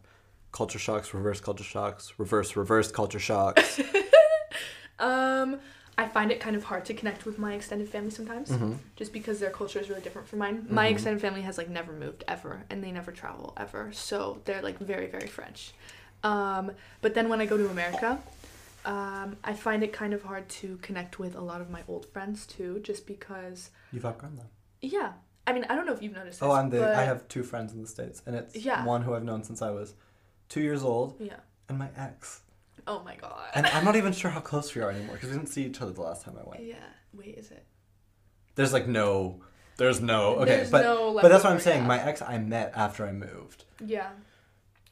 culture 0.52 0.78
shocks, 0.78 1.12
reverse 1.14 1.40
culture 1.40 1.64
shocks, 1.74 2.02
reverse 2.18 2.56
reverse 2.56 2.90
culture 2.92 3.20
shocks? 3.30 3.80
Um, 4.98 5.60
I 5.98 6.08
find 6.08 6.30
it 6.32 6.40
kind 6.40 6.56
of 6.56 6.64
hard 6.64 6.84
to 6.86 6.94
connect 6.94 7.26
with 7.26 7.38
my 7.38 7.54
extended 7.54 7.88
family 7.88 8.10
sometimes, 8.10 8.48
Mm-hmm. 8.50 8.72
just 8.96 9.12
because 9.12 9.38
their 9.38 9.50
culture 9.50 9.78
is 9.78 9.88
really 9.90 10.00
different 10.00 10.28
from 10.28 10.38
mine. 10.38 10.66
My 10.70 10.86
extended 10.88 11.20
family 11.20 11.42
has 11.42 11.58
like 11.58 11.68
never 11.68 11.92
moved 11.92 12.24
ever, 12.26 12.62
and 12.70 12.82
they 12.82 12.90
never 12.92 13.12
travel 13.12 13.52
ever, 13.56 13.92
so 13.92 14.40
they're 14.44 14.62
like 14.62 14.78
very 14.78 15.06
very 15.08 15.26
French. 15.28 15.72
Um, 16.24 16.72
but 17.02 17.14
then 17.14 17.28
when 17.28 17.40
I 17.40 17.46
go 17.46 17.56
to 17.56 17.68
America, 17.70 18.18
um, 18.84 19.36
I 19.44 19.52
find 19.54 19.82
it 19.82 19.92
kind 19.92 20.14
of 20.14 20.22
hard 20.22 20.48
to 20.60 20.78
connect 20.78 21.18
with 21.18 21.34
a 21.34 21.40
lot 21.40 21.60
of 21.60 21.68
my 21.70 21.82
old 21.88 22.06
friends 22.06 22.46
too, 22.46 22.80
just 22.82 23.06
because 23.06 23.70
You've 23.92 24.06
outgrown 24.06 24.36
them. 24.36 24.46
yeah, 24.80 25.12
I 25.46 25.52
mean, 25.52 25.66
I 25.68 25.74
don't 25.76 25.84
know 25.86 25.92
if 25.92 26.02
you've 26.02 26.14
noticed 26.14 26.40
this. 26.40 26.48
Oh, 26.48 26.52
I'm 26.52 26.70
the. 26.70 26.78
but, 26.80 26.94
I 26.94 27.04
have 27.04 27.26
two 27.28 27.42
friends 27.42 27.72
in 27.72 27.82
the 27.82 27.88
states, 27.88 28.22
and 28.26 28.34
it's 28.36 28.56
Yeah. 28.56 28.84
one 28.86 29.02
who 29.02 29.14
I've 29.14 29.24
known 29.24 29.42
since 29.44 29.60
I 29.62 29.70
was 29.70 29.94
two 30.48 30.60
years 30.62 30.82
old, 30.82 31.16
Yeah. 31.20 31.36
and 31.68 31.78
my 31.78 31.88
ex. 31.96 32.40
Oh 32.90 33.02
my 33.04 33.16
god. 33.16 33.48
And 33.54 33.66
I'm 33.66 33.84
not 33.84 33.96
even 33.96 34.12
sure 34.12 34.30
how 34.30 34.40
close 34.40 34.74
we 34.74 34.82
are 34.82 34.90
anymore 34.90 35.14
because 35.14 35.30
we 35.30 35.36
didn't 35.36 35.50
see 35.50 35.64
each 35.64 35.80
other 35.80 35.92
the 35.92 36.02
last 36.02 36.24
time 36.24 36.36
I 36.44 36.48
went. 36.48 36.64
yeah. 36.64 36.76
Wait, 37.12 37.34
is 37.38 37.50
it? 37.50 37.64
There's 38.56 38.72
like 38.72 38.86
no. 38.88 39.40
There's 39.76 40.00
no. 40.00 40.34
Okay, 40.42 40.56
There's 40.56 40.70
but 40.70 40.82
no 40.82 41.14
but 41.14 41.28
that's 41.30 41.44
what 41.44 41.50
I'm 41.50 41.56
leftover, 41.56 41.60
saying. 41.60 41.82
yeah. 41.82 41.88
My 41.88 42.02
ex 42.10 42.20
I 42.22 42.38
met 42.38 42.72
after 42.74 43.06
I 43.06 43.12
moved. 43.12 43.64
Yeah. 43.84 44.10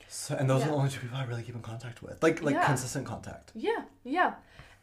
So, 0.09 0.35
and 0.37 0.49
those 0.49 0.63
are 0.63 0.67
Yeah. 0.67 0.71
the 0.71 0.77
only 0.79 0.91
two 0.91 1.01
people 1.01 1.19
I 1.19 1.25
really 1.25 1.43
keep 1.43 1.55
in 1.55 1.61
contact 1.63 2.03
with. 2.03 2.23
Like 2.23 2.43
like 2.43 2.55
Yeah. 2.55 2.65
consistent 2.67 3.05
contact. 3.07 3.53
Yeah. 3.55 3.83
Yeah. 4.05 4.35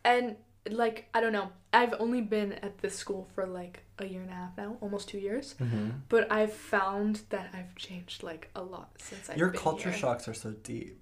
And 0.04 0.36
like 0.70 1.08
I 1.14 1.22
don't 1.22 1.34
know. 1.34 1.50
I've 1.74 1.94
only 2.00 2.22
been 2.22 2.54
at 2.54 2.78
this 2.80 2.96
school 2.96 3.28
for 3.34 3.46
like 3.48 3.84
a 3.98 4.06
year 4.06 4.22
and 4.22 4.30
a 4.30 4.34
half 4.34 4.58
now, 4.58 4.78
almost 4.82 5.10
two 5.10 5.18
years. 5.20 5.56
Mm-hmm. 5.60 5.90
But 6.10 6.32
I've 6.32 6.54
found 6.54 7.22
that 7.30 7.50
I've 7.54 7.76
changed 7.76 8.22
like 8.24 8.50
a 8.56 8.62
lot 8.62 8.90
since 9.00 9.30
I've 9.30 9.38
Your 9.38 9.50
been 9.50 9.62
culture 9.62 9.90
here. 9.90 9.98
shocks 10.00 10.28
are 10.28 10.34
so 10.34 10.52
deep. 10.52 11.02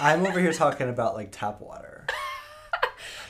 I'm 0.00 0.24
over 0.26 0.40
here 0.40 0.52
talking 0.52 0.88
about 0.88 1.14
like 1.14 1.28
tap 1.32 1.60
water. 1.60 2.06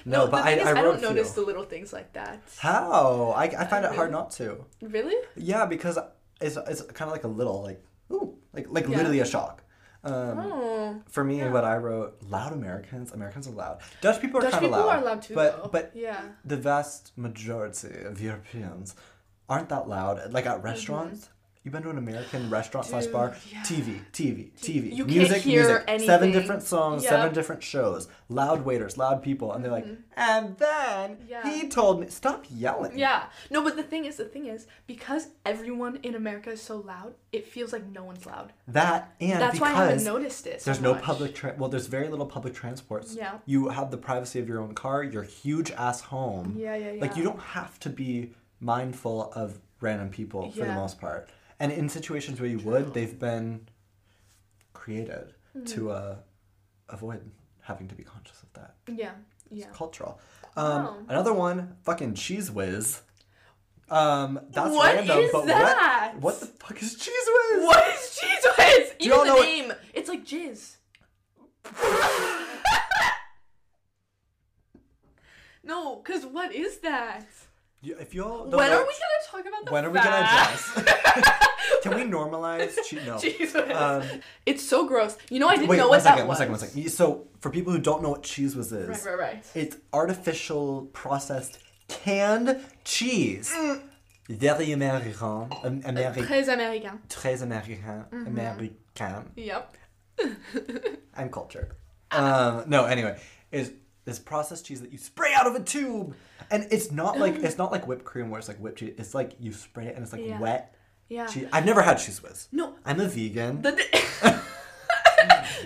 No, 0.07 0.25
the 0.25 0.31
but 0.31 0.45
I, 0.47 0.51
is, 0.53 0.67
I, 0.67 0.71
I, 0.71 0.75
don't 0.83 1.03
notice 1.03 1.33
the 1.33 1.43
little 1.43 1.65
things 1.65 1.93
like 1.93 2.15
that. 2.15 2.43
How? 2.59 3.35
I, 3.37 3.45
I 3.45 3.67
find 3.67 3.85
Uh, 3.85 3.91
it 3.91 3.95
hard 3.97 4.11
not 4.11 4.31
to. 4.33 4.65
Really? 4.81 5.15
Yeah, 5.37 5.67
because 5.67 5.99
it's, 6.41 6.57
it's 6.57 6.81
kind 6.83 7.09
of 7.11 7.13
like 7.13 7.25
a 7.25 7.29
little 7.29 7.63
like 7.63 7.85
ooh 8.11 8.39
like 8.55 8.67
like 8.71 8.89
Yeah. 8.89 8.97
literally 8.97 9.21
a 9.21 9.27
shock. 9.27 9.63
Um, 10.03 10.39
oh. 10.39 11.03
For 11.11 11.23
me, 11.23 11.39
Yeah. 11.41 11.51
what 11.53 11.65
I 11.65 11.77
wrote, 11.77 12.17
loud 12.31 12.55
Americans. 12.55 13.13
Americans 13.13 13.47
are 13.47 13.51
loud. 13.51 13.81
Dutch 14.01 14.23
people 14.23 14.41
are 14.41 14.51
kind 14.51 14.65
of 14.65 14.71
loud. 14.71 14.79
Dutch 14.79 14.87
people 14.87 14.91
are 14.91 15.05
loud 15.05 15.23
too, 15.23 15.35
but 15.35 15.63
though. 15.65 15.69
but 15.69 15.91
yeah. 15.95 16.23
the 16.47 16.57
vast 16.57 17.13
majority 17.19 18.05
of 18.05 18.23
Europeans 18.23 18.95
aren't 19.51 19.69
that 19.69 19.87
loud. 19.87 20.33
Like 20.33 20.47
at 20.47 20.63
restaurants, 20.63 21.29
you've 21.63 21.73
been 21.73 21.83
to 21.83 21.91
an 21.91 21.99
American 21.99 22.49
restaurant 22.49 22.87
slash 22.87 23.07
bar, 23.07 23.37
yeah. 23.53 23.61
TV, 23.63 24.01
TV, 24.13 24.51
TV, 24.61 24.95
You 24.97 25.05
music, 25.05 25.45
music, 25.45 25.85
seven 26.01 26.33
different 26.33 26.63
songs, 26.63 27.05
Yeah. 27.05 27.11
seven 27.11 27.35
different 27.35 27.63
shows, 27.63 28.09
loud 28.31 28.65
waiters, 28.65 28.97
loud 28.97 29.23
people, 29.23 29.53
and 29.53 29.63
they're 29.63 29.71
like, 29.71 29.87
and 30.17 30.57
then 30.57 31.11
Mm-hmm. 31.17 31.29
Yeah. 31.29 31.43
he 31.53 31.69
told 31.69 32.01
me, 32.01 32.09
stop 32.09 32.45
yelling. 32.51 32.99
Yeah. 32.99 33.25
No, 33.51 33.63
but 33.63 33.77
the 33.77 33.83
thing 33.83 34.05
is, 34.07 34.17
the 34.17 34.25
thing 34.25 34.47
is, 34.47 34.67
because 34.87 35.29
everyone 35.45 35.97
in 36.03 36.15
America 36.15 36.51
is 36.51 36.63
so 36.63 36.79
loud, 36.79 37.15
it 37.33 37.47
feels 37.47 37.73
like 37.73 37.87
no 37.87 38.05
one's 38.05 38.25
loud. 38.27 38.53
That 38.69 39.15
and 39.21 39.41
That's 39.41 39.61
why 39.61 39.69
I 39.69 39.73
haven't 39.75 40.05
noticed 40.05 40.47
it. 40.47 40.63
so 40.63 40.71
There's 40.71 40.81
no 40.83 40.95
much. 40.95 41.03
public 41.03 41.35
tra- 41.35 41.55
well. 41.59 41.69
There's 41.69 41.87
very 41.87 42.09
little 42.09 42.27
public 42.27 42.55
transports. 42.55 43.15
Yeah. 43.15 43.39
You 43.47 43.69
have 43.69 43.91
the 43.91 43.97
privacy 43.99 44.39
of 44.41 44.49
your 44.49 44.61
own 44.61 44.75
car. 44.75 45.03
Your 45.03 45.23
huge 45.25 45.71
ass 45.73 46.01
home. 46.01 46.55
Yeah, 46.59 46.75
yeah, 46.77 46.93
yeah. 46.93 47.01
Like 47.01 47.17
you 47.17 47.23
don't 47.25 47.41
have 47.41 47.79
to 47.81 47.91
be 47.91 48.33
mindful 48.61 49.33
of 49.35 49.59
random 49.81 50.11
people 50.11 50.51
for 50.53 50.65
the 50.65 50.75
most 50.75 51.01
part. 51.01 51.29
And 51.61 51.71
in 51.71 51.89
situations 51.89 52.41
where 52.41 52.49
you 52.49 52.59
would, 52.61 52.95
they've 52.95 53.19
been 53.19 53.69
created 54.73 55.35
Mm-hmm. 55.57 55.65
to 55.75 55.91
uh, 55.91 56.15
avoid 56.91 57.29
having 57.63 57.89
to 57.89 57.95
be 57.97 58.05
conscious 58.05 58.41
of 58.43 58.53
that. 58.53 58.77
Yeah. 58.87 59.11
Yeah. 59.51 59.67
It's 59.69 59.77
cultural. 59.77 60.21
Um. 60.57 61.07
Another 61.09 61.33
one, 61.35 61.75
fucking 61.83 62.15
Cheez 62.15 62.51
Whiz. 62.51 63.01
Um, 63.89 64.39
that's 64.53 64.71
What 64.73 64.95
random, 64.95 65.19
is 65.19 65.33
but 65.33 65.47
that? 65.47 66.15
what? 66.15 66.23
What 66.23 66.41
the 66.41 66.47
fuck 66.47 66.81
is 66.81 66.95
Cheez 66.97 67.09
Whiz? 67.09 67.65
What 67.67 67.89
is 67.95 68.21
Cheez 68.23 68.59
Whiz? 68.59 68.91
Do 69.01 69.07
Even 69.07 69.17
know 69.19 69.25
the 69.25 69.67
what- 69.67 69.81
It's 69.93 70.09
like 70.09 70.25
jizz. 70.25 70.77
no, 75.65 75.97
cause 75.97 76.25
what 76.27 76.55
is 76.55 76.79
that? 76.79 77.27
If 77.83 78.15
don't 78.15 78.51
When 78.51 78.71
are 78.73 78.79
we 78.79 78.95
gonna 79.03 79.27
talk 79.31 79.41
about 79.41 79.65
the 79.65 79.73
When 79.73 79.85
are 79.87 79.91
we 79.91 79.99
gonna 79.99 80.17
address? 80.17 80.71
Can 81.83 81.95
we 81.95 82.03
normalize 82.03 82.75
cheese? 82.87 83.07
No. 83.07 83.19
Cheese. 83.25 83.55
Um, 83.55 84.03
it's 84.45 84.63
so 84.63 84.87
gross. 84.87 85.17
You 85.31 85.39
know, 85.41 85.49
I 85.49 85.57
didn't 85.57 85.69
Wait, 85.69 85.79
know 85.79 85.85
one 85.85 85.97
what 85.97 86.03
second, 86.03 86.19
that 86.19 86.23
one 86.25 86.29
was. 86.29 86.39
second, 86.39 86.53
one 86.53 86.61
second. 86.61 86.91
So, 86.91 87.29
for 87.41 87.51
people 87.51 87.73
who 87.73 87.79
don't 87.79 88.03
know 88.03 88.11
what 88.11 88.23
Cheez 88.23 88.55
Whiz 88.55 88.73
is, 88.73 88.89
Right, 88.89 89.05
right, 89.07 89.19
right. 89.19 89.47
it's 89.55 89.77
artificial 89.95 90.87
processed 90.93 91.59
canned 91.89 92.61
cheese. 92.85 93.51
Mm. 93.57 93.83
Very 94.29 94.73
American. 94.73 95.49
Am- 95.65 95.83
Ameri- 95.83 96.27
Très 96.27 96.49
américain. 96.49 96.99
très 97.09 97.43
américain. 97.43 98.05
Mm-hmm. 98.11 98.27
American. 98.27 99.33
Yep. 99.37 99.77
I'm 101.17 101.31
cultured. 101.31 101.73
Um, 102.13 102.65
no, 102.67 102.87
anyway, 102.87 103.21
is 103.53 103.71
this 104.11 104.19
processed 104.19 104.67
cheese 104.67 104.81
that 104.83 104.93
you 104.93 104.99
spray 104.99 105.33
out 105.35 105.47
of 105.47 105.55
a 105.55 105.61
tube, 105.61 106.15
and 106.51 106.67
it's 106.71 106.91
not 106.91 107.19
like 107.19 107.37
it's 107.37 107.57
not 107.57 107.71
like 107.73 107.87
whipped 107.87 108.05
cream 108.05 108.29
where 108.31 108.39
it's 108.39 108.49
like 108.49 108.59
whipped 108.59 108.79
cheese. 108.81 108.95
It's 108.99 109.15
like 109.15 109.33
you 109.39 109.53
spray 109.53 109.87
it 109.87 109.95
and 109.95 110.03
it's 110.03 110.13
like 110.13 110.25
Yeah. 110.27 110.39
wet 110.41 110.75
Yeah. 111.09 111.27
cheese. 111.27 111.49
I've 111.53 111.65
never 111.65 111.81
had 111.83 111.97
Cheez 111.97 112.23
Whiz. 112.23 112.49
No, 112.53 112.75
I'm 112.85 113.01
a 113.01 113.07
vegan. 113.09 113.63
The 113.63 113.71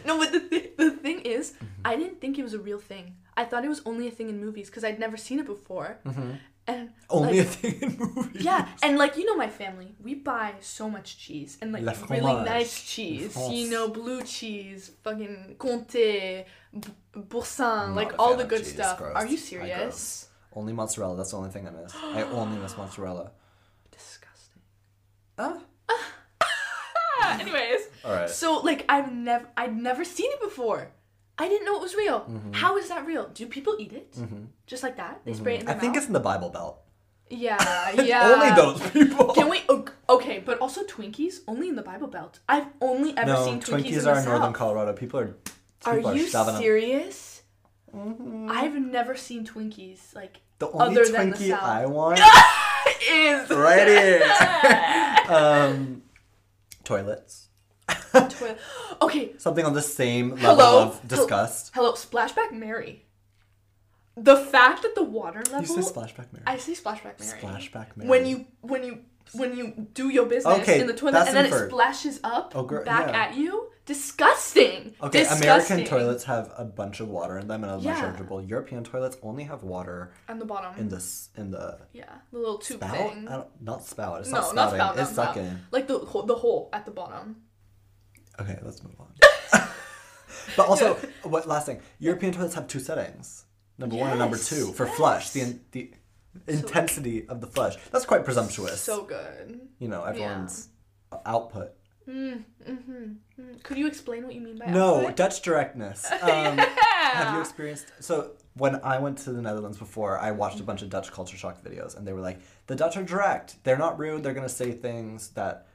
no, 0.07 0.19
but 0.19 0.33
the, 0.33 0.41
th- 0.41 0.77
the 0.77 0.91
thing 0.93 1.21
is, 1.21 1.53
Mm-hmm. 1.53 1.65
I 1.87 1.97
didn't 1.97 2.21
think 2.21 2.39
it 2.39 2.43
was 2.43 2.55
a 2.55 2.59
real 2.59 2.79
thing. 2.79 3.17
I 3.37 3.45
thought 3.45 3.65
it 3.65 3.69
was 3.69 3.83
only 3.85 4.09
a 4.09 4.11
thing 4.11 4.29
in 4.31 4.41
movies 4.41 4.71
because 4.71 4.85
I'd 4.85 4.99
never 4.99 5.17
seen 5.19 5.39
it 5.39 5.47
before. 5.47 5.99
And. 6.67 6.91
Only 7.11 7.39
like, 7.39 7.47
a 7.47 7.51
thing 7.51 7.83
in 7.83 7.99
movies. 7.99 8.43
yeah, 8.43 8.67
and 8.83 8.97
like 8.97 9.17
you 9.19 9.25
know 9.27 9.37
my 9.37 9.49
family, 9.51 9.95
we 10.03 10.15
buy 10.15 10.55
so 10.61 10.89
much 10.89 11.19
cheese 11.19 11.59
and 11.61 11.73
like 11.73 11.83
La 11.83 11.93
really 12.09 12.21
fromage. 12.21 12.47
nice 12.47 12.83
cheese. 12.83 13.37
You 13.51 13.71
know, 13.71 13.89
blue 13.89 14.23
cheese, 14.23 14.91
fucking 15.03 15.57
Comté, 15.59 16.47
Boursin, 17.15 17.95
like 17.95 18.19
all 18.19 18.35
the 18.37 18.45
good 18.45 18.61
cheese, 18.65 18.73
stuff. 18.75 18.99
gross. 18.99 19.15
Are 19.15 19.27
you 19.27 19.37
serious? 19.37 20.29
Only 20.57 20.73
mozzarella. 20.73 21.17
That's 21.17 21.33
the 21.33 21.37
only 21.37 21.51
thing 21.51 21.67
I 21.69 21.71
miss. 21.71 21.95
I 21.95 22.23
only 22.41 22.59
miss 22.59 22.77
mozzarella. 22.79 23.31
Disgusting. 23.91 24.63
Ah. 25.39 25.59
Ah, 27.21 27.39
anyways, 27.41 27.81
All 28.05 28.13
right. 28.13 28.31
so 28.31 28.61
like 28.61 28.85
I've 28.89 29.13
never 29.13 29.47
I'd 29.57 29.77
never 29.77 30.05
seen 30.05 30.31
it 30.33 30.41
before. 30.41 30.89
I 31.39 31.49
didn't 31.49 31.65
know 31.67 31.75
it 31.77 31.83
was 31.83 31.95
real. 31.95 32.21
Mm-hmm. 32.21 32.53
How 32.53 32.77
is 32.77 32.89
that 32.89 33.07
real? 33.07 33.29
Do 33.35 33.47
people 33.47 33.77
eat 33.79 33.93
it? 33.93 34.17
Just 34.67 34.83
like 34.83 34.97
that? 34.97 35.21
They 35.25 35.33
spray 35.35 35.55
it 35.57 35.61
in 35.61 35.67
the 35.67 35.73
case. 35.73 35.77
I 35.77 35.81
their 35.81 35.81
think 35.81 35.97
it's 35.97 36.07
in 36.07 36.13
the 36.13 36.21
Bible 36.21 36.51
Belt. 36.51 36.81
Yeah, 37.31 37.91
yeah. 38.03 38.31
Only 38.33 38.51
those 38.55 38.91
people. 38.91 39.33
Can 39.35 39.49
we? 39.51 39.63
ok- 39.69 39.93
Okay, 40.09 40.39
but 40.45 40.59
also 40.59 40.85
Twinkies 40.85 41.41
only 41.49 41.69
in 41.69 41.75
the 41.77 41.83
Bible 41.83 42.07
Belt. 42.07 42.39
I've 42.49 42.67
only 42.81 43.17
ever 43.17 43.33
no, 43.33 43.45
seen 43.45 43.61
Twinkies, 43.61 43.85
Twinkies 43.85 44.03
in 44.03 44.09
are 44.09 44.15
the 44.15 44.21
in 44.21 44.25
northern 44.29 44.53
Colorado. 44.53 44.93
People 44.93 45.21
are. 45.21 45.37
Are 45.87 45.97
people 45.97 46.15
you 46.15 46.27
shoving 46.29 46.55
'em. 46.55 46.61
serious? 46.61 47.43
Mm-hmm. 47.95 48.49
I've 48.51 48.75
never 48.75 49.17
seen 49.17 49.45
Twinkies 49.47 50.15
like 50.15 50.41
The 50.59 50.69
only 50.71 50.99
other 51.01 51.11
than 51.11 51.31
the 51.31 51.37
Twinkie. 51.37 51.59
I 51.59 51.87
want 51.87 52.21
is 53.11 53.51
right 53.51 53.89
here. 53.89 54.23
um, 55.29 56.03
toilets. 56.85 57.44
Okay, 59.03 59.33
Something 59.39 59.65
on 59.65 59.75
the 59.75 59.83
same 59.83 60.31
level 60.37 60.41
Hello? 60.57 60.83
of 60.83 61.09
disgust. 61.09 61.73
hello, 61.75 61.93
Splashback 61.93 62.53
Mary. 62.53 63.05
The 64.17 64.37
fact 64.37 64.83
that 64.83 64.95
the 64.95 65.03
water 65.03 65.43
level. 65.51 65.61
You 65.77 65.83
say 65.83 65.93
splashback 65.93 66.33
Mary. 66.33 66.45
I 66.47 66.57
say 66.59 66.73
Splashback 66.73 67.19
Mary. 67.19 67.41
Splashback 67.43 67.97
Mary. 67.97 68.09
When 68.09 68.27
you 68.27 68.47
when 68.61 68.85
you 68.85 68.99
when 69.33 69.57
you 69.57 69.89
do 69.95 70.09
your 70.11 70.27
business 70.27 70.61
Okay, 70.61 70.81
in 70.81 70.87
the 70.87 70.93
toilet 70.95 71.27
and 71.27 71.37
then 71.37 71.47
inferred. 71.47 71.67
it 71.67 71.71
splashes 71.71 72.21
up 72.23 72.53
Oh, 72.55 72.63
gr- 72.63 72.83
back 72.83 73.09
yeah. 73.09 73.23
at 73.23 73.37
you, 73.37 73.71
disgusting. 73.87 74.95
Okay, 75.03 75.21
disgusting. 75.21 75.43
American 75.49 75.85
toilets 75.85 76.25
have 76.25 76.53
a 76.57 76.65
bunch 76.65 77.01
of 77.01 77.09
water 77.09 77.39
in 77.39 77.49
them 77.49 77.65
and 77.65 77.73
a 77.73 77.79
Yeah. 77.83 78.17
European 78.47 78.85
toilets 78.85 79.17
only 79.23 79.45
have 79.45 79.65
water 79.65 80.13
on 80.29 80.39
the 80.39 80.45
bottom. 80.45 80.79
in 80.79 80.89
this 80.89 81.31
in 81.37 81.51
the 81.51 81.81
yeah, 81.93 82.05
the 82.33 82.39
little 82.39 82.59
tube 82.59 82.79
spout. 82.79 82.93
thing. 82.97 83.29
Not 83.61 83.83
spout. 83.85 84.21
It's 84.21 84.31
No, 84.31 84.41
not 84.43 84.55
not 84.55 84.71
spout, 84.75 84.99
it's 84.99 85.11
not 85.11 85.13
spout. 85.13 85.35
sucking. 85.35 85.59
Like 85.73 85.89
the 85.89 85.99
the 86.27 86.37
hole 86.37 86.69
at 86.73 86.85
the 86.85 86.93
bottom. 86.93 87.43
Okay, 88.41 88.59
let's 88.63 88.83
move 88.83 88.95
on. 88.99 89.13
but 90.57 90.69
also, 90.69 90.95
what 91.23 91.47
last 91.47 91.67
thing? 91.67 91.81
European 91.99 92.33
toilets 92.33 92.55
have 92.55 92.67
two 92.67 92.81
settings. 92.81 93.45
Number 93.79 93.97
one 93.97 94.11
and 94.11 94.19
number 94.19 94.37
Yes, 94.37 94.49
two 94.49 94.73
for 94.73 94.87
flush. 94.87 95.31
The 95.31 95.41
in, 95.41 95.61
the 95.73 95.93
intensity 96.47 97.29
of 97.29 97.41
the 97.41 97.47
flush. 97.47 97.77
That's 97.91 98.07
quite 98.07 98.25
presumptuous. 98.25 98.81
So 98.81 99.05
good. 99.05 99.61
you 99.79 99.89
know, 99.89 100.05
everyone's 100.05 100.69
output. 101.27 101.73
Mm, 102.09 102.45
mm-hmm. 102.69 103.03
mm. 103.41 103.63
Could 103.63 103.79
you 103.79 103.87
explain 103.87 104.25
what 104.25 104.35
you 104.35 104.41
mean 104.41 104.59
by 104.59 104.67
No, 104.67 104.99
output? 104.99 105.17
Dutch 105.17 105.43
directness. 105.43 106.11
Um, 106.23 106.59
Have 106.59 107.35
you 107.35 107.41
experienced? 107.41 107.87
So 108.01 108.33
when 108.55 108.81
I 108.83 108.99
went 108.99 109.19
to 109.19 109.33
the 109.33 109.41
Netherlands 109.41 109.79
before, 109.79 110.19
I 110.19 110.33
watched 110.33 110.59
a 110.59 110.63
bunch 110.63 110.83
of 110.83 110.91
Dutch 110.91 111.13
culture 111.13 111.37
shock 111.37 111.63
videos, 111.63 111.97
and 111.97 112.07
they 112.07 112.13
were 112.13 112.21
like, 112.21 112.41
the 112.67 112.75
Dutch 112.75 112.97
are 112.97 113.03
direct. 113.03 113.63
They're 113.63 113.79
not 113.79 113.99
rude. 113.99 114.23
They're 114.23 114.35
gonna 114.35 114.49
say 114.49 114.73
things 114.73 115.29
that, 115.31 115.69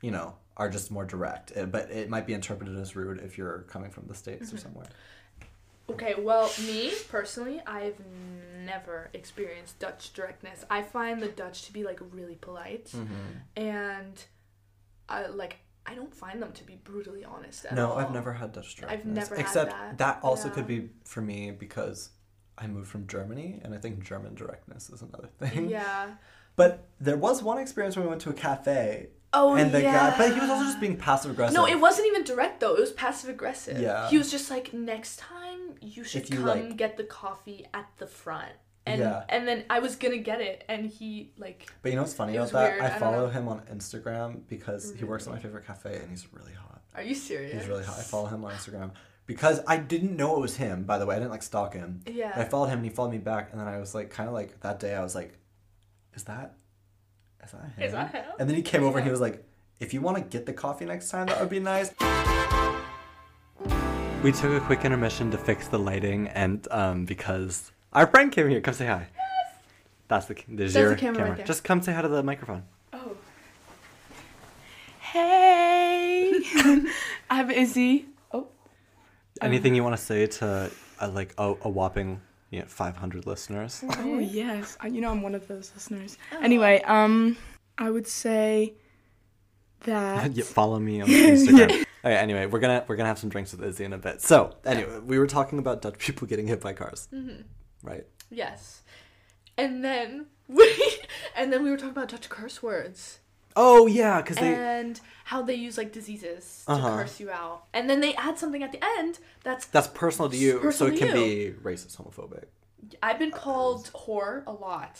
you 0.00 0.10
know, 0.10 0.34
are 0.56 0.68
just 0.68 0.90
more 0.90 1.04
direct. 1.04 1.52
Uh, 1.56 1.66
But 1.66 1.90
it 1.90 2.08
might 2.10 2.26
be 2.26 2.34
interpreted 2.34 2.76
as 2.76 2.94
rude 2.96 3.20
if 3.20 3.38
you're 3.38 3.60
coming 3.68 3.90
from 3.90 4.06
the 4.06 4.14
states 4.14 4.46
Mm-hmm. 4.46 4.56
or 4.56 4.60
somewhere. 4.60 4.86
Okay, 5.90 6.14
well, 6.18 6.50
me 6.66 6.92
personally, 7.08 7.60
I've 7.66 7.96
never 8.64 9.10
experienced 9.12 9.78
Dutch 9.80 10.12
directness. 10.12 10.64
I 10.70 10.82
find 10.82 11.20
the 11.20 11.28
Dutch 11.28 11.66
to 11.66 11.72
be 11.72 11.82
like 11.84 12.00
really 12.12 12.36
polite, 12.36 12.86
Mm-hmm. 12.86 13.14
and 13.56 14.24
I 15.08 15.26
like 15.26 15.56
I 15.84 15.96
don't 15.96 16.14
find 16.14 16.40
them 16.40 16.52
to 16.52 16.64
be 16.64 16.76
brutally 16.76 17.24
honest 17.24 17.64
at 17.64 17.74
No, 17.74 17.90
all. 17.90 17.98
I've 17.98 18.12
never 18.12 18.32
had 18.32 18.52
Dutch 18.52 18.76
directness. 18.76 19.16
never 19.16 19.34
had 19.34 19.40
Except 19.44 19.98
that. 19.98 20.20
also 20.22 20.46
Yeah. 20.48 20.54
could 20.54 20.66
be 20.68 20.90
for 21.04 21.20
me 21.20 21.50
because 21.50 22.10
I 22.56 22.68
moved 22.68 22.88
from 22.88 23.08
Germany, 23.08 23.60
and 23.64 23.74
I 23.74 23.78
think 23.78 23.98
German 24.04 24.36
directness 24.36 24.88
is 24.90 25.02
another 25.02 25.28
thing. 25.40 25.68
Yeah, 25.68 26.12
But 26.54 26.86
there 27.00 27.16
was 27.16 27.42
one 27.42 27.58
experience 27.58 27.96
when 27.96 28.04
we 28.04 28.10
went 28.10 28.20
to 28.22 28.30
a 28.30 28.34
cafe 28.34 29.08
Oh 29.34 29.54
and 29.54 29.72
the 29.72 29.80
yeah. 29.82 30.10
guy, 30.10 30.18
but 30.18 30.34
he 30.34 30.40
was 30.40 30.50
also 30.50 30.64
just 30.64 30.80
being 30.80 30.96
passive 30.96 31.30
aggressive. 31.30 31.54
No, 31.56 31.66
it 31.66 31.80
wasn't 31.80 32.06
even 32.08 32.22
direct 32.24 32.60
though. 32.60 32.74
It 32.74 32.80
was 32.80 32.92
passive 32.92 33.30
aggressive. 33.30 33.78
Yeah. 33.80 34.08
He 34.10 34.18
was 34.18 34.30
just 34.30 34.50
like, 34.50 34.72
next 34.74 35.18
time 35.18 35.74
you 35.80 36.04
should 36.04 36.28
you, 36.28 36.36
come 36.38 36.46
like- 36.46 36.76
get 36.76 36.96
the 36.96 37.04
coffee 37.04 37.66
at 37.72 37.86
the 37.98 38.06
front. 38.06 38.52
And 38.84 39.00
Yeah. 39.00 39.22
and 39.28 39.46
then 39.46 39.64
I 39.70 39.78
was 39.78 39.94
gonna 39.96 40.18
get 40.18 40.40
it, 40.40 40.64
and 40.68 40.84
he 40.86 41.32
like 41.38 41.70
But 41.82 41.90
you 41.92 41.96
know 41.96 42.02
what's 42.02 42.14
funny 42.14 42.36
about 42.36 42.50
that? 42.50 42.72
weird, 42.72 42.82
I 42.82 42.96
I 42.96 42.98
follow 42.98 43.26
know. 43.26 43.30
him 43.32 43.46
on 43.48 43.60
Instagram 43.72 44.40
because 44.48 44.92
he 44.96 45.04
works 45.04 45.26
at 45.26 45.32
my 45.32 45.38
favorite 45.38 45.66
cafe 45.66 45.96
and 46.00 46.10
he's 46.10 46.26
really 46.32 46.52
hot. 46.52 46.82
Are 46.94 47.02
you 47.02 47.14
serious? 47.14 47.54
He's 47.54 47.68
really 47.68 47.84
hot. 47.84 47.98
I 47.98 48.02
follow 48.02 48.26
him 48.26 48.44
on 48.44 48.52
Instagram 48.52 48.90
because 49.24 49.60
I 49.68 49.76
didn't 49.76 50.16
know 50.16 50.36
it 50.36 50.40
was 50.40 50.56
him. 50.56 50.82
By 50.82 50.98
the 50.98 51.06
way, 51.06 51.14
I 51.14 51.18
didn't 51.20 51.30
like 51.30 51.44
stalk 51.44 51.74
him. 51.74 52.02
Yeah. 52.06 52.32
I 52.34 52.44
followed 52.44 52.66
him 52.66 52.78
and 52.80 52.84
he 52.86 52.90
followed 52.92 53.12
me 53.12 53.18
back, 53.18 53.50
and 53.52 53.60
then 53.60 53.68
I 53.68 53.78
was 53.78 53.94
like, 53.94 54.10
kind 54.10 54.28
of 54.28 54.34
like 54.34 54.60
that 54.60 54.78
day, 54.80 54.94
I 54.94 55.02
was 55.02 55.14
like, 55.14 55.38
is 56.14 56.24
that, 56.24 56.56
is 57.44 57.52
that 57.52 57.62
him? 57.76 57.82
Is 57.82 57.92
that 57.92 58.12
him? 58.12 58.24
And 58.38 58.48
then 58.48 58.56
he 58.56 58.62
came 58.62 58.82
over 58.82 58.98
and 58.98 59.06
he 59.06 59.10
was 59.10 59.20
like, 59.20 59.44
if 59.80 59.92
you 59.92 60.00
want 60.00 60.16
to 60.16 60.22
get 60.22 60.46
the 60.46 60.52
coffee 60.52 60.84
next 60.84 61.10
time, 61.10 61.26
that 61.26 61.40
would 61.40 61.50
be 61.50 61.60
nice. 61.60 61.92
We 64.22 64.30
took 64.30 64.52
a 64.52 64.60
quick 64.60 64.84
intermission 64.84 65.32
to 65.32 65.38
fix 65.38 65.66
the 65.66 65.78
lighting, 65.78 66.28
and 66.28 66.66
um, 66.70 67.04
because 67.04 67.72
our 67.92 68.06
friend 68.06 68.30
came 68.30 68.48
here, 68.48 68.60
come 68.60 68.74
say 68.74 68.86
hi. 68.86 69.08
Yes. 69.16 69.54
That's 70.06 70.26
the 70.26 70.36
there's 70.46 70.74
That's 70.74 70.80
your 70.80 70.90
the 70.90 70.96
camera 70.96 71.30
right. 71.32 71.44
Just 71.44 71.64
come 71.64 71.82
say 71.82 71.92
hi 71.92 72.02
to 72.02 72.08
the 72.08 72.22
microphone. 72.22 72.62
Oh. 72.92 73.16
Hey, 75.00 76.40
I'm 77.30 77.50
Izzy. 77.50 78.06
Oh. 78.30 78.46
Anything 79.40 79.74
you 79.74 79.82
want 79.82 79.96
to 79.96 80.02
say 80.02 80.26
to 80.26 80.70
uh, 81.00 81.08
like 81.08 81.34
a, 81.36 81.54
a 81.62 81.68
whopping 81.68 82.20
you 82.52 82.60
know, 82.60 82.66
500 82.66 83.26
listeners? 83.26 83.82
Oh 83.98 84.18
yes, 84.20 84.76
I, 84.80 84.86
you 84.86 85.00
know 85.00 85.10
I'm 85.10 85.22
one 85.22 85.34
of 85.34 85.48
those 85.48 85.72
listeners. 85.74 86.16
Anyway, 86.40 86.80
um, 86.82 87.36
I 87.78 87.90
would 87.90 88.06
say 88.06 88.74
that 89.80 90.32
yeah, 90.36 90.44
follow 90.44 90.78
me 90.78 91.00
on 91.00 91.08
Instagram. 91.08 91.84
Okay, 92.04 92.16
anyway, 92.16 92.46
we're 92.46 92.58
gonna 92.58 92.84
we're 92.88 92.96
gonna 92.96 93.08
have 93.08 93.18
some 93.20 93.30
drinks 93.30 93.52
with 93.52 93.62
Izzy 93.62 93.84
in 93.84 93.92
a 93.92 93.98
bit. 93.98 94.20
So 94.20 94.56
anyway, 94.64 94.98
we 94.98 95.20
were 95.20 95.28
talking 95.28 95.60
about 95.60 95.82
Dutch 95.82 95.98
people 96.00 96.26
getting 96.26 96.48
hit 96.48 96.60
by 96.60 96.72
cars, 96.72 97.08
Mm-hmm. 97.14 97.42
right? 97.84 98.04
Yes. 98.28 98.82
And 99.56 99.84
then 99.84 100.26
we 100.48 100.98
and 101.36 101.52
then 101.52 101.62
we 101.62 101.70
were 101.70 101.76
talking 101.76 101.92
about 101.92 102.08
Dutch 102.08 102.28
curse 102.28 102.60
words 102.60 103.20
Oh 103.56 103.86
yeah, 103.86 104.20
because 104.22 104.36
they 104.36 104.54
and 104.54 105.00
how 105.24 105.42
they 105.42 105.54
use 105.54 105.76
like 105.78 105.92
diseases 105.92 106.64
to 106.66 106.72
Uh-huh. 106.72 106.96
curse 106.96 107.20
you 107.20 107.30
out, 107.30 107.64
and 107.72 107.88
then 107.88 108.00
they 108.00 108.14
add 108.14 108.38
something 108.38 108.62
at 108.62 108.72
the 108.72 108.82
end 108.98 109.18
that's 109.44 109.66
that's 109.66 109.88
personal 109.88 110.30
to 110.30 110.36
you, 110.36 110.52
so 110.54 110.60
Personal 110.60 110.92
it 110.92 110.98
to 110.98 111.06
can 111.06 111.16
you. 111.16 111.52
be 111.54 111.54
racist, 111.62 111.96
homophobic. 111.96 112.44
I've 113.02 113.18
been 113.18 113.30
called 113.30 113.90
whore 113.94 114.44
a 114.46 114.52
lot 114.52 114.98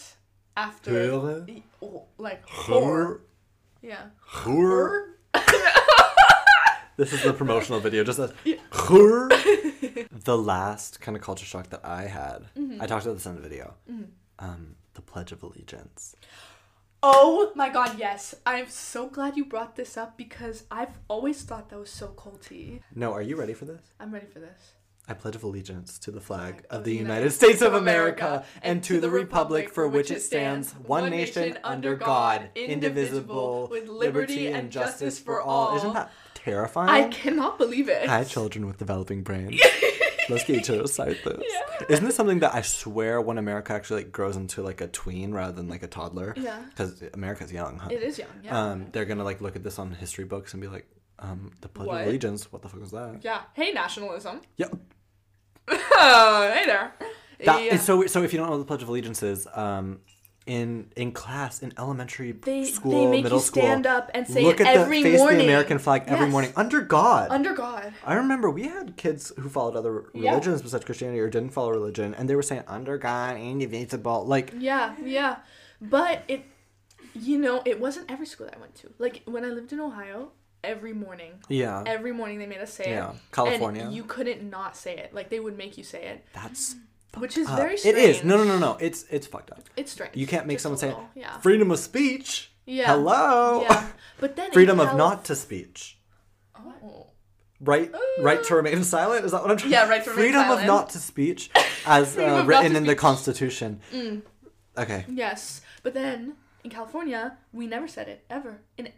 after 0.56 0.90
Whore? 0.92 1.48
E- 1.48 1.64
oh, 1.82 2.04
like 2.18 2.46
whore. 2.46 3.20
Yeah. 3.82 4.06
Whore. 4.28 5.14
Whore. 5.34 5.72
This 6.98 7.12
is 7.14 7.22
the 7.22 7.32
promotional 7.32 7.80
video. 7.80 8.04
Just 8.04 8.18
as 8.18 8.32
whore. 8.70 9.28
the 10.24 10.36
last 10.38 11.00
kind 11.00 11.16
of 11.16 11.22
culture 11.22 11.44
shock 11.46 11.70
that 11.70 11.84
I 11.84 12.02
had, 12.02 12.44
Mm-hmm. 12.56 12.80
I 12.82 12.86
talked 12.86 13.04
about 13.06 13.14
this 13.16 13.26
in 13.26 13.34
the 13.34 13.40
video. 13.40 13.74
Um, 14.38 14.76
the 14.94 15.00
Pledge 15.02 15.32
of 15.32 15.42
Allegiance. 15.42 16.14
Oh, 17.04 17.48
oh 17.50 17.52
my 17.56 17.68
god, 17.68 17.98
yes. 17.98 18.34
I'm 18.46 18.68
so 18.68 19.08
glad 19.08 19.36
you 19.36 19.44
brought 19.44 19.74
this 19.74 19.96
up 19.96 20.16
because 20.16 20.64
I've 20.70 20.96
always 21.08 21.42
thought 21.42 21.68
that 21.70 21.78
was 21.78 21.90
so 21.90 22.08
culty. 22.08 22.80
No, 22.94 23.12
are 23.12 23.22
you 23.22 23.34
ready 23.36 23.54
for 23.54 23.64
this? 23.64 23.80
I'm 23.98 24.12
ready 24.12 24.26
for 24.26 24.38
this. 24.38 24.74
I 25.08 25.14
pledge 25.14 25.34
of 25.34 25.42
allegiance 25.42 25.98
to 25.98 26.12
the 26.12 26.20
flag 26.20 26.64
of 26.70 26.84
the 26.84 26.94
United 26.94 27.32
States 27.32 27.60
of 27.60 27.74
America 27.74 28.44
and 28.62 28.84
to 28.84 29.00
the 29.00 29.10
republic 29.10 29.68
for 29.68 29.88
which 29.88 30.12
it 30.12 30.22
stands, 30.22 30.74
one 30.74 31.10
nation 31.10 31.58
under 31.64 31.96
God, 31.96 32.50
indivisible, 32.54 33.66
with 33.68 33.88
liberty 33.88 34.46
and 34.46 34.70
justice 34.70 35.18
for 35.18 35.42
all. 35.42 35.76
Isn't 35.76 35.94
that 35.94 36.12
terrifying? 36.34 36.88
I 36.88 37.08
cannot 37.08 37.58
believe 37.58 37.88
it. 37.88 38.06
Hi, 38.08 38.22
children 38.22 38.64
with 38.64 38.78
developing 38.78 39.24
brains. 39.24 39.60
Let's 40.32 40.44
get 40.44 40.56
each 40.56 40.70
other 40.70 40.82
recite 40.82 41.22
this. 41.24 41.42
Isn't 41.88 42.04
this 42.04 42.16
something 42.16 42.40
that 42.40 42.54
I 42.54 42.62
swear 42.62 43.20
when 43.20 43.38
America 43.38 43.72
actually 43.72 44.04
like 44.04 44.12
grows 44.12 44.36
into 44.36 44.62
like 44.62 44.80
a 44.80 44.88
tween 44.88 45.32
rather 45.32 45.52
than 45.52 45.68
like 45.68 45.82
a 45.82 45.86
toddler? 45.86 46.34
Yeah. 46.36 46.62
Because 46.70 47.02
America's 47.14 47.52
young, 47.52 47.78
huh? 47.78 47.88
It 47.90 48.02
is 48.02 48.18
young, 48.18 48.28
yeah. 48.42 48.58
Um, 48.70 48.86
they're 48.92 49.04
gonna 49.04 49.24
like 49.24 49.40
look 49.40 49.56
at 49.56 49.62
this 49.62 49.78
on 49.78 49.92
history 49.92 50.24
books 50.24 50.52
and 50.54 50.60
be 50.60 50.68
like, 50.68 50.86
um, 51.18 51.52
the 51.60 51.68
Pledge 51.68 51.88
What? 51.88 52.00
of 52.02 52.06
Allegiance. 52.08 52.50
What 52.52 52.62
the 52.62 52.68
fuck 52.68 52.80
was 52.80 52.90
that? 52.90 53.20
yeah. 53.22 53.42
Hey, 53.54 53.72
nationalism. 53.72 54.40
Yeah. 54.56 54.68
hey 55.68 56.62
there. 56.66 56.92
That, 57.44 57.62
yeah. 57.64 57.76
So, 57.76 58.06
so 58.06 58.22
if 58.22 58.32
you 58.32 58.38
don't 58.38 58.46
know 58.46 58.52
what 58.56 58.58
the 58.58 58.64
Pledge 58.64 58.82
of 58.82 58.88
Allegiance 58.88 59.22
is, 59.22 59.46
um, 59.54 60.00
in 60.46 60.90
in 60.96 61.12
class 61.12 61.62
in 61.62 61.72
elementary 61.78 62.32
They- 62.32 62.64
school, 62.64 63.04
they 63.04 63.10
make 63.10 63.22
middle 63.24 63.38
you 63.38 63.44
school, 63.44 63.62
stand 63.62 63.86
up 63.86 64.10
and 64.12 64.26
say 64.26 64.42
look 64.42 64.60
at 64.60 64.66
every 64.66 65.02
the 65.02 65.10
face 65.10 65.18
morning. 65.20 65.38
the 65.38 65.44
American 65.44 65.78
flag 65.78 66.02
every 66.08 66.26
Yes. 66.26 66.32
morning 66.32 66.52
under 66.56 66.80
God. 66.80 67.30
Under 67.30 67.52
God. 67.54 67.92
I 68.04 68.14
remember 68.14 68.50
we 68.50 68.64
had 68.64 68.96
kids 68.96 69.32
who 69.38 69.48
followed 69.48 69.76
other 69.76 70.06
Yeah. 70.14 70.30
religions 70.30 70.60
besides 70.62 70.84
Christianity 70.84 71.20
or 71.20 71.28
didn't 71.30 71.50
follow 71.50 71.70
religion, 71.70 72.14
and 72.14 72.28
they 72.28 72.34
were 72.34 72.42
saying 72.42 72.64
under 72.66 72.98
God, 72.98 73.36
indivisible. 73.36 74.26
Like, 74.26 74.52
Yeah, 74.58 74.94
yeah. 75.04 75.36
But 75.80 76.22
it, 76.28 76.44
you 77.14 77.38
know, 77.38 77.62
it 77.64 77.78
wasn't 77.80 78.10
every 78.10 78.26
school 78.26 78.46
that 78.46 78.56
I 78.56 78.60
went 78.60 78.74
to. 78.76 78.92
Like 78.98 79.22
when 79.26 79.44
I 79.44 79.48
lived 79.48 79.72
in 79.72 79.78
Ohio, 79.80 80.32
every 80.64 80.92
morning, 80.92 81.32
yeah, 81.48 81.82
every 81.86 82.12
morning 82.12 82.38
they 82.38 82.46
made 82.46 82.60
us 82.60 82.72
say 82.72 82.90
Yeah. 82.90 83.10
it. 83.10 83.16
California. 83.32 83.82
And 83.84 83.94
you 83.94 84.04
couldn't 84.04 84.48
not 84.48 84.76
say 84.76 84.96
it. 84.96 85.12
Like 85.14 85.28
they 85.28 85.40
would 85.40 85.56
make 85.56 85.76
you 85.78 85.84
say 85.84 86.04
it, 86.06 86.24
that's 86.32 86.76
which 87.18 87.36
is 87.36 87.48
uh, 87.48 87.56
very 87.56 87.74
it 87.74 87.80
strange. 87.80 87.98
is. 87.98 88.24
No, 88.24 88.36
no, 88.36 88.44
no, 88.44 88.58
no. 88.58 88.76
It's 88.80 89.04
it's 89.10 89.26
fucked 89.26 89.50
up. 89.50 89.60
It's 89.76 89.92
strange. 89.92 90.16
You 90.16 90.26
can't 90.26 90.46
make 90.46 90.56
Just 90.56 90.62
someone 90.64 90.78
say 90.78 90.88
little, 90.88 91.08
yeah. 91.14 91.38
freedom 91.38 91.70
of 91.70 91.78
speech. 91.78 92.50
Yeah. 92.66 92.86
Hello. 92.86 93.62
Yeah. 93.62 93.88
But 94.20 94.36
then 94.36 94.52
freedom 94.52 94.78
of 94.80 94.86
Calif- 94.88 94.98
not 94.98 95.24
to 95.26 95.34
speech. 95.36 95.98
Oh. 96.56 97.06
Right, 97.60 97.92
right 98.18 98.42
to 98.44 98.54
remain 98.56 98.82
silent. 98.82 99.24
Is 99.24 99.30
that 99.32 99.42
what 99.42 99.50
I'm 99.50 99.56
trying? 99.56 99.72
Yeah, 99.72 99.88
right 99.88 100.02
to 100.02 100.10
remain 100.10 100.24
Freedom 100.24 100.40
silent. 100.42 100.60
of 100.62 100.66
not 100.66 100.90
to 100.90 100.98
speech, 100.98 101.50
as 101.86 102.18
uh, 102.18 102.42
written 102.46 102.74
in 102.76 102.82
the 102.84 102.90
speech. 102.90 102.98
Constitution. 102.98 103.80
Okay. 104.76 105.04
Yes, 105.08 105.60
but 105.82 105.94
then 105.94 106.34
in 106.64 106.70
California, 106.70 107.36
we 107.52 107.66
never 107.66 107.86
said 107.86 108.08
it 108.08 108.24
ever. 108.30 108.60
In 108.78 108.88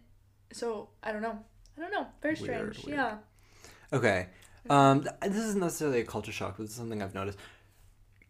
so 0.53 0.88
I 1.03 1.12
don't 1.12 1.20
know. 1.22 1.38
I 1.77 1.81
don't 1.81 1.92
know. 1.92 2.07
Very 2.22 2.37
strange. 2.37 2.77
Weird, 2.85 2.87
weird. 2.87 2.96
Yeah. 2.98 3.16
Okay. 3.92 4.27
Um, 4.70 5.03
this 5.20 5.37
isn't 5.37 5.61
necessarily 5.61 6.00
a 6.00 6.05
culture 6.05 6.33
shock, 6.33 6.55
but 6.57 6.62
this 6.64 6.70
is 6.70 6.77
something 6.77 7.03
I've 7.03 7.14
noticed. 7.14 7.38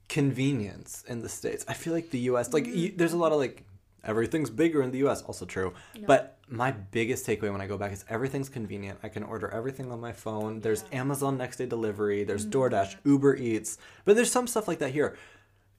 Convenience 0.09 1.05
in 1.09 1.21
the 1.21 1.29
states. 1.29 1.65
I 1.69 1.75
feel 1.75 1.93
like 1.93 2.11
the 2.11 2.19
U.S. 2.21 2.53
like 2.53 2.67
you, 2.67 2.91
mm. 2.91 2.99
there's 2.99 3.13
a 3.13 3.17
lot 3.17 3.33
of 3.33 3.39
like 3.39 3.65
everything's 4.03 4.51
bigger 4.51 4.83
in 4.83 4.91
the 4.91 4.99
U.S. 4.99 5.23
Also 5.23 5.47
true, 5.47 5.73
but 6.07 6.39
my 6.49 6.71
biggest 6.71 7.27
takeaway 7.27 7.51
when 7.51 7.61
I 7.61 7.67
go 7.67 7.79
back 7.79 7.93
is 7.93 8.05
everything's 8.09 8.49
convenient. 8.49 8.99
I 9.03 9.09
can 9.09 9.23
order 9.23 9.49
everything 9.49 9.91
on 9.91 10.01
my 10.01 10.13
phone. 10.13 10.61
There's 10.61 10.85
Amazon 10.93 11.39
next 11.39 11.57
day 11.57 11.67
delivery. 11.67 12.25
There's 12.25 12.47
mm. 12.47 12.51
DoorDash, 12.51 12.97
Uber 13.05 13.37
Eats, 13.37 13.79
but 14.05 14.17
there's 14.17 14.31
some 14.31 14.47
stuff 14.47 14.69
like 14.69 14.79
that 14.81 14.91
here 14.91 15.17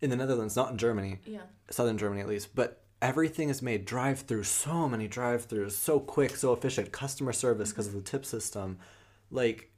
in 0.02 0.10
the 0.10 0.16
Netherlands, 0.16 0.56
not 0.56 0.72
in 0.72 0.78
Germany. 0.78 1.20
Yeah. 1.26 1.42
Southern 1.70 1.98
Germany 1.98 2.22
at 2.22 2.28
least, 2.28 2.56
but 2.56 2.82
everything 3.02 3.50
is 3.50 3.62
made 3.62 3.86
drive 3.86 4.22
through 4.22 4.44
so 4.44 4.88
many 4.90 5.08
drive 5.08 5.48
throughs, 5.48 5.72
so 5.72 6.00
quick, 6.00 6.36
so 6.36 6.54
efficient, 6.54 6.92
customer 6.92 7.34
service 7.34 7.70
mm-hmm. 7.70 7.76
because 7.76 7.88
of 7.88 7.94
the 7.94 8.02
tip 8.02 8.26
system. 8.26 8.80
Like 9.32 9.72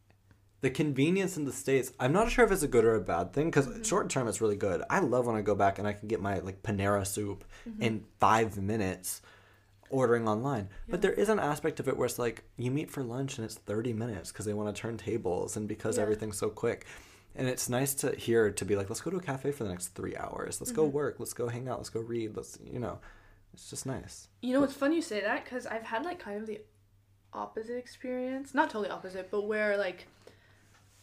the 0.62 0.70
convenience 0.70 1.38
in 1.38 1.46
the 1.46 1.52
states, 1.52 1.91
I'm 2.00 2.13
not 2.13 2.32
sure 2.32 2.43
if 2.43 2.52
it's 2.52 2.63
a 2.63 2.67
good 2.67 2.84
or 2.84 2.96
a 2.96 3.02
bad 3.02 3.34
thing 3.34 3.48
because 3.48 3.67
mm-hmm. 3.67 3.84
short 3.84 4.10
term 4.10 4.28
it's 4.28 4.41
really 4.41 4.56
good. 4.56 4.84
I 4.89 5.00
love 5.00 5.28
when 5.28 5.36
I 5.36 5.41
go 5.41 5.56
back 5.56 5.78
and 5.78 5.88
I 5.88 5.93
can 5.93 6.08
get 6.08 6.22
my 6.22 6.39
like 6.39 6.63
Panera 6.63 7.06
soup 7.06 7.43
mm-hmm. 7.67 7.82
in 7.82 8.06
five 8.20 8.58
minutes 8.58 9.22
ordering 9.89 10.28
online. 10.28 10.70
But 10.89 11.02
there 11.02 11.13
is 11.13 11.30
an 11.30 11.39
aspect 11.39 11.80
of 11.80 11.88
it 11.88 11.96
where 11.96 12.08
it's 12.08 12.20
like 12.20 12.43
you 12.58 12.72
meet 12.72 12.89
for 12.89 13.04
lunch 13.04 13.38
and 13.38 13.46
it's 13.46 13.56
30 13.56 13.93
minutes 13.93 14.32
because 14.32 14.46
they 14.46 14.54
want 14.54 14.76
to 14.76 14.80
turn 14.82 14.98
tables 14.98 15.56
and 15.56 15.67
because 15.67 15.98
Yeah. 15.98 16.04
everything's 16.04 16.38
so 16.38 16.50
quick. 16.50 16.86
And 17.36 17.48
it's 17.48 17.70
nice 17.70 17.93
to 17.96 18.15
hear 18.15 18.50
to 18.50 18.65
be 18.65 18.76
like, 18.76 18.89
let's 18.89 19.02
go 19.02 19.12
to 19.12 19.17
a 19.17 19.22
cafe 19.22 19.52
for 19.52 19.63
the 19.63 19.70
next 19.70 19.89
three 19.89 20.17
hours. 20.17 20.60
Let's 20.60 20.72
go 20.72 20.86
mm-hmm. 20.86 20.98
work. 20.98 21.15
Let's 21.20 21.34
go 21.34 21.48
hang 21.48 21.70
out. 21.70 21.78
Let's 21.78 21.89
go 21.89 22.00
read. 22.00 22.36
Let's, 22.36 22.58
you 22.65 22.80
know, 22.80 22.98
it's 23.54 23.70
just 23.70 23.86
nice. 23.86 24.28
You 24.41 24.54
know, 24.54 24.63
it's 24.63 24.74
funny 24.74 24.96
you 24.96 25.02
say 25.04 25.22
that 25.22 25.43
because 25.43 25.67
I've 25.67 25.84
had 25.84 26.04
like 26.04 26.17
kind 26.20 26.41
of 26.41 26.48
the 26.48 26.62
opposite 27.32 27.78
experience. 27.78 28.56
Not 28.56 28.72
totally 28.72 28.89
opposite, 28.89 29.30
but 29.30 29.43
where 29.43 29.78
like 29.78 30.08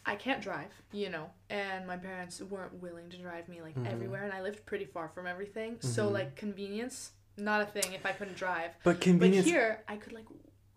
I 0.05 0.15
can't 0.15 0.41
drive, 0.41 0.71
you 0.91 1.09
know, 1.09 1.29
and 1.49 1.87
my 1.87 1.97
parents 1.97 2.41
weren't 2.41 2.81
willing 2.81 3.09
to 3.09 3.17
drive 3.17 3.49
me 3.49 3.61
like 3.61 3.75
everywhere, 3.87 4.23
and 4.23 4.31
I 4.33 4.41
lived 4.41 4.65
pretty 4.65 4.85
far 4.85 5.09
from 5.09 5.25
everything. 5.27 5.77
So 5.79 6.07
like 6.09 6.35
convenience, 6.35 7.11
not 7.37 7.61
a 7.61 7.65
thing 7.65 7.93
if 7.93 8.05
I 8.05 8.11
couldn't 8.11 8.37
drive. 8.37 8.71
But 8.83 9.01
convenience. 9.01 9.45
But 9.45 9.51
here, 9.51 9.83
I 9.87 9.95
could 9.97 10.13
like, 10.13 10.25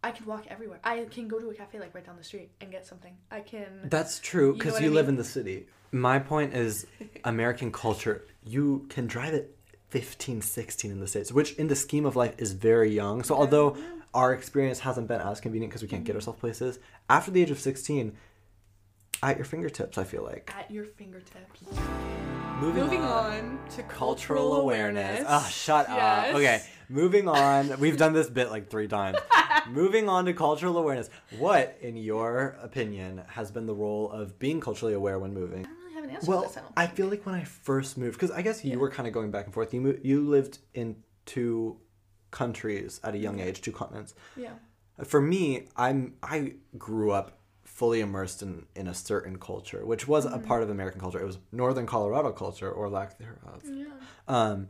I 0.02 0.12
could 0.12 0.26
walk 0.26 0.46
everywhere. 0.48 0.80
I 0.82 1.04
can 1.10 1.28
go 1.28 1.38
to 1.40 1.50
a 1.50 1.54
cafe 1.54 1.78
like 1.78 1.94
right 1.94 2.04
down 2.06 2.16
the 2.16 2.24
street 2.24 2.50
and 2.60 2.70
get 2.70 2.86
something. 2.86 3.14
I 3.30 3.40
can. 3.40 3.80
That's 3.84 4.18
true 4.18 4.46
You 4.46 4.52
know 4.52 4.58
because 4.58 4.80
you, 4.80 4.90
live 4.90 5.06
mean? 5.06 5.14
in 5.14 5.16
the 5.18 5.24
city. 5.24 5.66
My 5.92 6.18
point 6.18 6.54
is 6.54 6.86
American 7.24 7.70
culture. 7.72 8.24
You 8.44 8.86
can 8.88 9.06
drive 9.06 9.34
at 9.34 9.46
15, 9.90 10.40
16 10.42 10.90
in 10.90 11.00
the 11.00 11.06
States, 11.06 11.32
which 11.32 11.52
in 11.54 11.68
the 11.68 11.76
scheme 11.76 12.04
of 12.06 12.14
life 12.16 12.34
is 12.38 12.52
very 12.52 12.90
young. 12.94 13.22
So, 13.22 13.34
although 13.34 13.76
our 14.14 14.32
experience 14.34 14.80
hasn't 14.80 15.08
been 15.08 15.20
as 15.20 15.40
convenient 15.40 15.70
because 15.70 15.82
we 15.82 15.88
can't 15.88 16.04
get 16.04 16.12
Mm-hmm. 16.12 16.16
ourselves 16.18 16.40
places, 16.40 16.78
after 17.10 17.30
the 17.30 17.40
age 17.42 17.50
of 17.50 17.58
16, 17.58 18.14
at 19.22 19.36
your 19.36 19.44
fingertips, 19.44 19.98
I 19.98 20.04
feel 20.04 20.22
like. 20.24 20.52
At 20.56 20.70
your 20.70 20.84
fingertips. 20.84 21.62
Moving, 22.60 22.82
Moving 22.82 23.02
on. 23.02 23.34
on 23.34 23.58
to 23.76 23.82
Cultural 23.84 24.54
awareness. 24.56 25.20
awareness. 25.20 25.26
Oh, 25.28 25.48
shut 25.48 25.86
Yes. 25.88 26.28
up. 26.30 26.34
Okay, 26.36 26.62
moving 26.88 27.28
on. 27.28 27.78
We've 27.78 27.96
done 27.96 28.12
this 28.14 28.28
bit 28.28 28.50
like 28.50 28.68
three 28.68 28.88
times. 28.88 29.18
moving 29.70 30.08
on 30.08 30.24
to 30.24 30.32
cultural 30.34 30.76
awareness. 30.76 31.08
What, 31.38 31.76
in 31.80 31.96
your 31.96 32.56
opinion, 32.60 33.22
has 33.28 33.50
been 33.52 33.66
the 33.66 33.74
role 33.74 34.10
of 34.10 34.38
being 34.40 34.60
culturally 34.60 34.94
aware 34.94 35.18
when 35.20 35.32
moving? 35.34 35.60
I 35.66 35.68
don't 35.68 35.78
really 35.78 35.94
have 35.94 36.04
an 36.04 36.10
answer 36.10 36.30
Well, 36.30 36.42
this. 36.42 36.56
I 36.76 36.82
I 36.84 36.86
feel 36.88 37.06
like 37.06 37.24
when 37.26 37.36
I 37.36 37.44
first 37.44 37.96
moved, 37.96 38.14
because 38.18 38.32
I 38.32 38.42
guess 38.42 38.64
you 38.64 38.72
Yeah. 38.72 38.76
were 38.78 38.90
kind 38.90 39.06
of 39.06 39.14
going 39.14 39.30
back 39.30 39.44
and 39.44 39.54
forth. 39.54 39.72
You 39.72 39.80
mo- 39.80 39.98
you 40.02 40.28
lived 40.28 40.58
in 40.74 40.96
two 41.26 41.78
countries 42.32 43.00
at 43.04 43.14
a 43.14 43.18
young 43.18 43.38
age, 43.40 43.60
two 43.62 43.72
continents. 43.72 44.14
yeah. 44.36 44.50
For 45.04 45.20
me, 45.20 45.68
I'm 45.76 46.14
I 46.24 46.54
grew 46.76 47.12
up 47.12 47.37
fully 47.78 48.00
immersed 48.00 48.42
in 48.42 48.52
in 48.80 48.86
a 48.88 48.94
certain 48.94 49.36
culture, 49.50 49.82
which 49.92 50.04
was 50.12 50.24
Mm-hmm. 50.26 50.44
a 50.44 50.46
part 50.50 50.62
of 50.64 50.68
American 50.70 51.00
culture. 51.00 51.20
It 51.20 51.26
was 51.32 51.38
Northern 51.52 51.86
Colorado 51.86 52.30
culture 52.32 52.70
or 52.78 52.88
lack 52.88 53.10
thereof. 53.18 53.62
Yeah. 53.64 53.86
Um, 54.36 54.68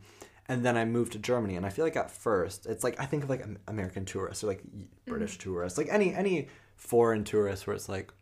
and 0.51 0.65
then 0.65 0.77
I 0.77 0.85
moved 0.85 1.13
to 1.13 1.19
Germany, 1.19 1.57
and 1.57 1.67
I 1.67 1.71
feel 1.71 1.85
like 1.85 1.97
at 2.05 2.11
first 2.11 2.67
it's 2.67 2.85
like 2.87 2.97
I 3.01 3.07
think 3.07 3.23
of 3.25 3.31
like 3.31 3.45
American 3.67 4.05
tourists 4.05 4.43
or 4.45 4.49
like 4.53 4.63
y- 4.75 4.87
British 5.07 5.39
tourists, 5.39 5.77
like 5.79 5.89
any 5.91 6.09
any 6.15 6.49
foreign 6.77 7.25
tourists, 7.25 7.67
where 7.67 7.77
it's 7.77 7.89
like 7.89 8.13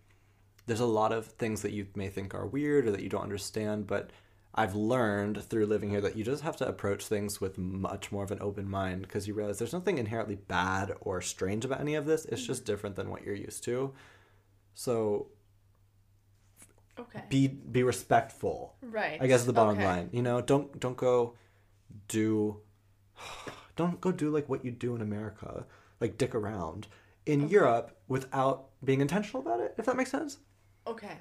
there's 0.66 0.80
a 0.80 0.86
lot 1.00 1.12
of 1.12 1.26
things 1.42 1.62
that 1.62 1.72
you 1.72 1.86
may 1.94 2.08
think 2.08 2.34
are 2.34 2.46
weird 2.46 2.86
or 2.86 2.90
that 2.92 3.02
you 3.02 3.08
don't 3.08 3.22
understand, 3.30 3.86
but 3.86 4.10
I've 4.58 4.74
learned 4.74 5.36
through 5.48 5.66
living 5.66 5.90
here 5.90 6.00
that 6.00 6.16
you 6.16 6.24
just 6.24 6.42
have 6.42 6.56
to 6.56 6.66
approach 6.68 7.06
things 7.06 7.40
with 7.42 7.58
much 7.58 8.10
more 8.10 8.24
of 8.24 8.30
an 8.32 8.38
open 8.40 8.68
mind 8.70 9.02
because 9.02 9.28
you 9.28 9.34
realize 9.34 9.58
there's 9.58 9.72
nothing 9.80 9.98
inherently 9.98 10.34
bad 10.36 10.86
or 11.00 11.20
strange 11.20 11.64
about 11.66 11.80
any 11.80 11.94
of 11.94 12.06
this. 12.06 12.24
It's 12.24 12.44
just 12.46 12.64
different 12.64 12.96
than 12.96 13.10
what 13.10 13.22
you're 13.24 13.34
used 13.48 13.62
to. 13.64 13.92
So 14.76 15.28
Okay. 16.98 17.24
be 17.28 17.48
be 17.48 17.82
respectful. 17.82 18.76
right. 18.82 19.20
I 19.20 19.26
guess 19.26 19.40
is 19.40 19.46
the 19.46 19.52
bottom 19.52 19.74
Okay. 19.76 19.84
line. 19.84 20.10
You 20.12 20.22
know, 20.22 20.40
don't 20.40 20.78
don't 20.78 20.96
go 20.96 21.34
do 22.08 22.60
don't 23.76 24.00
go 24.00 24.12
do 24.12 24.30
like 24.30 24.48
what 24.48 24.64
you 24.64 24.70
do 24.70 24.94
in 24.94 25.00
America, 25.02 25.66
like 26.00 26.16
dick 26.18 26.34
around 26.34 26.86
in 27.24 27.48
Europe 27.48 27.96
without 28.06 28.68
being 28.84 29.00
intentional 29.00 29.42
about 29.42 29.60
it. 29.60 29.74
If 29.78 29.86
that 29.86 29.96
makes 29.96 30.10
sense. 30.10 30.38
Okay. 30.86 31.18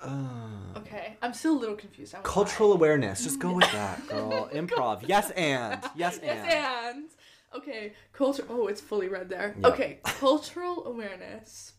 Uh, 0.00 0.76
Okay. 0.76 1.16
I'm 1.22 1.32
still 1.34 1.52
a 1.56 1.60
little 1.60 1.76
confused. 1.76 2.14
I 2.14 2.18
won't 2.18 2.26
cultural 2.26 2.70
lie. 2.70 2.76
awareness. 2.76 3.22
Just 3.24 3.38
go 3.38 3.52
with 3.52 3.70
that, 3.80 4.06
girl. 4.08 4.48
Improv. 4.52 5.04
Yes, 5.06 5.30
and 5.32 5.82
yes, 5.94 6.16
and. 6.18 6.26
Yes, 6.26 6.44
and 6.84 7.04
okay, 7.54 7.92
culture. 8.12 8.44
Oh, 8.48 8.66
it's 8.68 8.80
fully 8.80 9.08
red 9.08 9.28
there. 9.28 9.54
Yeah. 9.60 9.68
Okay, 9.68 10.00
cultural 10.02 10.86
awareness. 10.86 11.74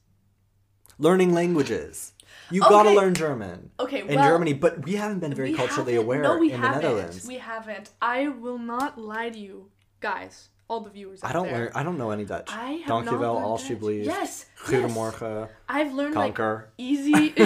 Learning 0.99 1.33
languages. 1.33 2.13
You 2.51 2.61
gotta 2.61 2.91
learn 2.91 3.13
German. 3.15 3.71
Okay, 3.79 4.01
In 4.01 4.15
well, 4.15 4.29
Germany, 4.29 4.53
but 4.53 4.85
we 4.85 4.93
haven't 4.93 5.19
been 5.19 5.33
very 5.33 5.53
culturally 5.53 5.95
aware 5.95 6.21
No, 6.21 6.37
we 6.37 6.51
in 6.51 6.61
the 6.61 6.67
haven't. 6.67 6.83
Netherlands. 6.83 7.27
We 7.27 7.37
haven't. 7.37 7.89
I 8.01 8.27
will 8.27 8.59
not 8.59 8.97
lie 8.99 9.29
to 9.29 9.39
you, 9.39 9.69
guys. 9.99 10.49
All 10.67 10.81
the 10.81 10.89
viewers. 10.89 11.19
I 11.23 11.33
don't 11.33 11.47
there. 11.47 11.65
learn. 11.65 11.71
I 11.75 11.83
don't 11.83 11.97
know 11.97 12.11
any 12.11 12.25
Dutch. 12.25 12.49
I 12.51 12.71
have 12.73 12.87
Dank 12.87 13.05
je 13.05 13.11
not 13.11 13.21
learned 13.21 13.45
alsjeblieft. 13.45 14.05
Yes, 14.05 14.45
Goedemorgen. 14.65 15.47
I've 15.67 15.93
learned 15.93 16.15
like 16.15 16.39
easy. 16.77 17.11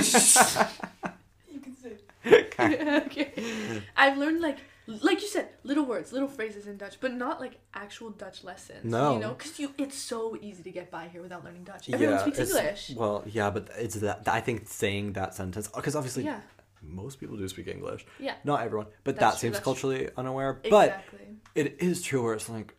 you 1.52 1.60
can 1.60 1.76
say. 1.82 1.98
okay. 3.06 3.82
I've 3.96 4.18
learned 4.18 4.42
like 4.42 4.60
like 4.88 5.22
you 5.22 5.28
said, 5.28 5.50
little 5.64 5.86
words, 5.86 6.14
little 6.14 6.28
phrases 6.30 6.66
in 6.68 6.78
Dutch, 6.78 6.98
but 7.02 7.14
not 7.14 7.40
like 7.40 7.60
actual 7.74 8.10
Dutch 8.10 8.44
lessons. 8.44 8.86
No. 8.86 9.14
You 9.16 9.20
know, 9.20 9.34
because 9.34 9.60
you 9.60 9.74
it's 9.78 9.98
so 9.98 10.38
easy 10.42 10.64
to 10.64 10.72
get 10.72 10.90
by 10.90 11.08
here 11.10 11.22
without 11.22 11.44
learning 11.44 11.66
Dutch. 11.66 11.90
Everyone 11.90 12.20
speaks 12.20 12.40
English. 12.40 12.92
Well, 12.96 13.24
yeah, 13.28 13.50
but 13.50 13.70
it's 13.78 13.96
that. 13.96 14.28
I 14.28 14.40
think 14.42 14.68
saying 14.68 15.14
that 15.14 15.36
sentence 15.36 15.68
because 15.68 15.96
obviously 15.96 16.24
Yeah. 16.24 16.40
most 16.82 17.20
people 17.20 17.36
do 17.38 17.48
speak 17.50 17.68
English. 17.68 18.06
Yeah. 18.20 18.36
Not 18.46 18.62
everyone, 18.62 18.88
but 19.04 19.16
That's 19.18 19.20
that 19.20 19.30
true, 19.32 19.40
seems 19.48 19.54
that's 19.56 19.64
true. 19.64 19.74
culturally 19.74 20.10
unaware. 20.16 20.54
But 20.70 20.88
Exactly. 20.90 21.28
it 21.56 21.78
is 21.82 22.02
true 22.02 22.24
where 22.24 22.34
it's 22.34 22.48
like, 22.50 22.74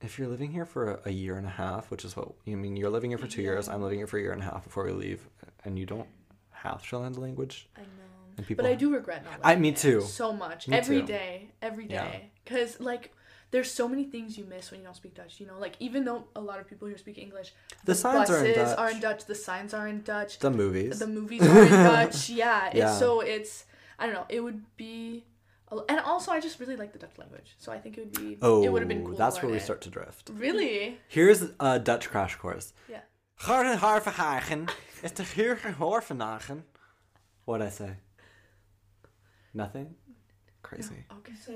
if 0.00 0.18
you're 0.18 0.28
living 0.28 0.52
here 0.52 0.64
for 0.66 0.92
a, 0.94 1.00
a 1.06 1.10
year 1.12 1.36
and 1.38 1.46
a 1.46 1.50
half, 1.50 1.90
which 1.90 2.04
is 2.04 2.14
what 2.16 2.28
you 2.44 2.56
mean, 2.56 2.76
you're 2.76 2.90
living 2.90 3.10
here 3.10 3.18
for 3.18 3.26
two 3.26 3.42
years. 3.42 3.68
I'm 3.68 3.82
living 3.82 3.98
here 3.98 4.06
for 4.06 4.18
a 4.18 4.20
year 4.22 4.32
and 4.32 4.42
a 4.42 4.44
half 4.44 4.62
before 4.64 4.84
we 4.84 4.92
leave, 4.92 5.26
and 5.64 5.78
you 5.78 5.86
don't 5.86 6.06
have 6.50 6.86
to 6.88 6.98
learn 6.98 7.12
the 7.12 7.20
language. 7.20 7.68
I 7.76 7.80
know. 7.80 7.86
And 8.38 8.46
people, 8.46 8.62
But 8.64 8.70
I 8.70 8.74
do 8.74 8.92
regret 8.94 9.24
not. 9.24 9.40
I- 9.42 9.56
me 9.56 9.72
too. 9.72 10.00
So 10.00 10.32
much 10.32 10.68
Me 10.68 10.76
every 10.76 11.00
too. 11.02 11.06
day, 11.06 11.50
every 11.60 11.86
Yeah. 11.88 12.08
Because 12.44 12.80
like, 12.80 13.12
there's 13.50 13.70
so 13.70 13.88
many 13.88 14.04
things 14.04 14.36
you 14.38 14.44
miss 14.44 14.70
when 14.70 14.80
you 14.80 14.86
don't 14.86 14.94
speak 14.96 15.14
Dutch. 15.14 15.40
You 15.40 15.46
know, 15.46 15.58
like 15.58 15.74
even 15.80 16.04
though 16.04 16.28
a 16.36 16.40
lot 16.40 16.60
of 16.60 16.66
people 16.68 16.86
here 16.88 16.98
speak 16.98 17.18
English, 17.18 17.52
The 17.84 17.94
signs 17.94 18.30
are 18.30 18.44
in 18.44 18.54
Dutch. 18.54 18.78
are 18.78 18.90
in 18.90 19.00
Dutch. 19.00 19.24
The 19.26 19.34
signs 19.34 19.74
are 19.74 19.88
in 19.88 20.02
Dutch. 20.02 20.38
the 20.38 20.50
movies. 20.50 20.98
The 20.98 21.06
movies 21.06 21.42
are 21.42 21.62
in 21.64 21.70
Dutch. 21.70 22.28
Yeah. 22.30 22.70
Yeah. 22.74 22.90
It's, 22.90 22.98
so 22.98 23.20
it's 23.20 23.64
I 23.98 24.06
don't 24.06 24.14
know. 24.14 24.26
It 24.28 24.40
would 24.40 24.62
be. 24.76 25.24
And 25.88 26.00
also, 26.00 26.32
I 26.32 26.40
just 26.40 26.60
really 26.60 26.76
like 26.76 26.92
the 26.94 26.98
Dutch 26.98 27.18
language, 27.18 27.54
so 27.58 27.70
I 27.72 27.78
think 27.78 27.98
it 27.98 28.00
would 28.04 28.12
be. 28.18 28.38
oh, 28.40 28.62
it 28.64 28.72
would 28.72 28.80
have 28.80 28.88
been 28.88 29.02
oh, 29.02 29.08
cool. 29.08 29.16
that's 29.18 29.42
where 29.42 29.50
we 29.50 29.58
it. 29.58 29.62
start 29.62 29.82
to 29.82 29.90
drift. 29.90 30.30
Really? 30.32 30.98
Here's 31.08 31.42
a 31.60 31.78
Dutch 31.78 32.08
crash 32.08 32.36
course. 32.36 32.72
Yeah. 32.88 33.00
Gordon 33.46 33.76
Harverhagen 33.78 34.70
is 35.02 35.12
de 35.12 35.24
Jurgen 35.24 35.74
Horvenhagen. 35.74 36.62
What'd 37.44 37.66
I 37.66 37.70
say? 37.70 37.90
Nothing? 39.58 39.96
Crazy. 40.62 41.04
Okay. 41.18 41.32
So 41.44 41.52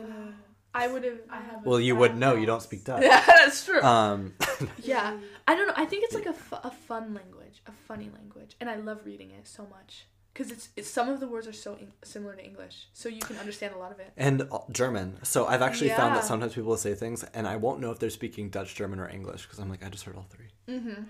I 0.74 0.88
would 0.88 1.04
have. 1.04 1.20
I 1.30 1.36
have. 1.36 1.64
Well, 1.64 1.78
you 1.78 1.94
would 1.94 2.16
know. 2.16 2.34
You 2.34 2.46
don't 2.46 2.60
speak 2.62 2.84
Dutch. 2.84 3.02
Yeah, 3.10 3.22
that's 3.24 3.64
true. 3.64 3.80
Um, 3.80 4.34
yeah, 4.82 5.16
I 5.46 5.54
don't 5.54 5.68
know. 5.68 5.74
I 5.76 5.84
think 5.84 6.02
it's 6.02 6.14
like 6.14 6.26
a, 6.26 6.32
fun 6.70 7.14
language, 7.14 7.62
a 7.66 7.72
funny 7.72 8.10
language, 8.12 8.56
and 8.60 8.68
I 8.68 8.74
love 8.74 9.02
reading 9.04 9.30
it 9.30 9.46
so 9.46 9.62
much 9.70 10.06
because 10.32 10.50
it's, 10.50 10.68
it's 10.76 10.88
some 10.88 11.08
of 11.08 11.20
the 11.20 11.26
words 11.26 11.46
are 11.46 11.52
so 11.52 11.74
en- 11.74 11.92
similar 12.02 12.34
to 12.34 12.42
English, 12.44 12.86
so 12.92 13.08
you 13.08 13.20
can 13.20 13.36
understand 13.38 13.74
a 13.74 13.78
lot 13.78 13.92
of 13.92 14.00
it. 14.00 14.12
and 14.16 14.42
uh, 14.50 14.58
German. 14.70 15.18
So 15.22 15.46
I've 15.46 15.62
actually 15.62 15.90
found 15.90 16.14
that 16.16 16.24
sometimes 16.24 16.54
people 16.54 16.70
will 16.70 16.76
say 16.78 16.94
things, 16.94 17.22
and 17.34 17.46
I 17.46 17.56
won't 17.56 17.80
know 17.80 17.90
if 17.90 17.98
they're 17.98 18.10
speaking 18.10 18.48
Dutch, 18.48 18.74
German, 18.74 18.98
or 18.98 19.08
English 19.08 19.42
because 19.42 19.58
I'm 19.58 19.68
like, 19.70 19.84
I 19.84 19.88
just 19.88 20.04
heard 20.04 20.16
all 20.16 20.26
three. 20.30 20.46
Mm-hmm. 20.68 21.02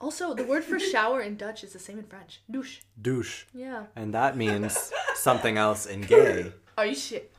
Also, 0.00 0.34
the 0.34 0.44
word 0.44 0.64
for 0.64 0.78
shower 0.94 1.20
in 1.20 1.36
Dutch 1.36 1.62
is 1.64 1.72
the 1.72 1.78
same 1.78 1.98
in 1.98 2.04
French. 2.04 2.40
Douche. 2.50 2.78
Douche. 3.00 3.44
Yeah. 3.54 3.84
And 3.96 4.14
that 4.14 4.36
means 4.36 4.92
something 5.14 5.56
else 5.58 5.84
in 5.86 6.00
gay. 6.02 6.52
Are 6.78 6.86
you 6.86 6.94
shit? 6.94 7.32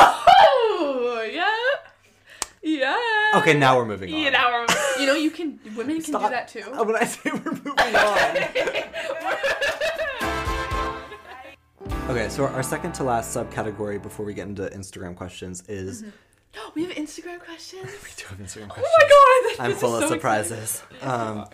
Oh 0.00 1.28
yeah, 1.30 1.56
yeah. 2.62 3.38
Okay, 3.40 3.54
now 3.54 3.76
we're 3.76 3.84
moving 3.86 4.12
on. 4.12 4.20
Yeah, 4.20 4.30
now 4.30 4.50
we're, 4.52 4.66
you 5.00 5.06
know 5.06 5.14
you 5.14 5.30
can 5.30 5.58
women 5.76 5.96
can 5.96 6.04
Stop. 6.04 6.22
do 6.22 6.28
that 6.30 6.48
too. 6.48 6.60
When 6.84 6.96
I 6.96 7.04
say 7.04 7.30
we're 7.32 7.52
moving 7.52 7.96
on. 7.96 8.36
Okay, 12.12 12.28
so 12.28 12.44
our 12.46 12.62
second 12.62 12.92
to 12.94 13.04
last 13.04 13.34
subcategory 13.34 14.00
before 14.02 14.26
we 14.26 14.34
get 14.34 14.46
into 14.46 14.64
Instagram 14.68 15.16
questions 15.16 15.62
is 15.66 16.02
No, 16.02 16.10
we 16.74 16.84
have 16.84 16.92
Instagram 16.92 17.40
questions. 17.40 17.84
we 18.04 18.10
do 18.16 18.24
have 18.28 18.38
Instagram 18.38 18.68
questions. 18.68 18.86
Oh 19.00 19.46
my 19.48 19.54
god! 19.56 19.64
I'm 19.70 19.76
full 19.76 19.96
of 19.96 20.02
so 20.02 20.08
surprises. 20.10 20.82
Um, 21.02 21.46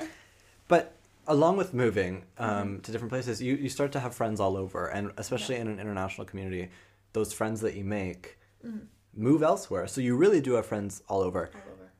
but 0.66 0.96
along 1.28 1.58
with 1.58 1.74
moving 1.74 2.24
um, 2.38 2.48
Mm-hmm. 2.50 2.78
to 2.80 2.92
different 2.92 3.10
places, 3.12 3.40
you, 3.40 3.54
you 3.54 3.68
start 3.68 3.92
to 3.92 4.00
have 4.00 4.14
friends 4.16 4.40
all 4.40 4.56
over, 4.56 4.86
and 4.88 5.12
especially 5.16 5.56
in 5.56 5.68
an 5.68 5.78
international 5.78 6.26
community, 6.26 6.70
those 7.12 7.32
friends 7.32 7.60
that 7.60 7.74
you 7.74 7.84
make 7.84 8.38
Mm-hmm. 8.66 8.78
move 9.14 9.44
elsewhere. 9.44 9.86
So 9.86 10.00
you 10.00 10.16
really 10.16 10.40
do 10.40 10.54
have 10.54 10.66
friends 10.66 11.00
all 11.08 11.20
over, 11.20 11.50
All 11.54 11.72
over. 11.72 11.92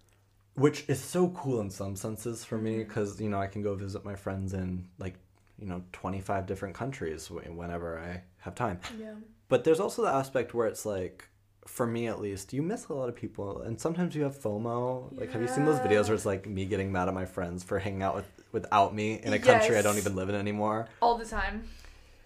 which 0.57 0.85
is 0.88 0.99
so 0.99 1.29
cool 1.29 1.61
in 1.61 1.71
some 1.71 1.94
senses 1.94 2.44
for 2.44 2.59
me 2.59 2.73
Mm-hmm. 2.73 2.88
because 2.88 3.21
you 3.21 3.29
know 3.29 3.38
I 3.40 3.47
can 3.47 3.62
go 3.62 3.77
visit 3.77 4.05
my 4.05 4.16
friends 4.16 4.53
in 4.53 4.88
like 4.99 5.14
you 5.59 5.66
know 5.66 5.83
25 5.92 6.47
different 6.47 6.75
countries 6.75 7.31
whenever 7.31 7.99
I 7.99 8.23
have 8.38 8.55
time. 8.55 8.81
Yeah. 8.99 9.14
But 9.49 9.64
there's 9.64 9.81
also 9.81 10.03
the 10.03 10.11
aspect 10.11 10.55
where 10.55 10.66
it's 10.66 10.85
like, 10.85 11.27
for 11.66 11.87
me 11.87 12.07
at 12.07 12.21
least, 12.21 12.53
you 12.53 12.62
miss 12.62 12.87
a 12.88 12.94
lot 12.94 13.09
of 13.09 13.16
people, 13.16 13.62
and 13.62 13.81
sometimes 13.81 14.15
you 14.15 14.23
have 14.23 14.38
FOMO. 14.38 15.19
Like, 15.19 15.33
have 15.33 15.42
you 15.42 15.48
seen 15.48 15.65
those 15.65 15.81
videos 15.81 16.06
where 16.06 16.15
it's 16.15 16.27
like 16.27 16.46
me 16.46 16.65
getting 16.65 16.92
mad 16.92 17.09
at 17.09 17.15
my 17.15 17.25
friends 17.25 17.63
for 17.63 17.79
hanging 17.79 18.02
out 18.02 18.15
with 18.15 18.27
without 18.52 18.94
me 18.94 19.21
in 19.23 19.33
a 19.35 19.38
country 19.38 19.77
I 19.77 19.83
don't 19.83 19.98
even 19.98 20.17
live 20.17 20.29
in 20.29 20.35
anymore? 20.35 20.88
All 21.02 21.19
the 21.19 21.27
time. 21.27 21.65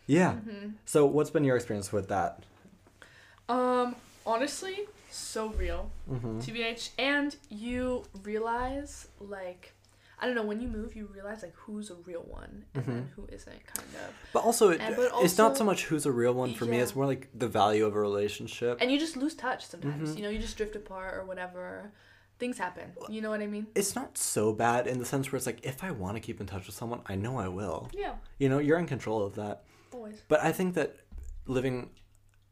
Yeah. 0.07 0.33
Mm-hmm. 0.33 0.71
So, 0.85 1.07
what's 1.07 1.31
been 1.31 1.45
your 1.45 1.57
experience 1.57 1.93
with 1.93 2.09
that? 2.09 2.45
Um, 3.49 3.97
honestly, 4.27 4.81
so 5.11 5.49
real. 5.49 5.91
Mm-hmm. 6.11 6.39
TBH, 6.41 6.91
and 6.99 7.37
you 7.49 8.05
realize 8.23 9.09
like. 9.21 9.75
I 10.23 10.27
don't 10.27 10.35
know. 10.37 10.45
When 10.45 10.61
you 10.61 10.69
move, 10.69 10.95
you 10.97 11.07
realize 11.13 11.43
like 11.43 11.55
who's 11.57 11.91
a 11.91 11.97
real 12.07 12.23
one 12.23 12.65
and 12.75 12.85
then 12.87 13.11
who 13.17 13.27
isn't, 13.31 13.67
kind 13.67 13.89
of. 13.97 14.15
But 14.33 14.45
also, 14.45 14.71
it, 14.71 14.81
And- 14.81 14.95
but 14.97 15.11
it's 15.17 15.37
not 15.37 15.57
so 15.57 15.65
much 15.65 15.85
who's 15.87 16.07
a 16.07 16.13
real 16.13 16.33
one 16.33 16.55
for 16.55 16.65
me. 16.65 16.79
It's 16.79 16.95
more 16.95 17.07
like 17.07 17.29
the 17.35 17.49
value 17.49 17.85
of 17.85 17.95
a 17.97 18.01
relationship. 18.01 18.79
And 18.81 18.91
you 18.93 18.99
just 18.99 19.17
lose 19.17 19.35
touch 19.35 19.67
sometimes. 19.67 20.11
Mhm. 20.11 20.17
You 20.17 20.23
know, 20.23 20.31
you 20.31 20.39
just 20.39 20.57
drift 20.57 20.77
apart 20.77 21.15
or 21.19 21.25
whatever. 21.25 21.93
Things 22.39 22.57
happen. 22.59 22.93
You 23.09 23.21
know 23.21 23.31
what 23.31 23.41
I 23.41 23.47
mean? 23.47 23.67
it's 23.75 23.95
not 23.95 24.17
so 24.19 24.53
bad 24.53 24.87
in 24.87 24.99
the 24.99 25.05
sense 25.05 25.31
where 25.31 25.37
it's 25.37 25.47
like 25.47 25.65
if 25.65 25.85
I 25.85 25.91
want 25.91 26.17
to 26.17 26.21
keep 26.21 26.41
in 26.41 26.47
touch 26.47 26.67
with 26.67 26.75
someone, 26.75 27.01
I 27.07 27.15
know 27.17 27.39
I 27.39 27.49
will. 27.49 27.91
Yeah, 27.93 28.15
You 28.39 28.49
know, 28.49 28.59
you're 28.59 28.79
in 28.79 28.87
control 28.87 29.25
of 29.25 29.35
that. 29.37 29.65
always. 29.93 30.23
But 30.29 30.41
I 30.41 30.51
think 30.53 30.75
that 30.75 30.97
living 31.47 31.91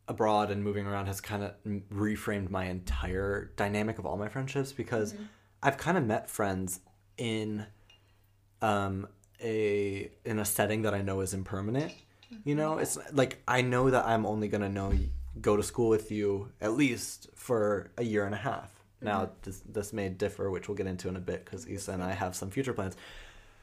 abroad 0.09 0.51
and 0.51 0.63
moving 0.65 0.87
around 0.87 1.07
has 1.07 1.21
kind 1.21 1.43
of 1.45 1.55
reframed 1.93 2.51
my 2.51 2.65
entire 2.65 3.53
dynamic 3.57 3.99
of 3.99 4.07
all 4.07 4.17
my 4.17 4.29
friendships 4.29 4.73
because 4.73 5.13
Mm-hmm. 5.13 5.23
I've 5.63 5.77
kind 5.77 5.99
of 5.99 6.05
met 6.07 6.31
friends 6.31 6.81
in 7.21 7.67
um 8.63 9.07
a 9.43 10.11
in 10.25 10.39
a 10.39 10.45
setting 10.45 10.83
that 10.83 10.95
I 10.95 11.03
know 11.03 11.21
is 11.21 11.33
impermanent 11.41 11.93
You 12.45 12.55
know, 12.55 12.79
it's 12.79 12.97
like 13.13 13.33
I 13.49 13.61
know 13.63 13.91
that 13.91 14.05
I'm 14.07 14.25
only 14.33 14.49
gonna 14.49 14.69
know 14.69 14.93
go 15.41 15.57
to 15.57 15.63
school 15.63 15.89
with 15.97 16.11
you 16.11 16.29
at 16.61 16.73
least 16.83 17.29
for 17.35 17.91
a 17.97 18.05
year 18.13 18.25
and 18.25 18.35
a 18.35 18.43
half. 18.51 18.71
Now 19.03 19.31
this 19.43 19.59
this 19.77 19.93
may 19.93 20.09
differ, 20.09 20.51
which 20.51 20.69
we'll 20.69 20.77
get 20.77 20.87
into 20.87 21.09
in 21.09 21.17
a 21.17 21.21
bit 21.21 21.45
because 21.45 21.63
Isa 21.69 21.93
and 21.93 22.03
I 22.03 22.13
have 22.13 22.33
some 22.35 22.51
future 22.51 22.73
plans. 22.73 22.97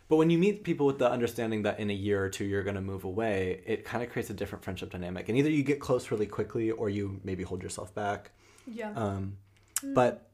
But 0.10 0.18
when 0.18 0.30
you 0.30 0.38
meet 0.38 0.64
people 0.64 0.86
with 0.86 0.99
the 0.99 1.10
understanding 1.18 1.64
that 1.64 1.80
in 1.80 1.89
a 1.89 1.93
year 2.08 2.24
or 2.26 2.30
two 2.30 2.45
you're 2.45 2.64
going 2.64 2.80
to 2.84 2.88
move 2.93 3.03
away, 3.03 3.62
it 3.66 3.84
kind 3.84 4.01
of 4.03 4.10
creates 4.10 4.30
a 4.30 4.34
different 4.34 4.64
friendship 4.64 4.89
dynamic. 4.89 5.28
And 5.30 5.38
either 5.38 5.49
you 5.49 5.64
get 5.64 5.80
close 5.82 6.12
really 6.12 6.26
quickly 6.38 6.72
or 6.72 6.89
you 6.89 7.20
maybe 7.26 7.43
hold 7.43 7.62
yourself 7.62 7.93
back. 7.93 8.32
Yeah. 8.66 8.91
Um, 8.95 9.38
But 9.93 10.30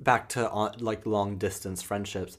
back 0.00 0.28
to 0.30 0.50
on, 0.50 0.74
like 0.78 1.06
long 1.06 1.36
distance 1.38 1.82
friendships, 1.82 2.38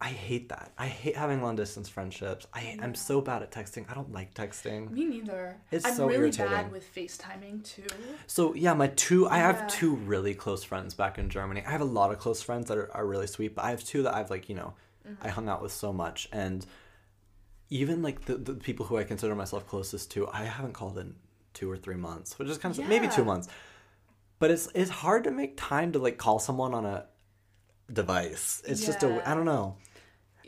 I 0.00 0.08
hate 0.08 0.48
that. 0.48 0.72
I 0.78 0.86
hate 0.86 1.16
having 1.16 1.42
long 1.42 1.56
distance 1.56 1.88
friendships. 1.88 2.46
I 2.54 2.78
I'm 2.82 2.94
so 2.94 3.20
bad 3.20 3.42
at 3.42 3.50
texting. 3.50 3.84
I 3.90 3.94
don't 3.94 4.12
like 4.12 4.34
texting. 4.34 4.90
Me 4.90 5.04
neither. 5.04 5.56
It's 5.70 5.84
I'm 5.84 5.94
so 5.94 6.06
really 6.06 6.20
irritating. 6.22 6.52
bad 6.52 6.72
with 6.72 6.94
FaceTiming 6.94 7.64
too. 7.64 7.86
So 8.26 8.54
yeah, 8.54 8.74
my 8.74 8.88
two 8.88 9.28
I 9.28 9.38
have 9.38 9.66
two 9.68 9.94
really 9.94 10.34
close 10.34 10.64
friends 10.64 10.94
back 10.94 11.18
in 11.18 11.28
Germany. 11.28 11.62
I 11.66 11.70
have 11.70 11.82
a 11.82 11.84
lot 11.84 12.10
of 12.10 12.18
close 12.18 12.40
friends 12.42 12.68
that 12.68 12.78
are, 12.78 12.90
are 12.94 13.06
really 13.06 13.26
sweet, 13.26 13.54
but 13.54 13.64
I 13.64 13.70
have 13.70 13.84
two 13.84 14.02
that 14.04 14.14
I've 14.14 14.30
like, 14.30 14.48
you 14.48 14.54
know, 14.54 14.74
Mm-hmm. 15.08 15.26
I 15.26 15.30
hung 15.30 15.48
out 15.48 15.62
with 15.62 15.72
so 15.72 15.92
much 15.92 16.28
and 16.32 16.64
even 17.70 18.02
like 18.02 18.24
the, 18.26 18.34
the 18.36 18.54
people 18.54 18.86
who 18.86 18.98
I 18.98 19.04
consider 19.04 19.34
myself 19.34 19.66
closest 19.66 20.10
to, 20.12 20.28
I 20.28 20.44
haven't 20.44 20.72
called 20.72 20.98
in 20.98 21.14
two 21.54 21.70
or 21.70 21.76
three 21.76 21.96
months, 21.96 22.38
which 22.38 22.48
is 22.48 22.58
kind 22.58 22.76
of 22.76 22.86
maybe 22.88 23.08
two 23.08 23.24
months. 23.24 23.48
But 24.40 24.50
it's 24.50 24.68
it's 24.74 24.90
hard 24.90 25.22
to 25.24 25.30
make 25.30 25.56
time 25.56 25.92
to 25.92 25.98
like 26.00 26.18
call 26.18 26.38
someone 26.40 26.74
on 26.74 26.84
a 26.84 27.06
device. 27.92 28.62
It's 28.66 28.84
just 28.84 29.02
a 29.02 29.28
I 29.28 29.34
don't 29.34 29.44
know. 29.44 29.76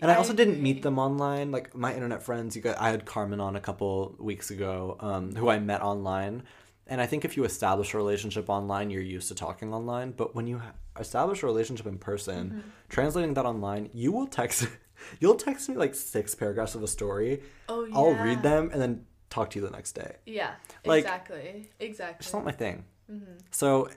And 0.00 0.10
I 0.10 0.14
I 0.14 0.16
also 0.18 0.32
didn't 0.32 0.60
meet 0.60 0.82
them 0.82 0.98
online. 0.98 1.52
Like 1.52 1.74
my 1.76 1.94
internet 1.94 2.22
friends, 2.22 2.56
you 2.56 2.62
got 2.62 2.80
I 2.80 2.90
had 2.90 3.04
Carmen 3.04 3.40
on 3.40 3.54
a 3.56 3.60
couple 3.60 4.16
weeks 4.18 4.50
ago, 4.50 4.96
um, 5.00 5.34
who 5.36 5.48
I 5.48 5.58
met 5.58 5.82
online. 5.82 6.42
And 6.88 7.00
I 7.00 7.06
think 7.06 7.24
if 7.24 7.36
you 7.36 7.44
establish 7.44 7.94
a 7.94 7.96
relationship 7.96 8.50
online, 8.50 8.90
you're 8.90 9.02
used 9.02 9.28
to 9.28 9.34
talking 9.36 9.72
online. 9.72 10.10
But 10.10 10.34
when 10.34 10.46
you 10.48 10.60
establish 10.98 11.42
a 11.42 11.46
relationship 11.46 11.86
in 11.86 11.98
person, 11.98 12.50
Mm-hmm. 12.50 12.60
translating 12.88 13.34
that 13.34 13.46
online, 13.46 13.88
you 13.94 14.10
will 14.10 14.26
text, 14.26 14.66
you'll 15.20 15.36
text 15.36 15.68
me 15.68 15.76
like 15.76 15.94
six 15.94 16.34
paragraphs 16.34 16.74
of 16.74 16.82
a 16.82 16.88
story. 16.88 17.42
Oh 17.68 17.84
yeah. 17.84 17.94
I'll 17.96 18.14
read 18.14 18.42
them 18.42 18.70
and 18.72 18.82
then 18.82 19.06
talk 19.30 19.50
to 19.50 19.60
you 19.60 19.64
the 19.64 19.70
next 19.70 19.92
day. 19.92 20.16
Yeah. 20.26 20.54
Like- 20.84 21.04
exactly. 21.04 21.70
Exactly. 21.78 22.16
It's 22.24 22.32
not 22.32 22.44
my 22.44 22.52
thing. 22.52 22.84
Mm-hmm. 23.12 23.32
So, 23.50 23.88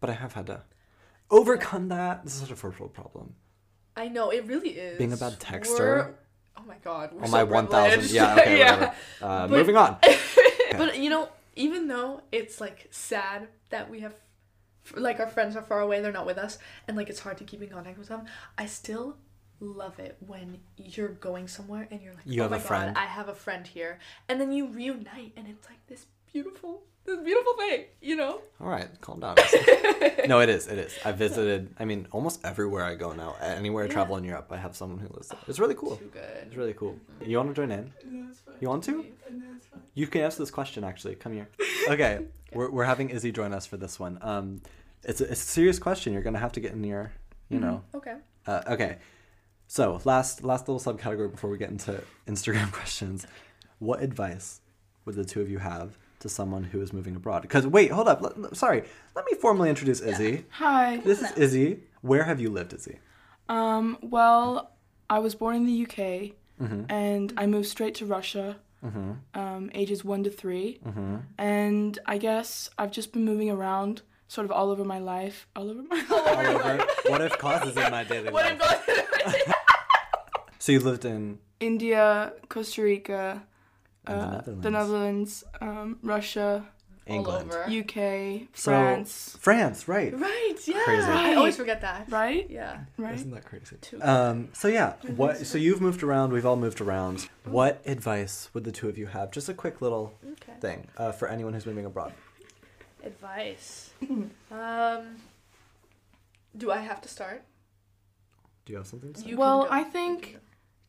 but 0.00 0.10
I 0.10 0.14
have 0.14 0.32
had 0.34 0.46
to 0.46 0.62
overcome 1.30 1.88
that. 1.88 2.24
This 2.24 2.34
is 2.34 2.40
such 2.40 2.50
a 2.50 2.56
first 2.56 2.78
world 2.80 2.94
problem. 2.94 3.34
I 3.96 4.08
know 4.08 4.30
it 4.30 4.46
really 4.46 4.70
is. 4.70 4.98
Being 4.98 5.12
a 5.12 5.16
bad 5.16 5.38
texter. 5.40 5.78
We're- 5.78 6.14
oh 6.56 6.62
my 6.66 6.76
god. 6.84 7.12
We're 7.12 7.20
On 7.22 7.26
so 7.26 7.32
my 7.32 7.44
1,000. 7.44 8.10
Yeah, 8.10 8.34
okay, 8.38 8.58
Yeah. 8.58 8.94
Uh, 9.20 9.46
But- 9.48 9.50
moving 9.50 9.76
on. 9.76 9.96
But 10.72 10.98
you 10.98 11.08
know, 11.10 11.28
even 11.56 11.88
though 11.88 12.20
it's 12.30 12.60
like 12.60 12.86
sad 12.90 13.48
that 13.70 13.90
we 13.90 14.00
have, 14.00 14.14
like 14.94 15.18
our 15.18 15.26
friends 15.26 15.56
are 15.56 15.62
far 15.62 15.80
away, 15.80 16.00
they're 16.00 16.12
not 16.12 16.26
with 16.26 16.38
us, 16.38 16.58
and 16.86 16.96
like 16.96 17.08
it's 17.08 17.18
hard 17.20 17.38
to 17.38 17.44
keep 17.44 17.62
in 17.62 17.68
contact 17.70 17.98
with 17.98 18.08
them, 18.08 18.26
I 18.56 18.66
still 18.66 19.16
love 19.60 19.98
it 19.98 20.16
when 20.24 20.58
you're 20.76 21.08
going 21.08 21.48
somewhere 21.48 21.88
and 21.90 22.00
you're 22.00 22.14
like, 22.14 22.22
You 22.26 22.42
oh 22.42 22.44
have 22.44 22.50
my 22.52 22.56
a 22.58 22.60
friend." 22.60 22.94
god, 22.94 23.02
I 23.02 23.06
have 23.06 23.28
a 23.28 23.34
friend 23.34 23.66
here, 23.66 23.98
and 24.28 24.40
then 24.40 24.52
you 24.52 24.68
reunite, 24.68 25.32
and 25.36 25.48
it's 25.48 25.66
like 25.68 25.84
this 25.88 26.06
beautiful, 26.32 26.84
this 27.08 27.24
beautiful 27.24 27.54
thing, 27.54 27.84
you 28.00 28.16
know? 28.16 28.40
All 28.60 28.68
right, 28.68 28.88
calm 29.00 29.20
down. 29.20 29.36
no, 30.28 30.40
it 30.40 30.48
is. 30.48 30.66
It 30.66 30.78
is. 30.78 30.98
I 31.04 31.12
visited. 31.12 31.74
I 31.78 31.84
mean, 31.84 32.06
almost 32.12 32.44
everywhere 32.44 32.84
I 32.84 32.94
go 32.94 33.12
now. 33.12 33.36
Anywhere 33.40 33.84
I 33.84 33.88
travel 33.88 34.16
in 34.16 34.24
Europe, 34.24 34.48
I 34.50 34.56
have 34.56 34.76
someone 34.76 34.98
who 34.98 35.08
lives 35.14 35.28
there. 35.28 35.38
It's 35.48 35.58
really 35.58 35.74
cool. 35.74 35.96
Too 35.96 36.10
good. 36.12 36.46
It's 36.46 36.56
really 36.56 36.74
cool. 36.74 36.96
You 37.24 37.36
want 37.38 37.48
to 37.48 37.54
join 37.54 37.72
in? 37.72 37.92
You 38.60 38.68
want 38.68 38.84
to? 38.84 39.04
You 39.94 40.06
can 40.06 40.20
answer 40.22 40.38
this 40.38 40.50
question 40.50 40.84
actually. 40.84 41.14
Come 41.16 41.32
here. 41.32 41.48
Okay, 41.88 42.26
we're 42.52 42.70
we're 42.70 42.84
having 42.84 43.08
Izzy 43.08 43.32
join 43.32 43.54
us 43.54 43.64
for 43.64 43.78
this 43.78 43.98
one. 43.98 44.18
Um, 44.20 44.60
it's 45.04 45.22
a, 45.22 45.30
it's 45.30 45.42
a 45.42 45.46
serious 45.46 45.78
question. 45.78 46.12
You're 46.12 46.20
gonna 46.20 46.38
have 46.38 46.52
to 46.52 46.60
get 46.60 46.72
in 46.72 46.84
your, 46.84 47.12
you 47.48 47.58
know. 47.58 47.82
Okay. 47.94 48.16
Uh, 48.46 48.60
okay. 48.66 48.98
So 49.68 49.98
last 50.04 50.44
last 50.44 50.68
little 50.68 50.80
subcategory 50.80 51.30
before 51.30 51.48
we 51.48 51.56
get 51.56 51.70
into 51.70 52.02
Instagram 52.26 52.70
questions. 52.80 53.26
What 53.78 54.02
advice 54.02 54.60
would 55.06 55.14
the 55.14 55.24
two 55.24 55.40
of 55.40 55.48
you 55.48 55.58
have 55.58 55.96
to 56.20 56.28
someone 56.28 56.64
who 56.64 56.80
is 56.80 56.92
moving 56.92 57.14
abroad? 57.16 57.42
Because 57.42 57.66
wait, 57.66 57.90
hold 57.90 58.08
up. 58.08 58.20
Let- 58.22 58.56
sorry. 58.56 58.82
Let 59.14 59.24
me 59.26 59.34
formally 59.40 59.68
introduce 59.70 60.00
Izzy. 60.00 60.44
Hi. 60.50 60.98
This 60.98 61.20
is 61.22 61.32
Izzy. 61.32 61.80
Where 62.02 62.24
have 62.24 62.40
you 62.40 62.50
lived, 62.50 62.72
Izzy? 62.72 62.98
Um, 63.48 63.98
well, 64.02 64.72
I 65.10 65.18
was 65.20 65.34
born 65.34 65.56
in 65.56 65.66
the 65.66 65.82
UK 65.84 66.32
Mm-hmm. 66.60 66.90
and 66.90 67.32
I 67.36 67.46
moved 67.46 67.68
straight 67.68 67.94
to 67.96 68.04
Russia, 68.06 68.56
Mm-hmm. 68.84 69.12
um, 69.40 69.70
ages 69.74 70.04
one 70.04 70.24
to 70.24 70.30
three. 70.30 70.80
Mm-hmm. 70.86 71.16
And 71.38 71.98
I 72.06 72.18
guess 72.18 72.68
I've 72.78 72.90
just 72.90 73.12
been 73.12 73.24
moving 73.24 73.48
around 73.50 74.02
sort 74.28 74.44
of 74.44 74.50
all 74.52 74.70
over 74.70 74.84
my 74.84 74.98
life. 74.98 75.46
All 75.56 75.70
over 75.70 75.82
my 75.82 76.04
All 76.10 76.46
over. 76.56 76.84
What 77.06 77.20
if 77.22 77.38
causes 77.38 77.76
in 77.76 77.90
my 77.92 78.02
daily 78.04 78.30
What 78.30 78.58
life? 78.58 78.84
if 78.88 79.52
So 80.58 80.72
you 80.72 80.80
lived 80.80 81.04
in 81.04 81.38
India, 81.60 82.32
Costa 82.48 82.82
Rica, 82.82 83.42
And 84.08 84.20
the 84.20 84.24
uh, 84.24 84.30
Netherlands. 84.30 84.62
the 84.62 84.70
Netherlands, 84.70 85.44
um, 85.60 85.98
Russia, 86.02 86.66
England. 87.06 87.50
All 87.52 87.58
over. 87.58 87.70
UK, 87.70 88.48
So 88.54 88.70
France. 88.72 89.36
France, 89.40 89.88
right? 89.88 90.12
Right, 90.18 90.54
yeah. 90.66 90.82
Crazy. 90.84 91.06
I 91.06 91.34
always 91.34 91.56
forget 91.56 91.80
that. 91.80 92.10
Right? 92.10 92.48
Yeah. 92.50 92.80
Right? 92.98 93.14
Isn't 93.14 93.30
that 93.30 93.44
crazy? 93.46 93.76
Too. 93.80 93.98
Um, 94.02 94.48
so 94.52 94.68
yeah, 94.68 94.94
what? 95.16 95.38
So 95.46 95.56
you've 95.58 95.80
moved 95.80 96.02
around. 96.02 96.32
We've 96.32 96.44
all 96.46 96.56
moved 96.56 96.80
around. 96.80 97.28
What 97.44 97.80
advice 97.86 98.50
would 98.52 98.64
the 98.64 98.72
two 98.72 98.88
of 98.88 98.98
you 98.98 99.06
have? 99.06 99.30
Just 99.30 99.48
a 99.48 99.54
quick 99.54 99.80
little 99.80 100.14
Okay. 100.32 100.52
thing 100.60 100.88
uh, 100.98 101.12
for 101.12 101.28
anyone 101.28 101.52
who's 101.54 101.64
moving 101.66 101.86
abroad. 101.86 102.12
Advice. 103.04 103.90
um, 104.50 105.16
do 106.56 106.70
I 106.70 106.78
have 106.78 107.00
to 107.02 107.08
start? 107.08 107.42
Do 108.66 108.72
you 108.72 108.76
have 108.78 108.86
something 108.86 109.12
to 109.14 109.20
say? 109.20 109.28
You 109.28 109.36
Well. 109.38 109.66
I 109.70 109.82
think 109.84 110.38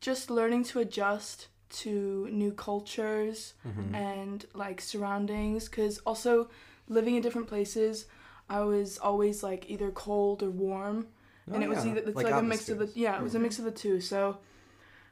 just 0.02 0.30
learning 0.30 0.64
to 0.66 0.80
adjust 0.80 1.48
to 1.70 2.28
new 2.32 2.52
cultures 2.52 3.54
Mhm. 3.68 3.94
and 3.96 4.46
like 4.54 4.82
surroundings 4.82 5.70
because 5.70 6.00
also 6.00 6.50
living 6.88 7.16
in 7.16 7.22
different 7.22 7.48
places 7.48 8.06
i 8.50 8.60
was 8.62 8.98
always 8.98 9.44
like 9.44 9.70
either 9.70 9.92
cold 9.92 10.42
or 10.44 10.50
warm 10.50 11.08
and 11.52 11.58
Oh, 11.64 11.66
it 11.66 11.70
was 11.70 11.86
either 11.86 12.00
it's 12.02 12.16
like, 12.16 12.32
a 12.32 12.42
mix 12.42 12.70
of 12.70 12.80
the 12.80 12.90
yeah 12.96 13.18
it 13.18 13.24
was 13.24 13.36
a 13.36 13.40
mix 13.40 13.60
of 13.60 13.66
the 13.66 13.72
two 13.72 14.02
so 14.02 14.38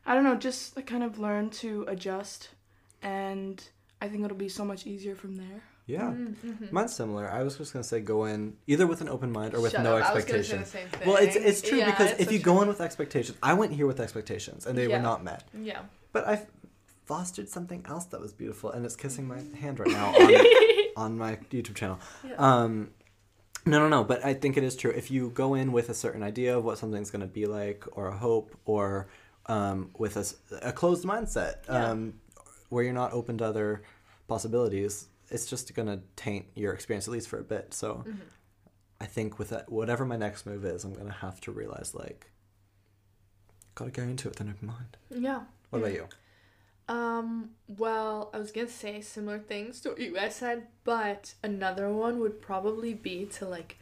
i 0.06 0.14
don't 0.16 0.24
know 0.24 0.36
just 0.36 0.76
like, 0.76 0.88
kind 0.88 1.04
of 1.04 1.20
learn 1.20 1.50
to 1.62 1.86
adjust 1.88 2.50
and 3.02 3.64
i 4.02 4.08
think 4.08 4.24
it'll 4.26 4.38
be 4.38 4.50
so 4.50 4.66
much 4.66 4.86
easier 4.88 5.16
from 5.16 5.36
there 5.36 5.62
Yeah. 5.90 6.12
Mhm. 6.12 6.70
Mine's 6.74 6.94
similar. 6.94 7.26
I 7.32 7.44
was 7.44 7.56
just 7.58 7.72
gonna 7.72 7.82
say 7.92 8.02
go 8.02 8.26
in 8.26 8.58
either 8.68 8.86
with 8.86 9.00
an 9.00 9.08
open 9.08 9.32
mind 9.32 9.54
or 9.56 9.62
with 9.62 9.72
Shut 9.72 9.84
no 9.84 9.96
up, 9.96 10.10
I 10.10 10.14
was 10.16 10.26
say 10.26 10.36
expectation. 10.36 10.60
the 10.60 10.66
same 10.66 10.90
thing. 10.90 11.08
Well, 11.08 11.16
it's 11.26 11.38
it's 11.38 11.62
true 11.62 11.78
Yeah, 11.78 11.92
because 11.92 12.12
it's 12.12 12.20
if 12.24 12.28
so 12.28 12.34
you 12.34 12.40
true. 12.44 12.54
go 12.56 12.62
in 12.62 12.68
with 12.68 12.82
expectations, 12.82 13.38
I 13.42 13.54
went 13.54 13.72
here 13.72 13.88
with 13.88 14.02
expectations 14.02 14.66
and 14.68 14.78
they 14.78 14.88
Yeah. 14.90 14.98
were 14.98 15.04
not 15.12 15.24
met. 15.24 15.48
Yeah. 15.58 15.84
But 16.12 16.28
I've 16.28 16.48
fostered 17.06 17.50
something 17.50 17.86
else 17.88 18.06
that 18.06 18.20
was 18.22 18.34
beautiful, 18.34 18.72
and 18.72 18.86
it's 18.86 18.96
kissing 18.96 19.28
my 19.28 19.42
hand 19.60 19.80
right 19.80 19.90
now 19.90 20.14
on, 20.16 20.46
on 20.98 21.18
my 21.18 21.36
YouTube 21.52 21.76
channel. 21.76 22.00
Yeah. 22.28 22.36
Um, 22.38 22.92
no, 23.66 23.80
no, 23.80 23.88
no. 23.90 24.04
But 24.04 24.24
I 24.26 24.34
think 24.34 24.58
it 24.58 24.64
is 24.64 24.76
true. 24.76 24.92
If 24.92 25.12
you 25.12 25.30
go 25.30 25.54
in 25.54 25.72
with 25.72 25.90
a 25.90 25.94
certain 25.94 26.24
idea 26.24 26.58
of 26.58 26.64
what 26.64 26.78
something's 26.78 27.12
going 27.12 27.22
to 27.22 27.28
be 27.28 27.46
like, 27.46 27.84
or 27.94 28.08
a 28.08 28.18
hope, 28.18 28.56
or 28.66 29.08
um, 29.48 29.92
with 29.98 30.18
a 30.62 30.72
closed 30.72 31.06
mindset, 31.06 31.56
Yeah. 31.68 31.92
um, 31.92 32.14
where 32.70 32.84
you're 32.84 32.94
not 32.94 33.14
open 33.14 33.38
to 33.40 33.46
other 33.46 33.84
possibilities, 34.28 35.08
it's 35.30 35.46
just 35.46 35.74
going 35.74 35.88
to 35.88 36.02
taint 36.16 36.46
your 36.56 36.74
experience 36.74 37.08
at 37.08 37.12
least 37.14 37.28
for 37.30 37.40
a 37.40 37.44
bit. 37.44 37.74
So 37.74 38.04
Mhm. 38.08 38.18
I 39.00 39.06
think 39.06 39.38
with 39.40 39.50
that, 39.50 39.72
whatever 39.72 40.06
my 40.06 40.18
next 40.18 40.46
move 40.46 40.66
is, 40.66 40.84
I'm 40.84 40.94
going 40.94 41.06
to 41.08 41.12
have 41.14 41.40
to 41.42 41.52
realize 41.52 41.94
like, 41.94 42.32
gotta 43.76 43.92
go 43.92 44.04
into 44.04 44.28
it 44.28 44.32
with 44.32 44.42
an 44.42 44.50
open 44.50 44.68
mind. 44.68 44.98
Yeah. 45.10 45.44
What 45.70 45.80
about 45.80 45.94
you? 45.94 46.08
Um, 46.90 47.50
well, 47.68 48.30
I 48.34 48.38
was 48.40 48.52
gonna 48.52 48.68
say 48.70 49.02
similar 49.02 49.40
things 49.40 49.82
to 49.82 49.90
what 49.90 50.00
you 50.00 50.14
guys 50.14 50.36
said, 50.36 50.68
but 50.86 51.34
another 51.44 51.92
one 51.92 52.20
would 52.22 52.42
probably 52.42 52.94
be 52.94 53.26
to 53.26 53.46
like 53.46 53.78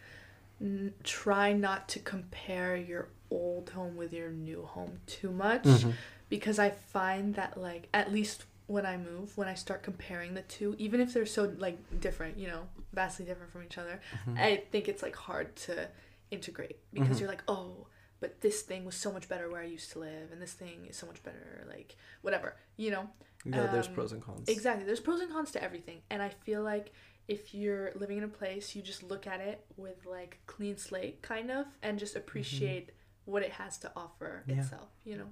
n- 0.60 0.94
try 1.04 1.54
not 1.54 1.88
to 1.90 2.00
compare 2.00 2.76
your 2.76 3.10
old 3.30 3.70
home 3.72 3.96
with 3.96 4.12
your 4.14 4.30
new 4.32 4.64
home 4.64 5.00
too 5.06 5.32
much 5.32 5.64
Mm-hmm. 5.66 5.92
because 6.30 6.58
I 6.58 6.72
find 6.72 7.36
that 7.36 7.58
like 7.60 7.90
at 7.94 8.12
least 8.12 8.46
when 8.68 8.88
I 8.88 8.98
move, 8.98 9.38
when 9.38 9.48
I 9.48 9.54
start 9.54 9.84
comparing 9.84 10.34
the 10.34 10.42
two, 10.42 10.76
even 10.80 11.00
if 11.00 11.14
they're 11.14 11.28
so 11.28 11.54
like 11.60 11.78
different, 12.02 12.38
you 12.40 12.48
know, 12.48 12.64
vastly 12.94 13.24
different 13.26 13.52
from 13.52 13.62
each 13.64 13.78
other, 13.78 14.00
Mm-hmm. 14.28 14.38
I 14.40 14.64
think 14.72 14.88
it's 14.88 15.04
like 15.04 15.16
hard 15.16 15.56
to 15.58 15.88
integrate 16.32 16.80
because 16.92 17.18
Mhm. 17.18 17.20
you're 17.20 17.30
like, 17.30 17.44
oh, 17.48 17.86
but 18.20 18.42
this 18.42 18.62
thing 18.62 18.86
was 18.86 18.96
so 18.96 19.12
much 19.12 19.28
better 19.30 19.50
where 19.50 19.62
I 19.62 19.66
used 19.66 19.92
to 19.94 20.00
live, 20.00 20.32
and 20.32 20.42
this 20.42 20.54
thing 20.54 20.86
is 20.88 20.96
so 20.98 21.06
much 21.08 21.22
better, 21.24 21.66
like 21.70 21.96
whatever, 22.22 22.56
you 22.78 22.92
know. 22.92 23.10
Yeah, 23.46 23.68
there's 23.68 23.88
Um, 23.88 23.94
pros 23.94 24.12
and 24.12 24.22
cons. 24.24 24.50
Exactly. 24.50 24.86
There's 24.86 25.00
pros 25.00 25.20
and 25.22 25.32
cons 25.32 25.52
to 25.52 25.62
everything. 25.64 26.02
And 26.10 26.22
I 26.24 26.30
feel 26.30 26.64
like 26.64 26.92
if 27.28 27.54
you're 27.54 27.92
living 27.94 28.18
in 28.18 28.24
a 28.24 28.28
place, 28.28 28.76
you 28.76 28.82
just 28.82 29.04
look 29.04 29.28
at 29.28 29.40
it 29.40 29.66
with 29.78 30.06
like 30.06 30.40
clean 30.48 30.78
slate 30.78 31.22
kind 31.22 31.52
of 31.52 31.68
and 31.84 32.00
just 32.00 32.16
appreciate 32.16 32.92
what 33.26 33.44
it 33.44 33.52
has 33.52 33.78
to 33.80 33.92
offer 33.96 34.44
Yeah. 34.48 34.60
itself, 34.62 34.90
you 35.04 35.18
know. 35.18 35.32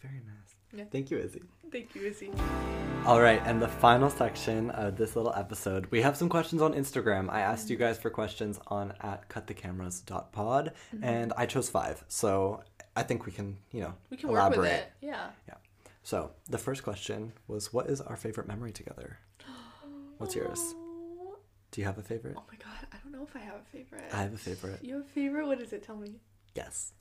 Very 0.00 0.20
nice. 0.20 0.54
Yeah. 0.72 0.84
Thank 0.90 1.10
you, 1.10 1.18
Izzy. 1.18 1.42
Thank 1.72 1.94
you, 1.94 2.02
Izzy. 2.06 2.30
All 3.06 3.20
right, 3.20 3.40
and 3.46 3.60
the 3.62 3.68
final 3.68 4.10
section 4.10 4.70
of 4.70 4.96
this 4.96 5.16
little 5.16 5.32
episode, 5.34 5.86
we 5.90 6.02
have 6.02 6.16
some 6.16 6.28
questions 6.28 6.60
on 6.60 6.74
Instagram. 6.74 7.30
I 7.30 7.40
asked 7.40 7.70
you 7.70 7.76
Mm-hmm. 7.76 7.84
guys 7.84 7.98
for 7.98 8.10
questions 8.10 8.58
on 8.66 8.92
at 9.00 9.28
cutthecameras.pod, 9.30 10.72
Mm-hmm. 10.94 11.04
and 11.04 11.32
I 11.36 11.46
chose 11.46 11.70
five. 11.70 12.04
So 12.08 12.62
I 12.96 13.02
think 13.02 13.24
we 13.26 13.32
can, 13.32 13.56
you 13.72 13.80
know, 13.82 13.94
We 14.10 14.16
can 14.16 14.28
work 14.28 14.38
elaborate. 14.40 14.60
with 14.60 14.70
it. 14.72 14.92
Yeah. 15.00 15.28
So 16.02 16.30
the 16.48 16.58
first 16.58 16.82
question 16.82 17.32
was, 17.48 17.72
what 17.72 17.88
is 17.88 18.00
our 18.00 18.16
favorite 18.16 18.48
memory 18.48 18.72
together? 18.72 19.18
What's 20.18 20.34
yours? 20.34 20.58
Oh, 20.60 21.36
Do 21.70 21.80
you 21.80 21.86
have 21.86 21.98
a 21.98 22.02
favorite? 22.02 22.34
oh 22.36 22.44
my 22.50 22.56
god, 22.58 22.86
I 22.92 22.96
don't 23.02 23.12
know 23.12 23.22
if 23.24 23.34
I 23.36 23.40
have 23.40 23.56
a 23.56 23.64
favorite. 23.76 24.04
I 24.12 24.22
have 24.22 24.34
a 24.34 24.38
favorite. 24.38 24.82
You 24.82 24.94
have 24.96 25.04
a 25.04 25.08
favorite? 25.08 25.46
What 25.46 25.60
is 25.60 25.72
it? 25.72 25.82
Tell 25.82 25.96
me. 25.96 26.20
Yes. 26.54 26.92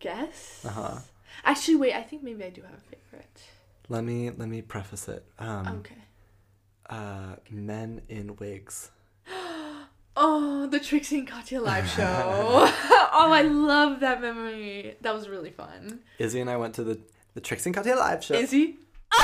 Guess. 0.00 0.64
Uh 0.64 0.68
huh. 0.70 0.98
Actually, 1.44 1.76
wait. 1.76 1.94
I 1.94 2.02
think 2.02 2.22
maybe 2.22 2.44
I 2.44 2.50
do 2.50 2.62
have 2.62 2.72
a 2.74 2.80
favorite. 2.96 3.40
Let 3.88 4.04
me 4.04 4.30
let 4.30 4.48
me 4.48 4.62
preface 4.62 5.08
it. 5.08 5.24
Um, 5.38 5.66
okay. 5.80 5.94
uh, 6.90 7.36
men 7.50 8.02
in 8.08 8.36
wigs. 8.36 8.90
Oh, 10.20 10.66
the 10.66 10.80
Trixie 10.80 11.18
and 11.20 11.28
Katya 11.28 11.60
live 11.60 11.88
show. 11.96 12.02
oh, 12.04 13.30
I 13.32 13.42
love 13.42 14.00
that 14.00 14.20
memory. 14.20 14.96
That 15.00 15.14
was 15.14 15.28
really 15.28 15.52
fun. 15.52 16.00
Izzy 16.18 16.40
and 16.40 16.50
I 16.50 16.56
went 16.56 16.74
to 16.74 16.82
the 16.82 16.98
the 17.34 17.40
Trixie 17.40 17.68
and 17.68 17.74
Katya 17.76 17.94
live 17.94 18.24
show. 18.24 18.34
Izzy. 18.34 18.78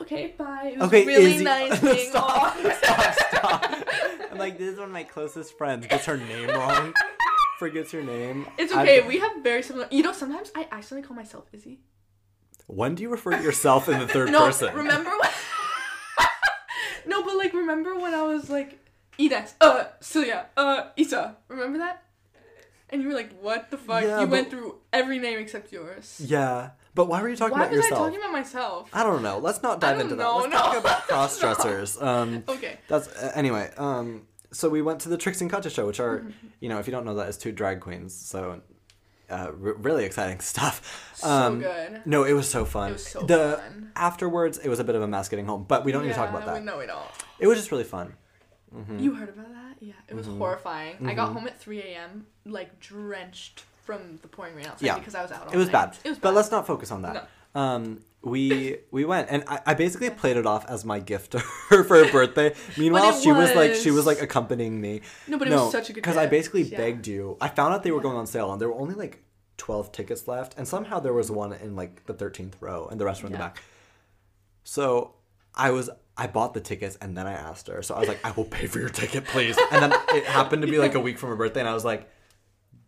okay, 0.00 0.34
bye. 0.38 0.70
It 0.74 0.78
was 0.78 0.88
Okay, 0.88 1.04
really 1.06 1.34
Izzy. 1.34 1.44
nice 1.44 1.80
being 1.80 2.10
Stop. 2.10 2.56
on. 2.56 2.72
stop, 2.72 3.14
stop. 3.14 3.74
I'm 4.32 4.38
like, 4.38 4.58
this 4.58 4.72
is 4.72 4.78
one 4.78 4.86
of 4.88 4.92
my 4.92 5.04
closest 5.04 5.56
friends. 5.58 5.86
Gets 5.86 6.06
her 6.06 6.16
name 6.16 6.48
wrong. 6.56 6.94
Forgets 7.58 7.92
her 7.92 8.02
name. 8.02 8.46
It's 8.58 8.72
I've- 8.72 8.88
okay. 8.90 9.06
We 9.06 9.18
have 9.18 9.32
very 9.42 9.62
similar. 9.62 9.86
You 9.90 10.02
know, 10.02 10.12
sometimes 10.12 10.50
I 10.56 10.66
accidentally 10.72 11.06
call 11.06 11.16
myself 11.16 11.44
Izzy. 11.52 11.80
When 12.66 12.94
do 12.94 13.02
you 13.02 13.10
refer 13.10 13.32
to 13.36 13.42
yourself 13.42 13.88
in 13.88 13.98
the 13.98 14.06
third 14.08 14.30
no, 14.32 14.46
person? 14.46 14.74
remember 14.74 15.10
when? 15.10 15.30
no, 17.06 17.22
but 17.22 17.36
like, 17.36 17.52
remember 17.52 17.96
when 17.98 18.14
I 18.14 18.22
was 18.22 18.48
like, 18.48 18.78
Ines, 19.18 19.54
uh, 19.60 19.84
Celia, 20.00 20.46
uh, 20.56 20.84
Isa. 20.96 21.36
Remember 21.48 21.78
that? 21.78 22.02
And 22.88 23.02
you 23.02 23.08
were 23.08 23.14
like, 23.14 23.32
"What 23.40 23.70
the 23.70 23.76
fuck?" 23.78 24.02
Yeah, 24.02 24.20
you 24.20 24.26
but- 24.26 24.30
went 24.32 24.50
through 24.50 24.76
every 24.92 25.18
name 25.18 25.38
except 25.38 25.72
yours. 25.72 26.20
Yeah, 26.24 26.70
but 26.94 27.06
why 27.08 27.22
were 27.22 27.28
you 27.28 27.36
talking 27.36 27.56
Why 27.58 27.64
about 27.64 27.74
yourself? 27.74 27.92
Why 27.92 27.98
was? 27.98 28.08
I 28.08 28.10
talking 28.10 28.20
about 28.20 28.32
myself? 28.32 28.90
I 28.92 29.02
don't 29.02 29.22
know. 29.22 29.38
Let's 29.38 29.62
not 29.62 29.80
dive 29.80 30.00
into 30.00 30.14
know, 30.16 30.42
that. 30.42 30.50
Let's 30.50 30.52
no. 30.52 30.58
talk 30.58 30.76
about 30.78 31.02
cross 31.08 31.38
dressers. 31.40 32.00
Um, 32.00 32.44
Okay. 32.48 32.78
that's 32.88 33.08
uh, 33.08 33.32
anyway. 33.34 33.70
Um, 33.76 34.26
so 34.52 34.68
we 34.68 34.82
went 34.82 35.00
to 35.00 35.08
the 35.08 35.16
Trixie 35.16 35.44
and 35.44 35.50
Katya 35.50 35.70
show, 35.70 35.86
which 35.86 36.00
are, 36.00 36.18
Mm-hmm. 36.20 36.30
you 36.60 36.68
know, 36.68 36.78
if 36.78 36.86
you 36.86 36.90
don't 36.92 37.04
know 37.06 37.14
that, 37.14 37.28
is 37.28 37.38
two 37.38 37.52
drag 37.52 37.80
queens. 37.80 38.14
So, 38.14 38.60
uh, 39.30 39.34
r- 39.34 39.52
really 39.54 40.04
exciting 40.04 40.40
stuff. 40.52 41.10
So 41.14 41.28
Um, 41.28 41.60
good. 41.60 42.02
No, 42.04 42.24
it 42.24 42.34
was 42.34 42.48
so 42.48 42.64
fun. 42.66 42.90
It 42.90 42.92
was 42.94 43.06
so 43.06 43.20
the 43.22 43.60
fun. 43.62 43.92
afterwards, 43.96 44.58
it 44.58 44.68
was 44.68 44.78
a 44.78 44.84
bit 44.84 44.94
of 44.94 45.00
a 45.02 45.08
mess 45.08 45.28
getting 45.30 45.46
home, 45.46 45.64
but 45.66 45.84
we 45.86 45.92
don't 45.92 46.02
need 46.02 46.10
to 46.10 46.14
talk 46.14 46.28
about 46.28 46.44
that. 46.44 46.54
We, 46.60 46.60
no, 46.66 46.76
we 46.78 46.86
don't. 46.86 47.00
It 47.38 47.46
was 47.46 47.56
just 47.58 47.70
really 47.72 47.84
fun. 47.84 48.14
Mm-hmm. 48.76 48.98
You 48.98 49.14
heard 49.14 49.28
about 49.30 49.48
that? 49.50 49.76
Yeah, 49.80 49.92
it 50.08 50.14
was 50.14 50.26
horrifying. 50.26 51.06
I 51.06 51.14
got 51.14 51.32
home 51.32 51.46
at 51.46 51.58
3 51.58 51.80
a.m. 51.80 52.26
like 52.46 52.78
drenched 52.80 53.64
from 53.96 54.18
the 54.22 54.28
pouring 54.28 54.54
rain 54.54 54.66
outside 54.66 54.86
Yeah. 54.86 54.98
because 54.98 55.14
I 55.14 55.22
was 55.22 55.32
out. 55.32 55.52
It 55.52 55.56
was 55.56 55.66
night. 55.66 55.72
bad. 55.72 55.98
It 56.04 56.08
was 56.10 56.18
But 56.18 56.30
bad. 56.30 56.36
let's 56.36 56.50
not 56.50 56.66
focus 56.66 56.90
on 56.90 57.02
that. 57.02 57.28
Um, 57.54 58.00
we 58.22 58.78
we 58.92 59.04
went 59.04 59.28
and 59.30 59.42
I, 59.48 59.60
I 59.66 59.74
basically 59.74 60.08
played 60.10 60.36
it 60.36 60.46
off 60.46 60.64
as 60.68 60.84
my 60.84 61.00
gift 61.00 61.32
to 61.32 61.38
her 61.70 61.82
for 61.84 62.04
her 62.04 62.10
birthday. 62.10 62.54
Meanwhile, 62.78 63.20
she 63.20 63.32
was 63.32 63.54
like 63.54 63.74
she 63.74 63.90
was 63.90 63.98
was. 63.98 64.06
like 64.06 64.22
accompanying 64.22 64.80
me. 64.80 65.00
No, 65.26 65.38
but 65.38 65.48
it 65.48 65.50
no, 65.50 65.64
was 65.64 65.72
such 65.72 65.90
a 65.90 65.92
good 65.92 66.02
because 66.02 66.16
I 66.16 66.26
basically 66.26 66.62
yeah. 66.62 66.78
begged 66.78 67.06
you. 67.06 67.36
I 67.40 67.48
found 67.48 67.74
out 67.74 67.82
they 67.82 67.90
were 67.90 68.00
going 68.00 68.16
on 68.16 68.26
sale 68.26 68.52
and 68.52 68.60
there 68.60 68.68
were 68.68 68.80
only 68.80 68.94
like 68.94 69.22
twelve 69.56 69.92
tickets 69.92 70.26
left, 70.28 70.54
and 70.56 70.66
somehow 70.66 71.00
there 71.00 71.12
was 71.12 71.30
one 71.30 71.52
in 71.52 71.74
like 71.76 72.06
the 72.06 72.14
thirteenth 72.14 72.56
row, 72.60 72.86
and 72.90 73.00
the 73.00 73.04
rest 73.04 73.22
were 73.22 73.26
in 73.26 73.32
the 73.32 73.38
back. 73.38 73.60
So 74.64 75.14
I 75.54 75.70
was 75.72 75.90
I 76.16 76.26
bought 76.26 76.54
the 76.54 76.60
tickets 76.60 76.96
and 77.00 77.16
then 77.16 77.26
I 77.26 77.32
asked 77.32 77.68
her. 77.68 77.82
So 77.82 77.94
I 77.94 78.00
was 78.00 78.08
like, 78.08 78.24
I 78.24 78.30
will 78.32 78.44
pay 78.44 78.66
for 78.66 78.78
your 78.78 78.88
ticket, 78.90 79.24
please. 79.24 79.58
And 79.72 79.82
then 79.82 79.92
it 80.10 80.24
happened 80.24 80.62
to 80.62 80.68
be 80.68 80.78
like 80.78 80.94
a 80.94 81.00
week 81.08 81.18
from 81.18 81.30
her 81.30 81.36
birthday, 81.36 81.60
and 81.60 81.68
I 81.68 81.74
was 81.74 81.84
like, 81.84 82.08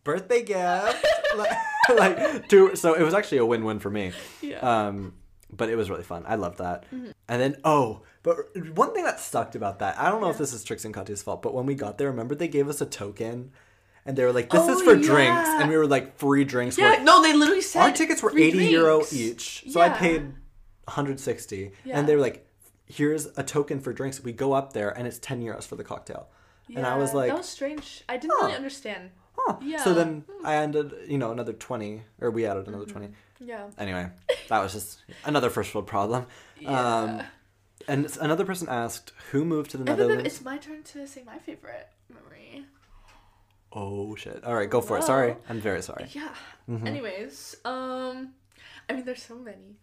birthday 0.05 0.43
gift, 0.43 1.05
like, 1.37 1.51
like 1.97 2.49
to. 2.51 2.77
So 2.77 2.95
it 2.95 3.03
was 3.03 3.15
actually 3.15 3.39
a 3.39 3.47
win-win 3.47 3.79
for 3.81 3.91
me. 3.91 4.13
Yeah. 4.41 4.59
Um, 4.61 5.15
but 5.53 5.69
it 5.69 5.77
was 5.77 5.89
really 5.91 6.03
fun. 6.03 6.25
I 6.27 6.35
loved 6.37 6.59
that. 6.59 6.85
And 6.93 7.13
then 7.41 7.57
oh, 7.65 8.03
but 8.23 8.37
one 8.75 8.93
thing 8.95 9.05
that 9.05 9.21
sucked 9.21 9.55
about 9.55 9.79
that, 9.81 9.99
I 9.99 10.11
don't 10.11 10.21
know 10.21 10.31
if 10.31 10.39
this 10.39 10.53
is 10.53 10.65
Trixie 10.65 10.89
and 10.89 10.95
Katya's 10.95 11.23
fault, 11.23 11.43
but 11.43 11.55
when 11.55 11.67
we 11.67 11.75
got 11.75 11.99
there, 11.99 12.09
remember 12.11 12.35
they 12.35 12.49
gave 12.49 12.69
us 12.69 12.81
a 12.81 12.87
token, 12.87 13.53
and 14.05 14.17
they 14.17 14.25
were 14.25 14.33
like, 14.33 14.51
"This 14.51 14.67
is 14.69 14.81
Oh, 14.81 14.85
for 14.85 14.97
drinks," 14.97 15.49
and 15.49 15.69
we 15.71 15.77
were 15.77 15.87
like, 15.87 16.17
"Free 16.19 16.45
drinks." 16.45 16.77
yeah, 16.77 17.03
no, 17.03 17.23
they 17.23 17.33
literally 17.33 17.61
said 17.63 17.83
our 17.83 17.93
tickets 17.93 18.23
were 18.23 18.37
80 18.37 18.67
euro 18.67 18.97
drinks. 18.99 19.13
each. 19.15 19.65
So 19.71 19.81
I 19.81 19.89
paid 19.91 20.33
160. 20.89 21.73
Yeah. 21.85 21.99
And 21.99 22.09
they 22.09 22.15
were 22.15 22.21
like, 22.23 22.47
here's 22.87 23.27
a 23.39 23.43
token 23.43 23.81
for 23.81 23.93
drinks. 23.93 24.23
We 24.23 24.33
go 24.33 24.53
up 24.53 24.73
there 24.73 24.91
and 24.91 25.07
it's 25.07 25.19
10 25.19 25.43
euros 25.43 25.65
for 25.67 25.77
the 25.77 25.85
cocktail. 25.85 26.29
and 26.75 26.85
I 26.87 26.97
was 26.97 27.15
like, 27.15 27.29
that 27.31 27.37
was 27.39 27.49
strange. 27.49 28.03
I 28.09 28.17
didn't 28.17 28.35
Huh. 28.37 28.47
really 28.47 28.57
understand. 28.57 29.11
Huh. 29.47 29.57
yeah. 29.63 29.83
So 29.85 29.95
then 29.95 30.25
I 30.45 30.57
ended, 30.57 30.93
you 31.09 31.19
know, 31.19 31.33
another 31.33 31.53
20, 31.53 32.03
or 32.21 32.31
we 32.31 32.47
added 32.47 32.67
another 32.69 32.87
20. 32.87 33.09
Yeah. 33.41 33.67
Anyway, 33.79 34.09
that 34.49 34.61
was 34.63 34.73
just 34.73 35.03
another 35.25 35.51
first 35.51 35.75
world 35.75 35.87
problem. 35.87 36.23
Um, 36.67 37.19
Yeah. 37.19 37.27
and 37.89 38.17
another 38.21 38.45
person 38.45 38.69
asked, 38.69 39.13
who 39.31 39.45
moved 39.45 39.71
to 39.73 39.77
the 39.77 39.83
And 39.91 39.99
Netherlands? 39.99 40.25
it's 40.27 40.43
my 40.45 40.57
turn 40.59 40.83
to 40.85 41.07
say 41.07 41.23
my 41.27 41.39
favorite 41.39 41.89
memory. 42.09 42.65
Oh, 43.73 44.15
shit. 44.15 44.45
All 44.45 44.55
right, 44.55 44.71
go 44.71 44.81
for 44.81 44.99
it. 44.99 45.03
Sorry. 45.05 45.37
I'm 45.49 45.61
very 45.61 45.83
sorry. 45.83 46.07
Yeah. 46.13 46.33
Mm-hmm. 46.71 46.87
Anyways, 46.87 47.57
um, 47.65 48.35
I 48.89 48.93
mean, 48.93 49.05
there's 49.05 49.23
so 49.23 49.35
many, 49.35 49.77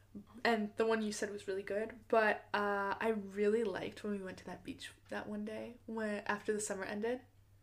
and 0.46 0.70
the 0.78 0.86
one 0.86 1.02
you 1.02 1.12
said 1.12 1.32
was 1.32 1.48
really 1.48 1.62
good. 1.64 1.90
But 2.08 2.46
uh, 2.54 2.94
I 3.00 3.14
really 3.36 3.64
liked 3.66 4.04
when 4.04 4.14
we 4.14 4.24
went 4.24 4.38
to 4.38 4.46
that 4.46 4.64
beach 4.64 4.92
that 5.10 5.28
one 5.28 5.44
day 5.44 5.76
when 5.88 6.22
after 6.26 6.54
the 6.54 6.62
summer 6.62 6.86
ended. 6.86 7.20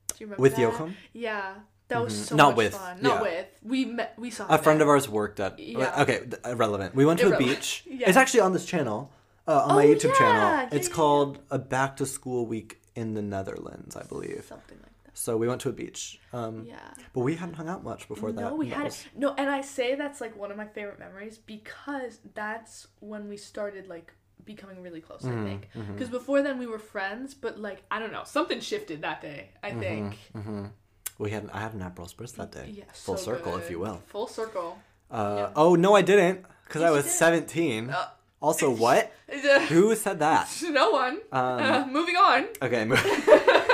Do 0.09 0.15
you 0.19 0.27
remember 0.27 0.43
With 0.43 0.57
that? 0.57 0.61
Joachim? 0.63 0.97
Yeah, 1.13 1.55
that 1.89 2.03
was 2.03 2.15
Mhm. 2.15 2.25
so 2.29 2.37
Not 2.37 2.49
much 2.51 2.57
with, 2.57 2.75
fun. 2.75 3.03
Not 3.03 3.17
yeah. 3.17 3.23
with. 3.23 3.47
We 3.63 3.85
met. 3.87 4.15
We 4.19 4.31
saw 4.31 4.47
A 4.49 4.59
friend 4.59 4.81
of 4.83 4.89
ours 4.89 5.09
worked 5.09 5.41
at. 5.41 5.59
Yeah. 5.59 6.03
Okay, 6.03 6.27
irrelevant. 6.45 6.95
We 6.95 7.05
went 7.07 7.21
to 7.21 7.35
a 7.35 7.39
beach. 7.39 7.85
Yeah. 7.87 8.09
It's 8.09 8.17
actually 8.19 8.41
on 8.41 8.53
this 8.53 8.65
channel, 8.67 9.11
uh, 9.47 9.63
on 9.67 9.77
my 9.77 9.85
Oh, 9.87 9.89
YouTube 9.95 10.11
yeah, 10.11 10.19
channel. 10.19 10.69
It's 10.73 10.89
called 10.89 11.39
a 11.51 11.59
Back 11.59 11.97
to 11.97 12.07
School 12.07 12.47
Week 12.47 12.81
in 12.95 13.15
the 13.15 13.23
Netherlands, 13.23 13.97
I 13.97 14.05
believe. 14.05 14.45
something 14.49 14.79
like 14.79 15.05
that. 15.05 15.17
So 15.19 15.37
we 15.37 15.49
went 15.49 15.61
to 15.63 15.69
a 15.69 15.73
beach. 15.73 16.21
Um, 16.33 16.65
Yeah. 16.67 16.79
But 17.13 17.21
we 17.21 17.35
hadn't 17.37 17.55
hung 17.55 17.69
out 17.69 17.83
much 17.83 18.07
before 18.07 18.31
that. 18.33 18.41
No, 18.41 18.55
we 18.55 18.67
and 18.67 18.73
that 18.73 18.77
had 18.77 18.85
was- 18.85 19.05
No, 19.17 19.35
and 19.37 19.49
I 19.51 19.63
say 19.63 19.95
that's 19.97 20.21
like 20.21 20.37
one 20.37 20.51
of 20.51 20.57
my 20.57 20.67
favorite 20.67 20.99
memories 20.99 21.39
because 21.39 22.21
that's 22.35 22.87
when 23.01 23.29
we 23.29 23.37
started 23.37 23.89
like 23.89 24.13
becoming 24.45 24.83
really 24.83 25.01
close. 25.01 25.23
Mm-hmm, 25.23 25.41
I 25.41 25.49
think 25.49 25.69
because 25.95 26.09
before 26.09 26.41
then 26.43 26.59
we 26.59 26.67
were 26.67 26.79
friends, 26.79 27.35
but 27.35 27.59
like 27.59 27.83
I 27.91 27.99
don't 27.99 28.13
know, 28.13 28.23
something 28.25 28.61
shifted 28.61 29.03
that 29.03 29.21
day. 29.23 29.51
I 29.63 29.71
Mm-hmm. 29.71 29.81
think. 29.81 30.19
We 31.19 31.31
had 31.31 31.51
I 31.53 31.61
had 31.61 31.75
an 31.75 31.81
Aperol 31.81 32.09
Spritz 32.15 32.35
that 32.37 32.53
day. 32.53 32.71
Yes. 32.77 33.01
Full 33.05 33.17
so 33.17 33.25
circle, 33.33 33.57
if 33.57 33.71
you 33.71 33.79
will. 33.81 34.01
Full 34.07 34.29
circle. 34.29 34.79
Uh, 35.11 35.35
Yeah. 35.39 35.53
Oh 35.57 35.75
no, 35.75 35.95
I 35.95 36.03
didn't, 36.03 36.45
because 36.67 36.83
I 36.83 36.91
was 36.91 37.05
did. 37.05 37.13
seventeen. 37.13 37.91
Uh, 37.91 38.07
also, 38.41 38.71
what? 38.85 39.13
Who 39.69 39.95
said 39.97 40.21
that? 40.21 40.49
no 40.71 40.91
one. 40.91 41.15
Um, 41.33 41.59
uh, 41.63 41.87
moving 41.87 42.17
on. 42.17 42.47
Okay. 42.63 42.85
mo- 42.85 42.97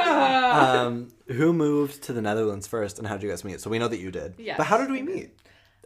um, 0.04 1.08
who 1.28 1.52
moved 1.52 2.02
to 2.04 2.12
the 2.12 2.22
Netherlands 2.22 2.66
first, 2.66 2.98
and 2.98 3.06
how 3.06 3.14
did 3.16 3.22
you 3.24 3.30
guys 3.30 3.44
meet? 3.44 3.60
So 3.60 3.70
we 3.70 3.78
know 3.78 3.88
that 3.88 3.98
you 3.98 4.10
did. 4.10 4.34
Yes, 4.38 4.56
But 4.56 4.64
how 4.66 4.78
did 4.78 4.90
we 4.90 5.02
meet? 5.02 5.30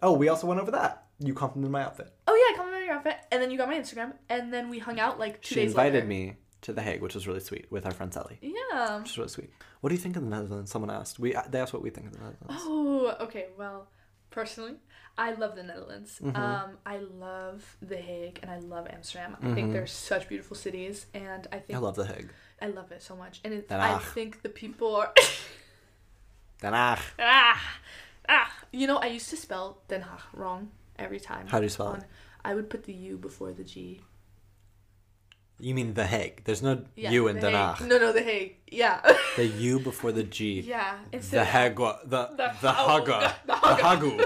Oh, 0.03 0.13
we 0.13 0.29
also 0.29 0.47
went 0.47 0.61
over 0.61 0.71
that. 0.73 1.05
You 1.21 1.35
complimented 1.35 1.73
my 1.73 1.83
outfit. 1.85 2.13
Oh 2.27 2.35
yeah, 2.51 2.57
complimented 2.57 2.87
your 2.87 2.95
outfit, 2.97 3.17
and 3.33 3.43
then 3.43 3.51
you 3.51 3.59
got 3.59 3.69
my 3.69 3.75
Instagram, 3.79 4.13
and 4.29 4.53
then 4.53 4.69
we 4.71 4.79
hung 4.79 5.01
out 5.01 5.19
like 5.19 5.43
two 5.43 5.55
She 5.55 5.61
days 5.61 5.71
invited 5.71 5.95
later. 5.95 6.07
me 6.07 6.37
to 6.63 6.73
The 6.73 6.83
Hague, 6.83 7.01
which 7.03 7.15
was 7.15 7.27
really 7.27 7.41
sweet, 7.41 7.67
with 7.71 7.87
our 7.87 7.93
friend 7.93 8.13
Sally. 8.13 8.39
Yeah. 8.41 8.99
Which 8.99 9.11
was 9.11 9.19
really 9.19 9.29
sweet. 9.31 9.51
What 9.81 9.89
do 9.91 9.95
you 9.95 10.01
think 10.01 10.17
of 10.17 10.23
the 10.25 10.29
Netherlands? 10.31 10.71
Someone 10.71 10.91
asked. 10.91 11.19
We 11.19 11.35
they 11.49 11.61
asked 11.61 11.73
what 11.73 11.83
we 11.83 11.91
think 11.91 12.07
of 12.09 12.13
the 12.13 12.19
Netherlands. 12.19 12.47
Oh, 12.67 13.15
okay. 13.21 13.47
Well, 13.57 13.89
personally, 14.31 14.75
I 15.17 15.33
love 15.33 15.55
the 15.57 15.63
Netherlands. 15.63 16.21
Mm-hmm. 16.23 16.37
Um, 16.37 16.79
I 16.85 16.99
love 16.99 17.77
The 17.83 17.97
Hague 17.97 18.39
and 18.43 18.51
I 18.51 18.59
love 18.59 18.87
Amsterdam. 18.91 19.37
I 19.43 19.55
think 19.55 19.73
they're 19.73 19.87
such 19.87 20.29
beautiful 20.29 20.57
cities, 20.57 21.07
and 21.15 21.47
I 21.53 21.57
think 21.59 21.69
Mm-hmm. 21.71 21.77
I 21.77 21.87
love 21.89 21.97
The 21.97 22.07
Hague. 22.07 22.31
I 22.61 22.67
love 22.69 22.91
it 22.93 23.03
so 23.03 23.15
much. 23.17 23.41
And 23.45 23.55
it, 23.55 23.71
I 23.71 23.99
think 23.99 24.43
the 24.43 24.49
people 24.49 24.97
are 24.97 25.13
Den 26.61 26.73
Haag. 26.73 26.99
ah 27.21 27.63
ah. 28.29 28.53
You 28.73 28.87
know, 28.87 28.99
I 28.99 29.07
used 29.07 29.31
to 29.31 29.37
spell 29.37 29.79
Den 29.89 30.03
Haag 30.03 30.23
wrong 30.35 30.71
every 30.99 31.21
time. 31.21 31.47
How 31.47 31.59
do 31.59 31.65
you 31.65 31.71
spell 31.71 31.95
it? 31.95 32.05
I 32.45 32.55
would 32.55 32.69
put 32.71 32.85
the 32.85 32.93
U 32.93 33.17
before 33.17 33.53
the 33.53 33.65
G. 33.65 34.01
You 35.61 35.75
mean 35.75 35.95
The 35.95 36.07
Hague? 36.07 36.43
There's 36.45 36.63
no 36.63 36.83
Yeah, 36.95 37.11
U 37.11 37.29
in 37.29 37.37
The 37.37 37.51
Den 37.51 37.75
Hague. 37.77 37.89
No, 37.89 37.99
no, 37.99 38.13
The 38.13 38.23
Hague. 38.23 38.57
Yeah. 38.71 39.01
The 39.37 39.47
U 39.47 39.81
before 39.81 40.13
the 40.13 40.23
G. 40.23 40.61
yeah. 40.61 40.99
The 41.11 41.17
Instead 41.17 41.47
Hague. 41.47 41.77
The 41.77 42.31
The 42.37 42.53
the 42.61 42.73
Haga. 42.73 43.35
The 43.47 43.53
Hagu. 43.55 44.17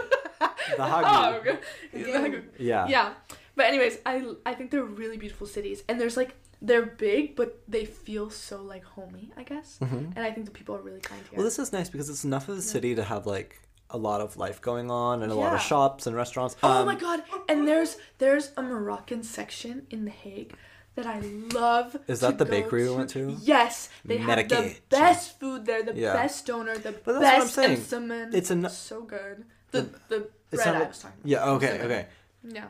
The 0.76 0.82
Hagu. 0.82 1.44
Hague. 1.44 1.58
The 1.92 1.98
Hague. 2.20 2.42
Yeah. 2.58 2.86
yeah 2.88 3.12
but 3.54 3.66
anyways 3.66 3.98
i 4.06 4.14
i 4.46 4.54
think 4.54 4.70
they're 4.70 4.82
really 5.02 5.18
beautiful 5.18 5.46
cities 5.46 5.82
and 5.88 6.00
there's 6.00 6.16
like 6.16 6.34
they're 6.62 6.86
big 6.86 7.36
but 7.36 7.60
they 7.68 7.84
feel 7.84 8.30
so 8.30 8.62
like 8.62 8.82
homey 8.84 9.30
i 9.36 9.42
guess 9.42 9.78
and 9.80 10.18
i 10.18 10.30
think 10.30 10.46
the 10.46 10.52
people 10.52 10.74
are 10.74 10.80
really 10.80 11.00
kind 11.00 11.20
here 11.28 11.36
Well, 11.36 11.44
this 11.44 11.58
is 11.58 11.70
nice 11.72 11.90
because 11.90 12.08
it's 12.08 12.24
enough 12.24 12.48
of 12.48 12.56
a 12.56 12.62
city 12.62 12.94
to 12.94 13.04
have 13.04 13.26
like 13.26 13.60
a 13.90 13.98
lot 13.98 14.22
of 14.22 14.38
life 14.38 14.62
going 14.62 14.90
on 14.90 15.22
and 15.22 15.30
a 15.30 15.34
lot 15.34 15.52
of 15.52 15.60
shops 15.60 16.06
and 16.06 16.16
restaurants. 16.16 16.56
Oh 16.62 16.70
Um, 16.80 16.86
my 16.86 16.94
god! 16.94 17.20
And 17.50 17.68
there's 17.68 17.98
there's 18.16 18.52
a 18.56 18.62
Moroccan 18.62 19.22
section 19.22 19.86
in 19.90 20.06
The 20.06 20.10
Hague 20.24 20.54
that 20.94 21.06
I 21.06 21.20
love. 21.20 21.96
Is 22.06 22.20
to 22.20 22.26
that 22.26 22.38
the 22.38 22.44
bakery 22.44 22.88
we 22.88 22.94
went 22.94 23.10
to? 23.10 23.36
Yes, 23.40 23.88
they 24.04 24.18
have 24.18 24.48
the 24.48 24.76
best 24.88 25.38
food 25.40 25.64
there, 25.66 25.82
the 25.82 25.94
Yeah. 25.94 26.12
best 26.12 26.46
doner, 26.46 26.76
the 26.76 26.92
But 26.92 27.20
that's 27.20 27.24
what 27.24 27.34
I'm 27.34 27.40
best 27.40 27.88
saying. 27.90 28.30
It's 28.32 28.50
an- 28.50 28.68
so 28.70 29.02
good. 29.02 29.44
The 29.70 29.82
the 30.08 30.28
It's 30.50 30.62
bread 30.62 30.74
not 30.74 30.82
I 30.82 30.88
was 30.88 30.98
talking 30.98 31.20
about. 31.20 31.30
Yeah. 31.30 31.50
Okay. 31.56 31.78
So. 31.78 31.84
Okay. 31.84 32.06
Yeah. 32.44 32.66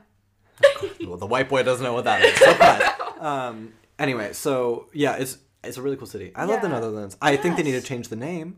well, 1.09 1.17
the 1.17 1.27
white 1.27 1.49
boy 1.49 1.63
doesn't 1.65 1.83
know 1.83 1.93
what 1.95 2.05
that 2.05 2.23
is. 2.25 2.35
So. 2.39 2.99
Um. 3.23 3.73
Anyway, 4.01 4.33
so 4.33 4.89
yeah, 4.93 5.15
it's 5.15 5.39
it's 5.63 5.77
a 5.77 5.83
really 5.83 5.97
cool 5.97 6.09
city. 6.09 6.33
I 6.35 6.45
love 6.45 6.61
the 6.61 6.69
Netherlands. 6.69 7.17
I 7.23 7.37
think 7.37 7.57
they 7.57 7.63
need 7.63 7.79
to 7.81 7.81
change 7.81 8.09
the 8.09 8.17
name 8.17 8.57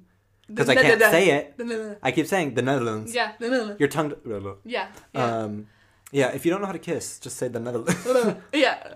because 0.48 0.70
I 0.70 0.74
can't 0.74 1.00
say 1.02 1.30
it. 1.30 1.98
I 2.02 2.12
keep 2.12 2.26
saying 2.26 2.54
the 2.54 2.62
Netherlands. 2.62 3.14
Yeah. 3.14 3.32
the 3.38 3.50
Netherlands. 3.50 3.78
Your 3.80 3.90
tongue. 3.90 4.14
Yeah. 4.64 4.88
Yeah. 5.12 5.24
Um. 5.24 5.66
Yeah. 6.12 6.28
If 6.28 6.46
you 6.46 6.50
don't 6.50 6.60
know 6.62 6.66
how 6.66 6.72
to 6.72 6.78
kiss, 6.78 7.18
just 7.18 7.36
say 7.36 7.48
the 7.48 7.60
Netherlands. 7.60 8.40
yeah. 8.54 8.94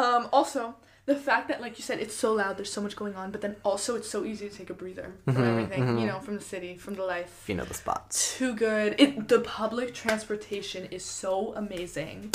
Um, 0.00 0.28
also, 0.32 0.74
the 1.06 1.14
fact 1.28 1.44
that, 1.48 1.58
like 1.64 1.74
you 1.78 1.84
said, 1.84 1.98
it's 2.04 2.14
so 2.24 2.32
loud, 2.40 2.52
there's 2.58 2.72
so 2.78 2.82
much 2.86 2.96
going 3.02 3.14
on, 3.22 3.30
but 3.34 3.40
then 3.44 3.54
also 3.68 3.90
it's 3.98 4.10
so 4.16 4.24
easy 4.30 4.48
to 4.48 4.54
take 4.60 4.70
a 4.70 4.74
breather 4.82 5.08
from 5.24 5.36
Mhm, 5.36 5.50
everything, 5.52 5.82
mhm. 5.84 6.00
you 6.00 6.06
know, 6.10 6.18
from 6.26 6.34
the 6.40 6.46
city, 6.54 6.72
from 6.84 6.94
the 7.00 7.04
life. 7.14 7.32
you 7.48 7.54
know 7.58 7.64
the 7.64 7.78
spots. 7.84 8.36
Too 8.38 8.52
good. 8.54 8.90
It 9.02 9.28
the 9.28 9.40
public 9.60 9.88
transportation 9.94 10.82
is 10.90 11.04
so 11.22 11.54
amazing. 11.62 12.34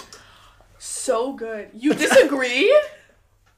So 0.79 1.33
good. 1.33 1.69
You 1.73 1.93
disagree? 2.05 2.69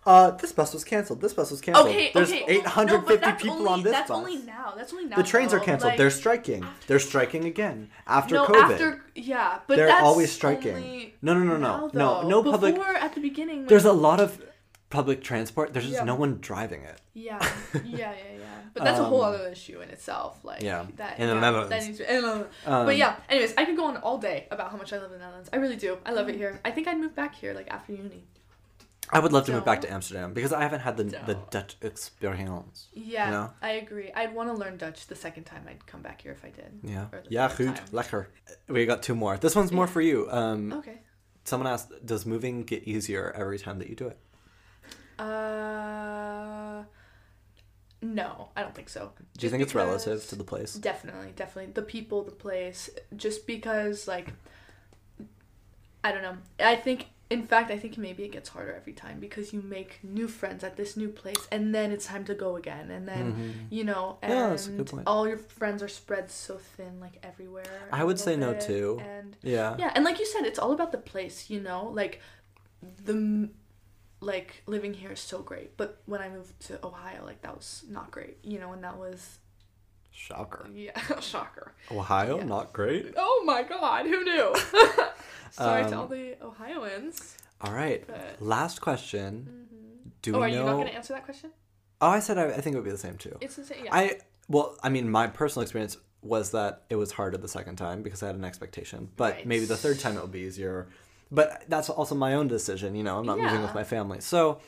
Uh, 0.06 0.32
this 0.32 0.52
bus 0.52 0.74
was 0.74 0.84
canceled. 0.84 1.22
This 1.22 1.34
bus 1.34 1.50
was 1.52 1.62
canceled. 1.62 1.88
okay, 1.88 2.12
There's 2.14 2.30
okay. 2.32 2.44
850 2.58 2.86
no, 3.14 3.18
that's 3.18 3.42
people 3.42 3.58
only, 3.58 3.70
on 3.70 3.84
this 3.84 3.92
that's 3.94 4.10
bus. 4.10 4.18
only 4.18 4.38
now. 4.38 4.74
That's 4.76 4.92
only 4.92 5.06
now. 5.06 5.16
the 5.16 5.24
trains 5.24 5.54
are 5.54 5.60
canceled. 5.60 5.92
Like, 5.92 5.98
They're 5.98 6.10
striking. 6.10 6.66
They're 6.88 7.00
striking 7.00 7.46
again 7.46 7.90
after 8.06 8.36
no, 8.36 8.46
COVID. 8.46 8.72
after 8.74 9.02
yeah, 9.16 9.60
but 9.68 9.78
They're 9.78 9.88
that's 9.88 10.04
always 10.04 10.32
striking. 10.32 11.14
No, 11.22 11.34
no, 11.34 11.40
no, 11.42 11.56
no, 11.56 11.58
now, 11.58 11.90
no, 11.94 12.22
though. 12.24 12.28
no 12.28 12.44
public. 12.44 12.76
Before 12.76 12.94
at 12.96 13.14
the 13.16 13.22
beginning. 13.22 13.66
There's 13.68 13.86
a 13.86 13.94
lot 13.94 14.20
of 14.20 14.42
public 14.90 15.24
transport. 15.24 15.74
There's 15.74 15.86
just 15.86 15.98
Yeah. 16.00 16.04
no 16.04 16.16
one 16.16 16.40
driving 16.40 16.82
it. 16.84 17.00
Yeah, 17.14 17.40
yeah, 17.74 17.82
yeah, 17.84 18.14
yeah. 18.40 18.46
But 18.74 18.84
that's 18.84 19.00
a 19.00 19.04
whole 19.04 19.24
Um, 19.24 19.34
other 19.36 19.48
issue 19.50 19.80
in 19.82 19.90
itself. 19.90 20.44
Like 20.44 20.62
Yeah, 20.64 20.86
that. 20.98 21.18
in 21.20 21.28
the 21.30 21.36
yeah, 21.36 21.40
Netherlands. 21.42 21.70
That 21.70 21.84
needs 21.86 21.98
to, 22.00 22.48
the 22.66 22.72
Um, 22.72 22.86
but 22.86 22.98
yeah. 22.98 23.16
Anyways, 23.30 23.54
I 23.58 23.66
could 23.66 23.78
go 23.78 23.86
on 23.86 23.98
all 23.98 24.18
day 24.18 24.48
about 24.52 24.70
how 24.72 24.78
much 24.78 24.92
I 24.94 24.98
love 24.98 25.12
the 25.12 25.18
Netherlands. 25.18 25.50
I 25.54 25.58
really 25.58 25.76
do. 25.78 25.98
I 26.06 26.12
love 26.12 26.28
it 26.30 26.36
here. 26.36 26.60
I 26.66 26.72
think 26.72 26.88
I'd 26.88 27.00
move 27.00 27.16
back 27.16 27.36
here 27.36 27.54
like 27.54 27.70
after 27.72 27.94
uni. 27.94 28.26
I 29.14 29.20
would 29.20 29.32
love 29.32 29.46
to 29.46 29.52
move 29.54 29.66
back 29.66 29.82
to 29.82 29.92
Amsterdam 29.92 30.34
because 30.34 30.52
I 30.52 30.62
haven't 30.62 30.82
had 30.82 30.98
the 30.98 31.04
the. 31.04 31.38
Dutch 31.52 31.76
experience. 31.82 32.88
Yeah, 32.94 33.30
know? 33.30 33.50
I 33.62 33.72
agree. 33.74 34.12
I'd 34.14 34.34
want 34.34 34.50
to 34.50 34.56
learn 34.56 34.78
Dutch 34.78 35.08
the 35.08 35.16
second 35.16 35.44
time 35.44 35.66
I'd 35.70 35.86
come 35.86 36.02
back 36.02 36.22
here 36.22 36.32
if 36.32 36.44
I 36.44 36.50
did. 36.50 36.80
Yeah. 36.84 37.06
Yeah, 37.30 37.52
goed. 37.56 37.76
time. 37.76 37.88
Lekker. 37.92 38.26
We 38.68 38.86
got 38.86 39.04
two 39.04 39.16
more. 39.16 39.38
This 39.38 39.56
one's 39.56 39.72
more 39.72 39.86
Yeah. 39.86 39.92
for 39.92 40.02
you. 40.02 40.30
Um, 40.32 40.74
Okay. 40.74 41.00
Someone 41.46 41.68
asked, 41.72 41.92
does 42.06 42.26
moving 42.26 42.64
get 42.64 42.84
easier 42.86 43.32
every 43.36 43.60
time 43.60 43.78
that 43.80 43.90
you 43.90 43.96
do 43.96 44.08
it? 44.08 44.18
Uh, 45.20 46.84
no, 48.02 48.50
I 48.56 48.62
don't 48.62 48.74
think 48.74 48.90
so. 48.90 49.12
Do 49.38 49.46
you 49.46 49.50
think 49.52 49.62
it's 49.64 49.76
relative 49.76 50.26
to 50.30 50.36
the 50.36 50.44
place? 50.44 50.74
Definitely, 50.76 51.34
definitely. 51.36 51.74
The 51.74 51.82
people, 51.82 52.24
the 52.24 52.32
place, 52.32 52.90
just 53.16 53.46
because, 53.46 54.08
like, 54.08 54.34
I 56.04 56.12
don't 56.12 56.22
know. 56.22 56.38
I 56.60 56.76
think, 56.76 57.08
in 57.30 57.48
fact, 57.48 57.72
I 57.72 57.78
think 57.80 57.98
maybe 57.98 58.24
it 58.24 58.32
gets 58.32 58.50
harder 58.50 58.74
every 58.76 58.94
time 58.94 59.20
because 59.20 59.54
you 59.54 59.62
make 59.62 60.00
new 60.04 60.28
friends 60.28 60.64
at 60.64 60.76
this 60.78 60.96
new 60.96 61.10
place 61.10 61.48
and 61.52 61.74
then 61.74 61.92
it's 61.92 62.06
time 62.06 62.26
to 62.26 62.36
go 62.36 62.56
again. 62.58 62.92
And 62.92 63.08
then, 63.08 63.34
Mhm. 63.34 63.54
you 63.72 63.84
know, 63.84 64.20
and 64.22 64.32
Yeah, 64.34 64.50
that's 64.50 64.68
a 64.68 64.72
good 64.72 64.88
point. 64.88 65.08
all 65.08 65.28
your 65.28 65.38
friends 65.38 65.82
are 65.82 65.88
spread 65.88 66.30
so 66.30 66.58
thin, 66.58 67.00
like, 67.00 67.18
everywhere. 67.24 67.64
I 67.92 68.04
would 68.04 68.20
say 68.20 68.36
no, 68.36 68.54
too. 68.54 69.02
And 69.02 69.36
Yeah. 69.42 69.76
yeah, 69.80 69.92
and 69.96 70.04
like 70.06 70.20
you 70.20 70.26
said, 70.26 70.46
it's 70.46 70.60
all 70.60 70.72
about 70.74 70.92
the 70.92 70.98
place, 71.00 71.50
you 71.50 71.60
know? 71.60 71.90
Like, 71.90 72.22
the. 73.06 73.50
Like 74.22 74.64
living 74.68 74.94
here 74.94 75.12
is 75.12 75.20
so 75.20 75.40
great, 75.42 75.76
but 75.76 76.02
when 76.06 76.22
I 76.22 76.30
moved 76.30 76.58
to 76.68 76.80
Ohio, 76.86 77.26
like 77.26 77.42
that 77.42 77.58
was 77.58 77.84
not 77.90 78.10
great, 78.10 78.38
you 78.42 78.58
know, 78.58 78.72
and 78.72 78.82
that 78.86 78.98
was 78.98 79.40
Shocker. 80.14 80.68
yeah, 80.74 80.92
shocker. 81.20 81.74
Ohio, 81.92 82.38
Yeah. 82.38 82.44
not 82.46 82.72
great. 82.72 83.14
Oh 83.18 83.44
my 83.46 83.64
god, 83.64 84.06
who 84.06 84.24
knew? 84.24 84.56
Sorry 85.52 85.84
to 85.84 85.88
Um, 85.90 85.94
all 86.00 86.08
the 86.08 86.36
Ohioans. 86.42 87.38
All 87.62 87.74
right. 87.74 88.06
But... 88.08 88.42
Last 88.42 88.80
question. 88.82 89.68
Do 90.22 90.36
oh, 90.36 90.40
we 90.40 90.46
are 90.46 90.50
know? 90.50 90.56
you 90.56 90.64
not 90.66 90.74
going 90.74 90.88
to 90.88 90.96
answer 90.96 91.14
that 91.14 91.26
question? 91.26 91.52
Oh, 92.00 92.10
I 92.10 92.20
said 92.20 92.38
I, 92.38 92.46
I 92.48 92.62
think 92.62 92.76
it 92.76 92.80
would 92.80 92.86
be 92.86 92.92
the 92.92 92.98
same 92.98 93.18
too. 93.18 93.38
It's 93.42 93.56
the 93.56 93.66
same. 93.66 93.86
Yeah. 93.86 93.94
I 93.96 94.18
well, 94.48 94.78
I 94.84 94.90
mean, 94.90 95.10
my 95.10 95.28
personal 95.28 95.64
experience 95.64 95.98
was 96.22 96.52
that 96.52 96.84
it 96.90 96.96
was 96.96 97.12
harder 97.12 97.38
the 97.38 97.48
second 97.48 97.76
time 97.78 98.02
because 98.02 98.24
I 98.24 98.28
had 98.28 98.36
an 98.36 98.46
expectation, 98.46 99.10
but 99.18 99.34
Right. 99.36 99.46
maybe 99.48 99.66
the 99.66 99.78
third 99.78 100.00
time 100.00 100.16
it 100.18 100.22
will 100.22 100.28
be 100.28 100.40
easier. 100.42 100.88
But 101.32 101.64
that's 101.68 101.90
also 101.90 102.14
my 102.16 102.36
own 102.36 102.48
decision. 102.48 102.96
You 102.96 103.04
know, 103.04 103.18
I'm 103.20 103.26
not 103.26 103.40
moving 103.40 103.62
with 103.62 103.74
my 103.74 103.84
family, 103.84 104.22
so 104.22 104.60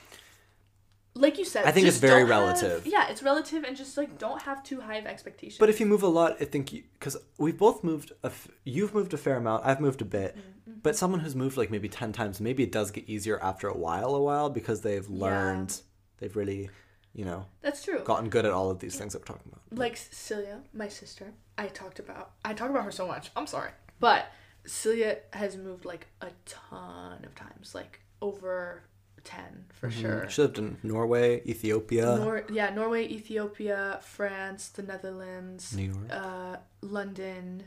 like 1.15 1.37
you 1.37 1.45
said, 1.45 1.65
I 1.65 1.71
think 1.71 1.87
it's 1.87 1.97
very 1.97 2.21
don't 2.27 2.31
have- 2.31 2.61
relative. 2.61 2.85
yeah, 2.87 3.07
it's 3.09 3.23
relative, 3.23 3.63
and 3.63 3.75
just 3.77 3.95
like 3.97 4.17
don't 4.17 4.41
have 4.43 4.63
too 4.63 4.81
high 4.81 4.97
of 4.97 5.05
expectations. 5.05 5.57
But 5.59 5.69
if 5.69 5.79
you 5.79 5.85
move 5.85 6.03
a 6.03 6.07
lot, 6.07 6.37
I 6.41 6.45
think 6.45 6.71
because 6.71 7.15
we've 7.37 7.57
both 7.57 7.83
moved. 7.83 8.11
A 8.23 8.27
f- 8.27 8.47
you've 8.63 8.93
moved 8.93 9.13
a 9.13 9.17
fair 9.17 9.37
amount. 9.37 9.65
I've 9.65 9.79
moved 9.79 10.01
a 10.01 10.05
bit. 10.05 10.35
Mm-hmm. 10.37 10.79
But 10.83 10.95
someone 10.95 11.21
who's 11.21 11.35
moved 11.35 11.57
like 11.57 11.71
maybe 11.71 11.87
ten 11.89 12.11
times, 12.13 12.39
maybe 12.41 12.63
it 12.63 12.71
does 12.71 12.91
get 12.91 13.07
easier 13.09 13.41
after 13.41 13.67
a 13.67 13.77
while. 13.77 14.13
A 14.15 14.21
while 14.21 14.49
because 14.49 14.81
they've 14.81 15.07
Yeah. 15.09 15.23
learned. 15.25 15.81
They've 16.17 16.35
really, 16.35 16.69
you 17.13 17.25
know, 17.25 17.45
that's 17.61 17.83
true. 17.83 18.01
gotten 18.03 18.29
good 18.29 18.45
at 18.45 18.51
all 18.51 18.69
of 18.69 18.79
these 18.79 18.95
things 18.97 19.13
that 19.13 19.19
we're 19.19 19.25
talking 19.35 19.51
about. 19.51 19.61
like 19.77 19.97
Celia, 19.97 20.61
my 20.73 20.87
sister, 20.89 21.33
I 21.57 21.67
talked 21.67 21.99
about. 21.99 22.31
I 22.43 22.53
talk 22.53 22.69
about 22.69 22.83
her 22.83 22.91
so 22.91 23.07
much. 23.07 23.31
I'm 23.35 23.47
sorry, 23.47 23.71
but 23.99 24.27
Celia 24.65 25.17
has 25.33 25.55
moved 25.57 25.85
like 25.85 26.07
a 26.21 26.27
ton 26.45 27.23
of 27.23 27.35
times, 27.35 27.73
like 27.75 28.01
over 28.21 28.83
ten 29.25 29.65
for 29.73 29.89
sure. 29.91 30.19
Mm-hmm. 30.21 30.29
She 30.29 30.41
lived 30.41 30.57
in 30.57 30.77
Norway, 30.83 31.41
Ethiopia, 31.45 32.15
Nor- 32.17 32.45
yeah, 32.51 32.69
Norway, 32.73 33.03
Ethiopia, 33.07 33.99
France, 34.01 34.69
the 34.69 34.83
Netherlands, 34.83 35.75
New 35.75 35.91
York. 35.93 36.07
uh, 36.11 36.55
London. 36.81 37.63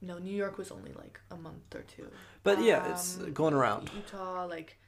No, 0.00 0.18
New 0.18 0.34
York 0.44 0.56
was 0.56 0.70
only 0.70 0.92
like 0.92 1.18
a 1.30 1.36
month 1.36 1.74
or 1.74 1.82
two. 1.82 2.08
But 2.44 2.62
yeah, 2.62 2.90
it's 2.92 3.18
Um, 3.18 3.32
going 3.32 3.54
around. 3.54 3.90
Utah, 3.94 4.46
like 4.46 4.78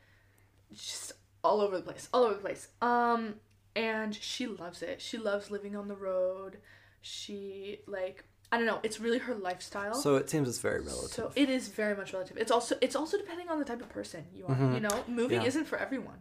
just 0.73 1.13
all 1.43 1.61
over 1.61 1.77
the 1.77 1.83
place, 1.83 2.09
all 2.15 2.23
over 2.25 2.35
the 2.35 2.41
place. 2.49 2.69
Um, 2.81 3.35
and 3.75 4.15
she 4.15 4.47
loves 4.47 4.83
it. 4.83 5.01
She 5.03 5.19
loves 5.19 5.51
living 5.51 5.75
on 5.77 5.89
the 5.89 5.97
road. 5.97 6.59
She 7.03 7.81
like 7.87 8.25
I 8.53 8.57
don't 8.57 8.67
know. 8.67 8.81
It's 8.83 8.99
really 8.99 9.19
her 9.19 9.35
lifestyle. 9.37 9.95
So 9.95 10.17
it 10.17 10.29
seems 10.29 10.49
it's 10.49 10.59
very 10.59 10.81
relative. 10.81 11.11
So 11.11 11.31
it 11.37 11.49
is 11.49 11.69
very 11.69 11.97
much 11.97 12.13
relative. 12.13 12.37
It's 12.37 12.51
also 12.51 12.77
it's 12.81 12.97
also 12.97 13.17
depending 13.17 13.49
on 13.49 13.59
the 13.61 13.65
type 13.65 13.81
of 13.81 13.89
person 13.89 14.25
you 14.35 14.45
are. 14.49 14.57
You 14.75 14.81
know, 14.81 15.05
moving 15.07 15.39
Mm-hmm. 15.39 15.43
Yeah. 15.43 15.45
isn't 15.49 15.67
for 15.67 15.79
everyone. 15.79 16.19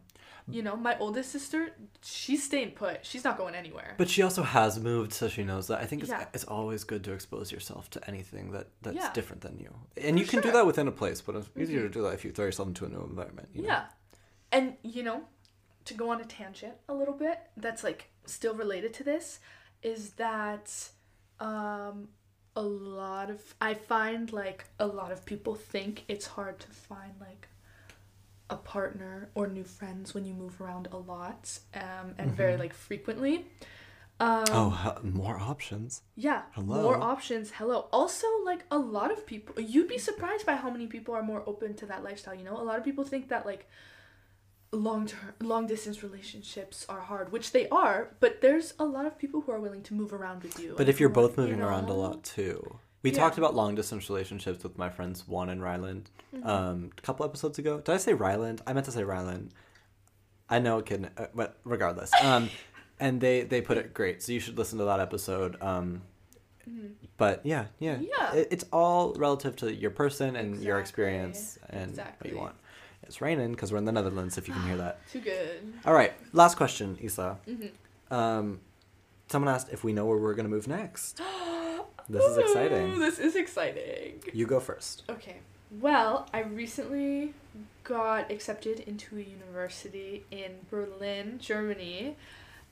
You 0.51 0.63
know, 0.63 0.75
my 0.75 0.97
oldest 0.97 1.31
sister, 1.31 1.69
she's 2.03 2.43
staying 2.43 2.71
put. 2.71 3.05
She's 3.05 3.23
not 3.23 3.37
going 3.37 3.53
anywhere. 3.53 3.93
but 3.97 4.09
she 4.09 4.23
also 4.23 4.41
has 4.41 4.79
moved, 4.79 5.13
so 5.13 5.27
she 5.27 5.43
knows 5.43 5.67
that. 5.67 5.79
I 5.79 5.85
think 5.85 6.01
it's, 6.01 6.09
Yeah. 6.09 6.25
it's 6.33 6.43
always 6.45 6.83
good 6.83 7.03
to 7.03 7.13
expose 7.13 7.51
yourself 7.51 7.87
to 7.91 8.07
anything 8.09 8.51
that, 8.53 8.67
that's 8.81 8.95
Yeah. 8.95 9.13
different 9.13 9.41
than 9.43 9.59
you. 9.59 9.71
And 9.97 10.17
you 10.17 10.25
can 10.25 10.39
do 10.39 10.43
sure. 10.43 10.51
Mm-hmm. 10.51 10.57
that 10.57 10.65
within 10.65 10.87
a 10.87 10.91
place, 10.91 11.21
but 11.21 11.35
it's 11.35 11.49
easier 11.55 11.83
to 11.83 11.89
do 11.89 12.01
that 12.01 12.13
if 12.15 12.25
you 12.25 12.31
throw 12.31 12.45
yourself 12.45 12.67
into 12.67 12.83
a 12.85 12.89
new 12.89 13.01
environment. 13.03 13.49
You 13.53 13.61
know? 13.61 13.67
Yeah. 13.67 13.83
And, 14.51 14.73
you 14.81 15.03
know, 15.03 15.25
to 15.85 15.93
go 15.93 16.09
on 16.09 16.19
a 16.19 16.25
tangent 16.25 16.73
a 16.87 16.95
little 16.95 17.13
bit, 17.13 17.37
that's 17.55 17.83
like 17.83 18.09
still 18.25 18.55
related 18.55 18.91
to 18.95 19.03
this, 19.03 19.39
is 19.83 20.11
that 20.11 20.71
um, 21.39 22.09
a 22.55 22.61
lot 22.61 23.29
of, 23.29 23.41
I 23.61 23.73
find 23.73 24.31
like 24.31 24.65
a 24.79 24.87
lot 24.87 25.11
of 25.11 25.25
people 25.25 25.55
think 25.55 26.03
it's 26.07 26.27
hard 26.27 26.59
to 26.59 26.67
find 26.67 27.13
like 27.19 27.47
a 28.49 28.55
partner 28.57 29.29
or 29.35 29.47
new 29.47 29.63
friends 29.63 30.13
when 30.13 30.25
you 30.25 30.33
move 30.33 30.59
around 30.59 30.87
a 30.91 30.97
lot 30.97 31.59
um, 31.75 32.15
and 32.17 32.31
very 32.31 32.57
like 32.57 32.73
frequently. 32.73 33.45
Um, 34.21 34.43
Oh, 34.49 34.97
more 35.01 35.37
options. 35.39 36.01
yeah, 36.17 36.41
Hello. 36.51 36.81
more 36.81 36.99
options. 37.01 37.51
Hello. 37.51 37.87
Also, 37.93 38.27
like 38.43 38.65
a 38.69 38.77
lot 38.77 39.11
of 39.11 39.25
people, 39.25 39.61
you'd 39.61 39.87
be 39.87 39.97
surprised 39.97 40.45
by 40.45 40.55
how 40.55 40.69
many 40.69 40.87
people 40.87 41.13
are 41.15 41.23
more 41.23 41.41
open 41.45 41.73
to 41.75 41.85
that 41.85 42.03
lifestyle. 42.03 42.35
You 42.35 42.43
know, 42.43 42.57
a 42.57 42.63
lot 42.63 42.77
of 42.77 42.83
people 42.83 43.05
think 43.05 43.29
that 43.29 43.45
like 43.45 43.69
long 44.71 45.07
term, 45.07 45.33
long 45.41 45.67
distance 45.67 46.03
relationships 46.03 46.85
are 46.89 46.99
hard, 47.01 47.31
which 47.31 47.51
they 47.51 47.67
are. 47.69 48.09
But 48.19 48.41
there's 48.41 48.73
a 48.79 48.85
lot 48.85 49.05
of 49.05 49.17
people 49.17 49.41
who 49.41 49.51
are 49.51 49.59
willing 49.59 49.83
to 49.83 49.93
move 49.93 50.13
around 50.13 50.43
with 50.43 50.59
you. 50.59 50.75
But 50.77 50.89
if 50.89 50.99
you're 50.99 51.09
both 51.09 51.37
moving 51.37 51.57
you 51.59 51.63
around 51.65 51.89
a 51.89 51.93
lot 51.93 52.23
too. 52.23 52.77
We 53.01 53.11
Yeah. 53.11 53.17
talked 53.19 53.37
about 53.37 53.55
long 53.55 53.75
distance 53.75 54.09
relationships 54.09 54.61
with 54.63 54.77
my 54.77 54.89
friends 54.89 55.27
Juan 55.27 55.49
and 55.49 55.61
Ryland 55.63 56.09
Mm-hmm. 56.35 56.47
um, 56.47 56.91
a 56.97 57.01
couple 57.01 57.25
episodes 57.25 57.57
ago. 57.57 57.79
Did 57.79 57.93
I 57.95 57.97
say 57.97 58.13
Ryland? 58.13 58.61
I 58.67 58.73
meant 58.73 58.85
to 58.85 58.91
say 58.91 59.03
Ryland. 59.03 59.51
I 60.49 60.59
know 60.59 60.77
it 60.79 60.85
can, 60.85 61.09
uh, 61.17 61.27
but 61.33 61.57
regardless. 61.63 62.11
Um, 62.21 62.49
and 62.99 63.19
they, 63.19 63.41
they 63.43 63.61
put 63.61 63.77
it 63.77 63.93
great. 63.95 64.21
So 64.21 64.31
you 64.33 64.39
should 64.39 64.57
listen 64.57 64.77
to 64.79 64.85
that 64.85 64.99
episode. 64.99 65.59
Um, 65.61 66.01
But 67.17 67.45
yeah, 67.45 67.65
yeah. 67.79 67.95
Mm-hmm. 67.95 68.03
Yeah. 68.03 68.33
It, 68.35 68.47
it's 68.51 68.65
all 68.71 69.13
relative 69.15 69.55
to 69.57 69.73
your 69.73 69.89
person 69.91 70.35
and 70.35 70.61
your 70.61 70.79
experience 70.79 71.57
and 71.69 71.97
what 71.97 72.31
you 72.31 72.37
want. 72.37 72.55
It's 73.09 73.21
raining 73.21 73.53
because 73.53 73.71
we're 73.71 73.79
in 73.79 73.85
the 73.85 73.91
Netherlands, 73.91 74.37
if 74.37 74.47
you 74.47 74.53
can 74.53 74.61
hear 74.67 74.77
that. 74.77 74.99
Too 75.11 75.19
good. 75.19 75.73
All 75.83 75.95
right, 75.95 76.13
last 76.31 76.57
question, 76.57 76.95
Isa. 77.01 77.39
Mm-hmm. 77.47 78.13
Um, 78.13 78.59
someone 79.29 79.51
asked 79.51 79.69
if 79.71 79.83
we 79.83 79.93
know 79.93 80.05
where 80.05 80.17
we're 80.17 80.35
going 80.35 80.45
to 80.45 80.49
move 80.49 80.67
next. 80.67 81.19
This 82.11 82.25
is 82.25 82.37
exciting. 82.39 82.97
This 82.97 83.19
is 83.19 83.35
exciting. 83.35 84.23
You 84.33 84.47
go 84.47 84.59
first. 84.59 85.03
Okay. 85.11 85.35
Well, 85.79 86.27
I 86.33 86.39
recently 86.39 87.35
got 87.83 88.31
accepted 88.31 88.79
into 88.79 89.17
a 89.17 89.21
university 89.21 90.25
in 90.31 90.53
Berlin, 90.71 91.37
Germany. 91.39 92.15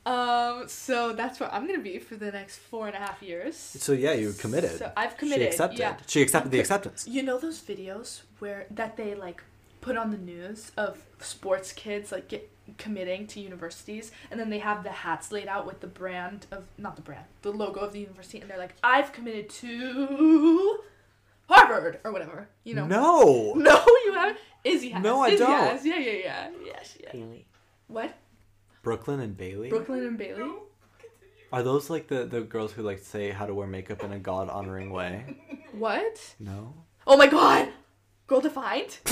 Um, 0.08 0.68
so 0.68 1.14
that's 1.14 1.40
where 1.40 1.54
I'm 1.54 1.68
gonna 1.68 1.84
be 1.84 2.00
for 2.00 2.16
the 2.16 2.32
next 2.32 2.58
four 2.58 2.88
and 2.88 2.96
a 2.96 3.00
half 3.00 3.22
years. 3.22 3.56
So 3.58 3.92
yeah, 3.92 4.14
you 4.14 4.34
committed. 4.34 4.80
So 4.80 4.92
I've 4.98 5.18
committed. 5.18 5.42
She 5.42 5.50
accepted. 5.50 5.80
Yeah. 5.80 5.98
She 6.08 6.22
accepted 6.24 6.52
the 6.52 6.60
acceptance. 6.60 7.08
You 7.08 7.22
know 7.22 7.38
those 7.38 7.62
videos 7.62 8.22
where 8.40 8.66
that 8.72 8.98
they 8.98 9.14
like 9.14 9.44
put 9.88 9.96
on 9.98 10.12
the 10.12 10.18
news 10.18 10.72
of 10.78 11.02
sports 11.20 11.72
kids 11.72 12.12
like 12.12 12.28
get 12.28 12.50
committing 12.78 13.26
to 13.26 13.40
universities 13.40 14.12
and 14.30 14.38
then 14.40 14.50
they 14.50 14.60
have 14.60 14.84
the 14.84 14.92
hats 14.92 15.32
laid 15.32 15.48
out 15.48 15.66
with 15.66 15.80
the 15.80 15.88
brand 15.88 16.46
of 16.52 16.66
not 16.78 16.98
the 16.98 17.02
brand 17.02 17.24
the 17.42 17.50
logo 17.52 17.80
of 17.80 17.94
the 17.94 18.00
university 18.02 18.40
and 18.42 18.50
they're 18.50 18.58
like 18.58 18.76
i've 18.84 19.14
committed 19.14 19.50
to 19.50 20.80
harvard 21.50 22.00
or 22.04 22.12
whatever 22.12 22.50
you 22.66 22.74
know 22.76 22.86
No. 22.86 23.54
no 23.56 23.86
you 24.06 24.12
haven't 24.14 24.38
izzy 24.66 24.90
has 24.90 25.02
No, 25.02 25.22
I 25.24 25.30
Izzy 25.30 25.38
don't. 25.38 25.52
has. 25.52 25.86
yeah 25.86 25.98
yeah 25.98 26.12
yeah 26.12 26.50
yeah 26.66 26.84
she 26.84 27.06
has. 27.20 27.30
What 27.88 28.14
Brooklyn 28.84 29.22
and 29.22 29.38
Bailey. 29.38 29.70
brooklyn 29.70 30.06
and 30.06 30.18
bailey 30.18 30.52
Are 31.54 31.64
those 31.64 31.90
like 31.90 32.08
the 32.10 32.26
the 32.26 32.42
girls 32.42 32.74
who 32.74 32.82
like 32.82 33.00
say 33.00 33.32
how 33.32 33.46
to 33.46 33.54
wear 33.54 33.68
makeup 33.68 34.04
in 34.04 34.12
a 34.12 34.20
god 34.20 34.50
honoring 34.50 34.90
way? 34.92 35.24
what 35.72 36.36
No. 36.38 36.74
oh 37.06 37.16
my 37.16 37.28
god 37.28 37.70
girl 38.28 38.42
defined 38.42 38.98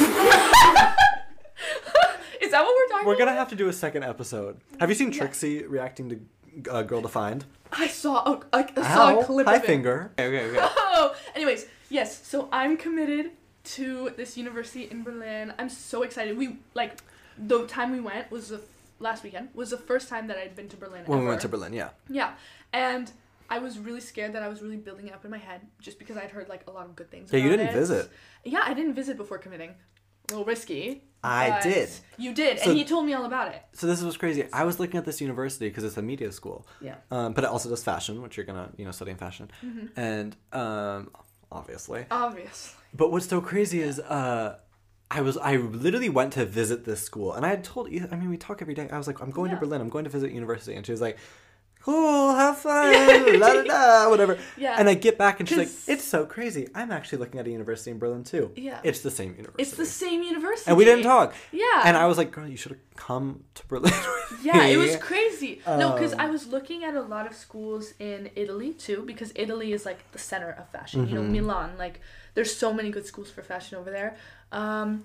is 2.42 2.52
that 2.52 2.64
what 2.64 2.76
we're 2.76 2.88
talking 2.88 3.02
about? 3.02 3.06
We're 3.06 3.18
gonna 3.18 3.32
about 3.32 3.38
have 3.40 3.50
to 3.50 3.56
do 3.56 3.68
a 3.70 3.74
second 3.74 4.04
episode. 4.04 4.60
Have 4.80 4.90
you 4.90 4.96
seen 4.96 5.12
Yeah. 5.12 5.20
Trixie 5.20 5.64
reacting 5.66 6.10
to 6.10 6.72
uh, 6.72 6.82
Girl 6.84 7.02
Defined? 7.02 7.46
I 7.72 7.88
saw 7.88 8.24
a, 8.34 8.42
I 8.54 8.66
saw 8.76 9.10
Ow, 9.10 9.20
a 9.20 9.26
clip 9.26 9.48
High 9.48 9.56
of 9.58 9.64
it. 9.64 9.68
finger. 9.68 10.12
Okay, 10.20 10.28
okay, 10.48 10.58
okay. 10.58 10.60
Oh, 10.98 11.16
anyways, 11.34 11.66
yes. 11.90 12.26
So 12.26 12.48
I'm 12.52 12.78
committed 12.78 13.32
to 13.76 14.12
this 14.18 14.38
university 14.38 14.84
in 14.92 15.04
Berlin. 15.04 15.54
I'm 15.58 15.70
so 15.70 16.04
excited. 16.04 16.38
We 16.38 16.58
like 16.74 16.98
the 17.38 17.66
time 17.68 17.92
we 17.92 18.00
went 18.00 18.30
was 18.32 18.50
the 18.50 18.58
f- 18.58 18.62
last 19.00 19.24
weekend 19.24 19.50
was 19.54 19.72
the 19.72 19.78
first 19.78 20.08
time 20.10 20.28
that 20.28 20.38
I'd 20.38 20.56
been 20.56 20.70
to 20.70 20.78
Berlin. 20.78 21.04
when 21.06 21.20
we 21.20 21.24
ever. 21.24 21.30
went 21.30 21.42
to 21.42 21.50
Berlin, 21.50 21.74
yeah. 21.74 21.90
Yeah, 22.10 22.34
and 22.72 23.12
I 23.50 23.60
was 23.60 23.78
really 23.80 24.02
scared 24.02 24.34
that 24.34 24.44
I 24.44 24.48
was 24.48 24.62
really 24.62 24.78
building 24.78 25.08
it 25.08 25.14
up 25.14 25.24
in 25.26 25.32
my 25.32 25.38
head 25.38 25.62
just 25.80 26.00
because 26.00 26.18
I'd 26.18 26.32
heard 26.32 26.50
like 26.50 26.64
a 26.68 26.72
lot 26.72 26.86
of 26.86 26.96
good 26.96 27.10
things. 27.12 27.32
Yeah, 27.32 27.40
you 27.40 27.50
didn't 27.50 27.68
it. 27.68 27.74
visit. 27.74 28.10
Yeah, 28.44 28.62
I 28.64 28.74
didn't 28.74 28.94
visit 28.94 29.18
before 29.18 29.38
committing. 29.38 29.70
A 29.72 30.32
little 30.34 30.46
risky. 30.46 31.04
I 31.24 31.60
did. 31.62 31.90
You 32.18 32.34
did, 32.34 32.60
So- 32.60 32.70
and 32.70 32.78
he 32.78 32.86
told 32.86 33.06
me 33.06 33.14
all 33.14 33.26
about 33.26 33.48
it. 33.54 33.62
So 33.74 33.88
this 33.88 34.02
was 34.02 34.16
crazy. 34.18 34.48
I 34.54 34.64
was 34.64 34.80
looking 34.80 34.98
at 34.98 35.06
this 35.06 35.22
university 35.22 35.68
because 35.70 35.84
it's 35.84 35.98
a 35.98 36.02
media 36.02 36.32
school. 36.32 36.68
Yeah. 36.82 36.96
Um, 37.12 37.34
but 37.34 37.44
it 37.44 37.50
also 37.50 37.70
does 37.70 37.84
fashion, 37.84 38.22
which 38.22 38.38
you're 38.38 38.46
gonna, 38.46 38.72
you 38.78 38.86
know, 38.86 38.92
study 38.92 39.12
in 39.12 39.18
fashion, 39.18 39.50
Mm-hmm. 39.64 40.00
and 40.00 40.36
um, 40.54 41.12
obviously. 41.52 42.06
Obviously. 42.12 42.74
But 42.94 43.12
what's 43.12 43.28
so 43.28 43.42
crazy 43.42 43.82
is 43.82 44.00
uh 44.00 44.58
I 45.12 45.22
was 45.22 45.38
I 45.38 45.58
literally 45.58 46.10
went 46.10 46.34
to 46.34 46.46
visit 46.46 46.86
this 46.86 47.02
school 47.04 47.34
and 47.34 47.46
I 47.46 47.50
had 47.50 47.64
told 47.64 47.88
I 47.88 48.16
mean 48.16 48.30
we 48.30 48.38
talk 48.38 48.62
every 48.62 48.74
day. 48.74 48.90
I 48.90 48.98
was 48.98 49.06
like, 49.08 49.22
I'm 49.22 49.30
going 49.32 49.50
Yeah. 49.52 49.56
to 49.60 49.66
Berlin, 49.66 49.82
I'm 49.82 49.90
going 49.90 50.04
to 50.06 50.10
visit 50.10 50.32
university 50.32 50.76
and 50.76 50.86
she 50.86 50.92
was 50.92 51.02
like, 51.02 51.18
Cool, 51.86 52.34
have 52.34 52.58
fun, 52.58 53.40
la 53.40 53.54
da 53.54 53.62
da, 53.64 54.10
whatever. 54.14 54.40
Yeah. 54.58 54.76
And 54.80 54.90
I 54.90 54.96
get 54.96 55.20
back 55.20 55.40
and 55.40 55.48
she's 55.48 55.60
like, 55.60 55.70
It's 55.88 56.04
so 56.04 56.26
crazy. 56.26 56.68
I'm 56.74 56.92
actually 56.92 57.20
looking 57.20 57.40
at 57.40 57.46
a 57.46 57.52
university 57.52 57.92
in 57.92 58.00
Berlin 58.00 58.24
too. 58.24 58.52
Yeah. 58.56 58.80
It's 58.84 59.02
the 59.02 59.12
same 59.12 59.32
university. 59.36 59.62
It's 59.62 59.76
the 59.78 59.86
same 59.86 60.24
university. 60.24 60.68
and 60.70 60.78
we 60.78 60.84
didn't 60.86 61.04
talk. 61.04 61.36
Yeah. 61.52 61.84
And 61.86 61.96
I 61.96 62.08
was 62.08 62.18
like, 62.18 62.32
Girl, 62.32 62.48
you 62.48 62.58
should 62.58 62.72
have 62.72 62.82
come 62.96 63.44
to 63.54 63.68
Berlin. 63.68 63.94
Yeah, 64.42 64.64
it 64.66 64.78
was 64.78 64.96
crazy. 64.98 65.62
no, 65.68 65.92
because 65.94 66.14
Um, 66.14 66.20
I 66.22 66.28
was 66.36 66.48
looking 66.48 66.84
at 66.84 66.96
a 66.96 67.02
lot 67.02 67.26
of 67.28 67.34
schools 67.36 67.94
in 68.00 68.30
Italy 68.36 68.74
too, 68.74 69.04
because 69.06 69.32
Italy 69.36 69.72
is 69.72 69.86
like 69.86 70.00
the 70.12 70.20
center 70.32 70.52
of 70.60 70.68
fashion. 70.70 71.08
You 71.08 71.16
know, 71.16 71.22
Mhm. 71.22 71.32
Milan, 71.38 71.70
like 71.78 72.02
there's 72.34 72.54
so 72.64 72.74
many 72.74 72.90
good 72.90 73.06
schools 73.06 73.30
for 73.30 73.42
fashion 73.44 73.78
over 73.78 73.92
there. 73.92 74.12
Um, 74.52 75.04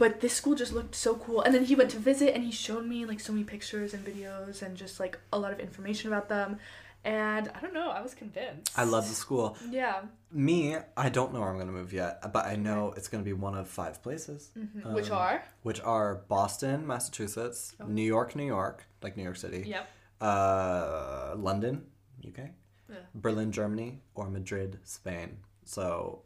but 0.00 0.20
this 0.22 0.32
school 0.40 0.54
just 0.54 0.72
looked 0.72 0.94
so 0.94 1.14
cool. 1.16 1.42
And 1.42 1.54
then 1.54 1.64
he 1.70 1.74
went 1.80 1.90
to 1.90 1.98
visit 1.98 2.34
and 2.34 2.42
he 2.42 2.50
showed 2.66 2.84
me 2.86 3.04
like 3.10 3.20
so 3.20 3.32
many 3.34 3.44
pictures 3.44 3.92
and 3.94 4.02
videos 4.10 4.62
and 4.62 4.72
just 4.84 4.98
like 4.98 5.14
a 5.30 5.38
lot 5.38 5.52
of 5.52 5.60
information 5.60 6.08
about 6.10 6.26
them. 6.30 6.58
And 7.04 7.50
I 7.54 7.60
don't 7.60 7.74
know, 7.74 7.90
I 7.90 8.00
was 8.00 8.14
convinced. 8.14 8.72
I 8.76 8.84
love 8.84 9.08
the 9.08 9.14
school. 9.14 9.46
Yeah. 9.70 9.96
Me, 10.32 10.76
I 10.96 11.08
don't 11.10 11.32
know 11.32 11.40
where 11.40 11.50
I'm 11.50 11.58
gonna 11.58 11.70
move 11.82 11.92
yet, 11.92 12.12
but 12.32 12.46
I 12.46 12.56
know 12.56 12.92
it's 12.96 13.08
gonna 13.08 13.22
be 13.32 13.34
one 13.48 13.54
of 13.62 13.68
five 13.68 14.02
places. 14.02 14.50
Mhm. 14.56 14.94
Which 14.94 15.10
Um, 15.10 15.18
are? 15.18 15.42
which 15.68 15.80
are 15.82 16.08
Boston, 16.28 16.86
Massachusetts, 16.86 17.74
Oh. 17.80 17.84
New 17.86 18.08
York, 18.16 18.34
New 18.34 18.46
York, 18.58 18.86
like 19.02 19.16
New 19.18 19.22
York 19.30 19.36
City, 19.36 19.62
Yep. 19.68 19.86
uh, 20.22 21.34
London, 21.36 21.86
UK, 22.22 22.54
Yeah. 22.88 22.96
Berlin, 23.14 23.52
Germany, 23.52 24.00
or 24.14 24.30
Madrid, 24.30 24.78
Spain. 24.84 25.38
So 25.64 26.22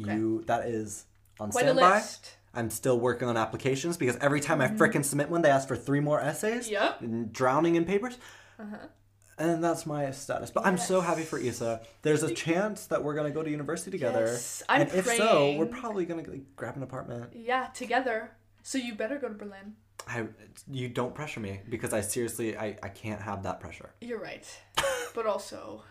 Okay. 0.00 0.14
you 0.16 0.44
that 0.46 0.66
is 0.66 1.04
on 1.40 1.50
Quite 1.50 1.68
a 1.68 1.74
list. 1.74 2.37
I'm 2.58 2.70
still 2.70 2.98
working 2.98 3.28
on 3.28 3.36
applications 3.36 3.96
because 3.96 4.16
every 4.16 4.40
time 4.40 4.58
Mm-hmm. 4.58 4.74
I 4.82 4.88
frickin' 4.88 5.04
submit 5.04 5.30
one, 5.30 5.42
they 5.42 5.50
ask 5.50 5.68
for 5.68 5.76
three 5.76 6.00
more 6.00 6.20
essays. 6.20 6.68
Yep. 6.68 7.00
and 7.02 7.32
Drowning 7.32 7.76
in 7.76 7.84
papers. 7.84 8.18
Uh-huh. 8.58 8.76
And 9.38 9.62
that's 9.62 9.86
my 9.86 10.10
status. 10.10 10.50
But 10.50 10.66
I'm 10.66 10.76
so 10.78 11.00
happy 11.00 11.22
for 11.22 11.38
Isa. 11.38 11.80
There's 12.02 12.24
a 12.24 12.34
chance 12.34 12.86
that 12.86 13.04
we're 13.04 13.14
gonna 13.14 13.30
go 13.30 13.44
to 13.44 13.48
university 13.50 13.92
together. 13.92 14.24
Yes, 14.26 14.64
I'm 14.68 14.80
and 14.82 14.92
if 14.92 15.06
so, 15.06 15.54
we're 15.56 15.66
probably 15.66 16.04
gonna 16.06 16.22
like, 16.28 16.56
grab 16.56 16.76
an 16.76 16.82
apartment. 16.82 17.32
Yeah, 17.32 17.66
together. 17.66 18.32
So 18.64 18.78
you 18.78 18.96
better 18.96 19.16
go 19.16 19.28
to 19.28 19.34
Berlin. 19.34 19.76
I 20.08 20.26
you 20.68 20.88
don't 20.88 21.14
pressure 21.14 21.38
me 21.38 21.60
because 21.68 21.92
I 21.92 22.00
seriously 22.00 22.56
I, 22.56 22.76
I 22.82 22.88
can't 22.88 23.20
have 23.22 23.44
that 23.44 23.60
pressure. 23.60 23.90
You're 24.00 24.20
right. 24.20 24.44
But 25.14 25.26
also, 25.26 25.82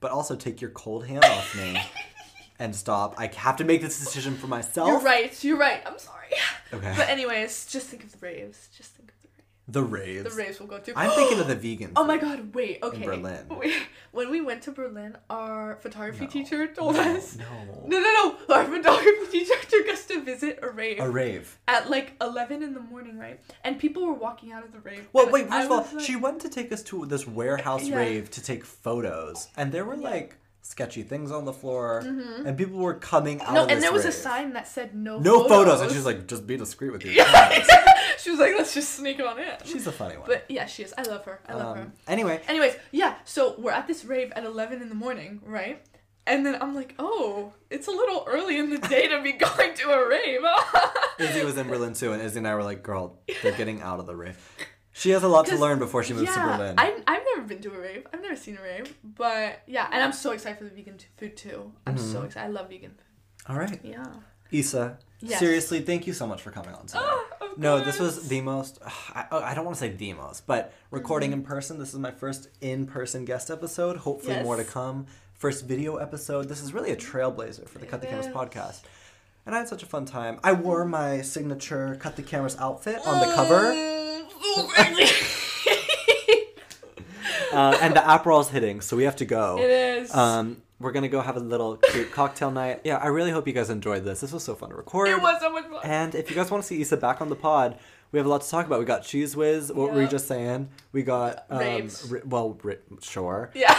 But 0.00 0.10
also 0.12 0.36
take 0.36 0.60
your 0.60 0.70
cold 0.70 1.06
hand 1.06 1.24
off 1.24 1.56
me 1.56 1.80
and 2.58 2.74
stop. 2.74 3.14
I 3.18 3.26
have 3.34 3.56
to 3.56 3.64
make 3.64 3.82
this 3.82 3.98
decision 3.98 4.34
for 4.36 4.46
myself. 4.46 4.88
you're 4.88 5.00
right. 5.00 5.44
You're 5.44 5.58
right. 5.58 5.82
I'm 5.86 5.98
sorry. 5.98 6.28
Okay. 6.72 6.94
But 6.96 7.08
anyways, 7.08 7.66
just 7.66 7.86
think 7.88 8.04
of 8.04 8.12
the 8.12 8.18
raves. 8.18 8.68
Just 8.76 8.92
think 8.94 9.10
of 9.10 9.14
the 9.22 9.82
raves. 9.82 10.22
the 10.24 10.30
raves. 10.30 10.34
The 10.36 10.42
raves 10.42 10.60
we'll 10.60 10.68
go 10.68 10.78
to. 10.78 10.92
I'm 10.98 11.10
thinking 11.10 11.38
of 11.40 11.46
the 11.52 11.54
vegan. 11.54 11.92
Oh 11.96 12.04
my 12.04 12.16
god, 12.18 12.54
wait, 12.54 12.80
okay. 12.82 13.04
Berlin. 13.04 13.46
Wait, 13.50 13.74
when 14.12 14.30
we 14.30 14.40
went 14.40 14.62
to 14.62 14.72
Berlin, 14.72 15.16
our 15.30 15.76
photography 15.76 16.24
No. 16.24 16.30
teacher 16.30 16.66
told 16.66 16.94
no, 16.96 17.00
us. 17.16 17.36
No. 17.36 17.44
No, 17.86 17.98
no, 18.00 18.12
no! 18.48 18.54
Our 18.54 18.64
photography 18.76 19.26
teacher 19.30 19.54
took 19.68 19.88
us 19.88 20.04
to 20.06 20.22
visit 20.22 20.58
a 20.62 20.70
rave 20.70 21.00
A 21.00 21.08
rave. 21.08 21.58
at 21.68 21.88
like 21.90 22.14
11 22.20 22.62
in 22.62 22.74
the 22.74 22.80
morning, 22.80 23.18
right? 23.18 23.40
And 23.62 23.78
people 23.78 24.04
were 24.06 24.12
walking 24.14 24.52
out 24.52 24.64
of 24.64 24.72
the 24.72 24.80
rave. 24.80 25.08
Well, 25.12 25.30
wait. 25.30 25.48
First 25.48 25.66
of 25.66 25.70
all, 25.72 25.86
like- 25.96 26.04
she 26.04 26.16
went 26.16 26.40
to 26.42 26.48
take 26.48 26.70
us 26.72 26.82
to 26.84 27.06
this 27.06 27.26
warehouse 27.26 27.84
Yeah. 27.84 27.96
rave 27.96 28.30
to 28.32 28.42
take 28.42 28.64
photos, 28.64 29.48
and 29.56 29.72
there 29.72 29.84
were 29.84 29.94
Yeah. 29.96 30.10
like 30.10 30.36
sketchy 30.64 31.02
things 31.02 31.30
on 31.30 31.44
the 31.44 31.52
floor, 31.52 31.98
and 31.98 32.56
people 32.56 32.78
were 32.78 32.94
coming 32.94 33.40
out. 33.40 33.46
Mm-hmm. 33.46 33.54
No, 33.54 33.66
and 33.66 33.82
there 33.82 33.92
was 33.92 34.04
a 34.04 34.12
sign 34.12 34.54
that 34.54 34.66
said 34.66 34.94
no 34.94 35.18
No 35.18 35.42
photos. 35.42 35.48
photos, 35.48 35.80
and 35.82 35.90
she's 35.92 36.06
like, 36.06 36.26
"Just 36.26 36.46
be 36.46 36.56
discreet 36.56 36.90
with 36.90 37.04
your 37.04 37.24
comments." 37.24 37.70
she 38.24 38.30
was 38.30 38.40
like, 38.40 38.54
let's 38.56 38.72
just 38.72 38.94
sneak 38.94 39.20
on 39.20 39.38
in. 39.38 39.46
She's 39.64 39.86
a 39.86 39.92
funny 39.92 40.16
one. 40.16 40.26
But 40.26 40.44
yeah, 40.48 40.66
she 40.66 40.82
is. 40.82 40.94
I 40.96 41.02
love 41.02 41.24
her. 41.26 41.40
I 41.46 41.54
love 41.54 41.76
her. 41.76 41.82
Um, 41.82 41.92
anyway, 42.08 42.40
Anyways, 42.48 42.74
yeah, 42.90 43.16
so 43.24 43.54
we're 43.58 43.70
at 43.70 43.86
this 43.86 44.04
rave 44.04 44.32
at 44.34 44.44
11 44.44 44.80
in 44.80 44.88
the 44.88 44.94
morning, 44.94 45.40
right? 45.44 45.84
And 46.26 46.46
then 46.46 46.56
I'm 46.60 46.74
like, 46.74 46.94
oh, 46.98 47.52
it's 47.68 47.86
a 47.86 47.90
little 47.90 48.24
early 48.26 48.58
in 48.58 48.70
the 48.70 48.78
day 48.78 49.08
to 49.08 49.22
be 49.22 49.32
going 49.46 49.74
to 49.74 49.90
a 49.90 50.08
rave. 50.08 50.40
Izzy 51.18 51.44
was 51.44 51.58
in 51.58 51.68
Berlin 51.68 51.92
too, 51.92 52.12
and 52.12 52.22
Izzy 52.22 52.38
and 52.38 52.48
I 52.48 52.54
were 52.54 52.64
like, 52.64 52.82
"Girl, 52.82 53.20
they're 53.42 53.52
getting 53.52 53.82
out 53.82 54.00
of 54.00 54.06
the 54.06 54.16
rave." 54.16 54.38
She 54.92 55.10
has 55.10 55.22
a 55.22 55.28
lot 55.28 55.46
to 55.46 55.56
learn 55.56 55.78
before 55.78 56.02
she 56.02 56.14
moves 56.14 56.26
yeah, 56.34 56.52
to 56.52 56.56
Berlin. 56.56 56.74
I, 56.78 56.94
I've 57.06 57.23
never 57.23 57.23
been 57.48 57.60
to 57.62 57.72
a 57.74 57.78
rave. 57.80 58.06
I've 58.12 58.22
never 58.22 58.36
seen 58.36 58.56
a 58.58 58.62
rave. 58.62 58.94
But 59.02 59.62
yeah, 59.66 59.88
and 59.92 60.02
I'm 60.02 60.12
so 60.12 60.32
excited 60.32 60.58
for 60.58 60.64
the 60.64 60.70
vegan 60.70 60.98
t- 60.98 61.06
food 61.16 61.36
too. 61.36 61.72
I'm 61.86 61.96
so 61.98 62.16
Mm-hmm. 62.18 62.26
excited. 62.26 62.46
I 62.46 62.50
love 62.50 62.68
vegan 62.68 62.90
food. 62.90 63.50
All 63.52 63.56
right, 63.58 63.78
Yeah. 63.82 64.06
Isa. 64.50 64.98
Yes. 65.20 65.38
Seriously, 65.38 65.80
thank 65.80 66.06
you 66.06 66.12
so 66.12 66.26
much 66.26 66.42
for 66.42 66.50
coming 66.50 66.74
on 66.74 66.86
today. 66.86 67.00
Oh, 67.02 67.54
No, 67.56 67.82
this 67.82 67.98
was 67.98 68.28
the 68.28 68.40
most. 68.42 68.78
I, 68.84 69.26
oh, 69.32 69.38
I 69.40 69.54
don't 69.54 69.64
want 69.64 69.76
to 69.76 69.80
say 69.80 69.88
the 69.88 70.12
most, 70.12 70.46
but 70.46 70.72
recording 70.90 71.30
Mm-hmm. 71.30 71.40
in 71.40 71.46
person. 71.46 71.78
This 71.78 71.94
is 71.94 71.98
my 71.98 72.10
first 72.10 72.48
in-person 72.60 73.24
guest 73.24 73.50
episode. 73.50 73.96
Hopefully, 73.98 74.42
more 74.42 74.56
to 74.56 74.64
come. 74.64 75.06
First 75.34 75.64
video 75.66 75.96
episode. 75.96 76.48
This 76.48 76.62
is 76.62 76.72
really 76.74 76.90
a 76.92 76.96
trailblazer 76.96 77.68
for 77.68 77.78
the 77.78 77.86
Cut 77.86 78.00
the 78.00 78.06
It 78.06 78.10
Cameras 78.10 78.28
podcast. 78.28 78.82
And 79.46 79.54
I 79.54 79.58
had 79.58 79.68
such 79.68 79.82
a 79.82 79.86
fun 79.86 80.04
time. 80.06 80.38
I 80.44 80.52
wore 80.52 80.84
my 80.84 81.20
signature 81.22 81.96
Cut 82.00 82.16
the 82.16 82.22
Cameras 82.22 82.56
outfit 82.58 83.00
on 83.06 83.20
the 83.26 83.34
cover, 83.34 83.74
so 84.54 84.66
crazy. 84.68 85.12
uh, 87.54 87.78
and 87.80 87.94
the 87.94 88.00
Aperol's 88.00 88.50
hitting, 88.50 88.80
so 88.80 88.96
we 88.96 89.04
have 89.04 89.16
to 89.16 89.24
go. 89.24 89.58
it 89.58 89.70
is. 89.70 90.14
Um, 90.14 90.62
we're 90.80 90.92
gonna 90.92 91.08
go 91.08 91.20
have 91.20 91.36
a 91.36 91.40
little 91.40 91.76
cute 91.76 92.10
cocktail 92.12 92.50
night. 92.50 92.80
Yeah, 92.84 92.96
I 92.96 93.06
really 93.06 93.30
hope 93.30 93.46
you 93.46 93.52
guys 93.54 93.70
enjoyed 93.70 94.04
this. 94.04 94.20
This 94.20 94.32
was 94.32 94.42
so 94.44 94.54
fun 94.54 94.70
to 94.70 94.76
record. 94.76 95.08
it 95.08 95.20
was 95.20 95.40
so 95.40 95.50
much 95.50 95.64
fun. 95.66 95.80
And 95.84 96.14
if 96.14 96.28
you 96.30 96.36
guys 96.36 96.50
want 96.50 96.62
to 96.62 96.66
see 96.66 96.76
Isa 96.80 96.96
back 96.96 97.20
on 97.20 97.28
the 97.28 97.36
pod, 97.36 97.78
we 98.12 98.18
have 98.18 98.26
a 98.26 98.28
lot 98.28 98.42
to 98.42 98.50
talk 98.50 98.66
about. 98.66 98.78
We 98.80 98.84
got 98.84 99.02
Cheez 99.02 99.34
Whiz. 99.34 99.72
What 99.72 99.92
were 99.92 100.02
you 100.02 100.08
just 100.08 100.26
saying? 100.28 100.68
We 100.92 101.02
got 101.02 101.44
um, 101.48 101.58
Raves. 101.58 102.10
ri- 102.10 102.20
well, 102.24 102.58
ri- 102.62 102.78
sure. 103.00 103.50
Yeah. 103.54 103.72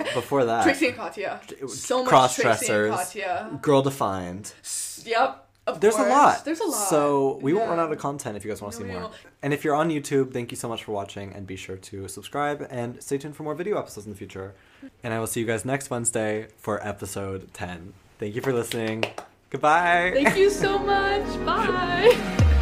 Um, 0.00 0.06
before 0.14 0.44
that, 0.50 0.64
Tracy 0.64 0.88
and 0.88 0.96
Katya. 0.96 1.40
So 1.46 1.58
much 1.58 1.74
Tracy 1.74 1.92
and 1.92 2.08
cross-dressers. 2.08 2.94
Katya. 2.96 3.58
Girl 3.62 3.82
defined. 3.82 4.52
S- 4.62 5.04
Yep. 5.06 5.47
Of 5.68 5.80
there's 5.80 5.94
course. 5.94 6.06
a 6.08 6.10
lot. 6.10 6.44
There's 6.44 6.60
a 6.60 6.64
lot. 6.64 6.88
So 6.88 7.38
we 7.42 7.52
won't 7.52 7.68
run 7.70 7.78
out 7.78 7.92
of 7.92 7.98
content 7.98 8.36
if 8.36 8.44
you 8.44 8.50
guys 8.50 8.60
want 8.62 8.74
to 8.74 8.80
No, 8.84 8.86
see 8.86 8.92
more. 9.00 9.10
And 9.42 9.52
if 9.52 9.64
you're 9.64 9.74
on 9.74 9.90
YouTube, 9.90 10.32
thank 10.32 10.50
you 10.50 10.56
so 10.56 10.68
much 10.68 10.84
for 10.84 10.92
watching, 10.92 11.32
and 11.32 11.46
be 11.46 11.56
sure 11.56 11.76
to 11.76 12.08
subscribe 12.08 12.66
and 12.70 13.02
stay 13.02 13.18
tuned 13.18 13.36
for 13.36 13.42
more 13.42 13.54
video 13.54 13.78
episodes 13.78 14.06
in 14.06 14.12
the 14.12 14.18
future. 14.18 14.54
And 15.02 15.12
I 15.14 15.18
will 15.20 15.26
see 15.26 15.40
you 15.40 15.46
guys 15.46 15.64
next 15.64 15.90
Wednesday 15.90 16.48
for 16.56 16.86
episode 16.86 17.52
10. 17.54 17.92
Thank 18.18 18.34
you 18.34 18.40
for 18.40 18.52
listening. 18.52 19.04
Goodbye. 19.50 20.10
Thank 20.14 20.36
you 20.36 20.50
so 20.50 20.78
much. 20.78 21.24
Bye. 21.46 22.54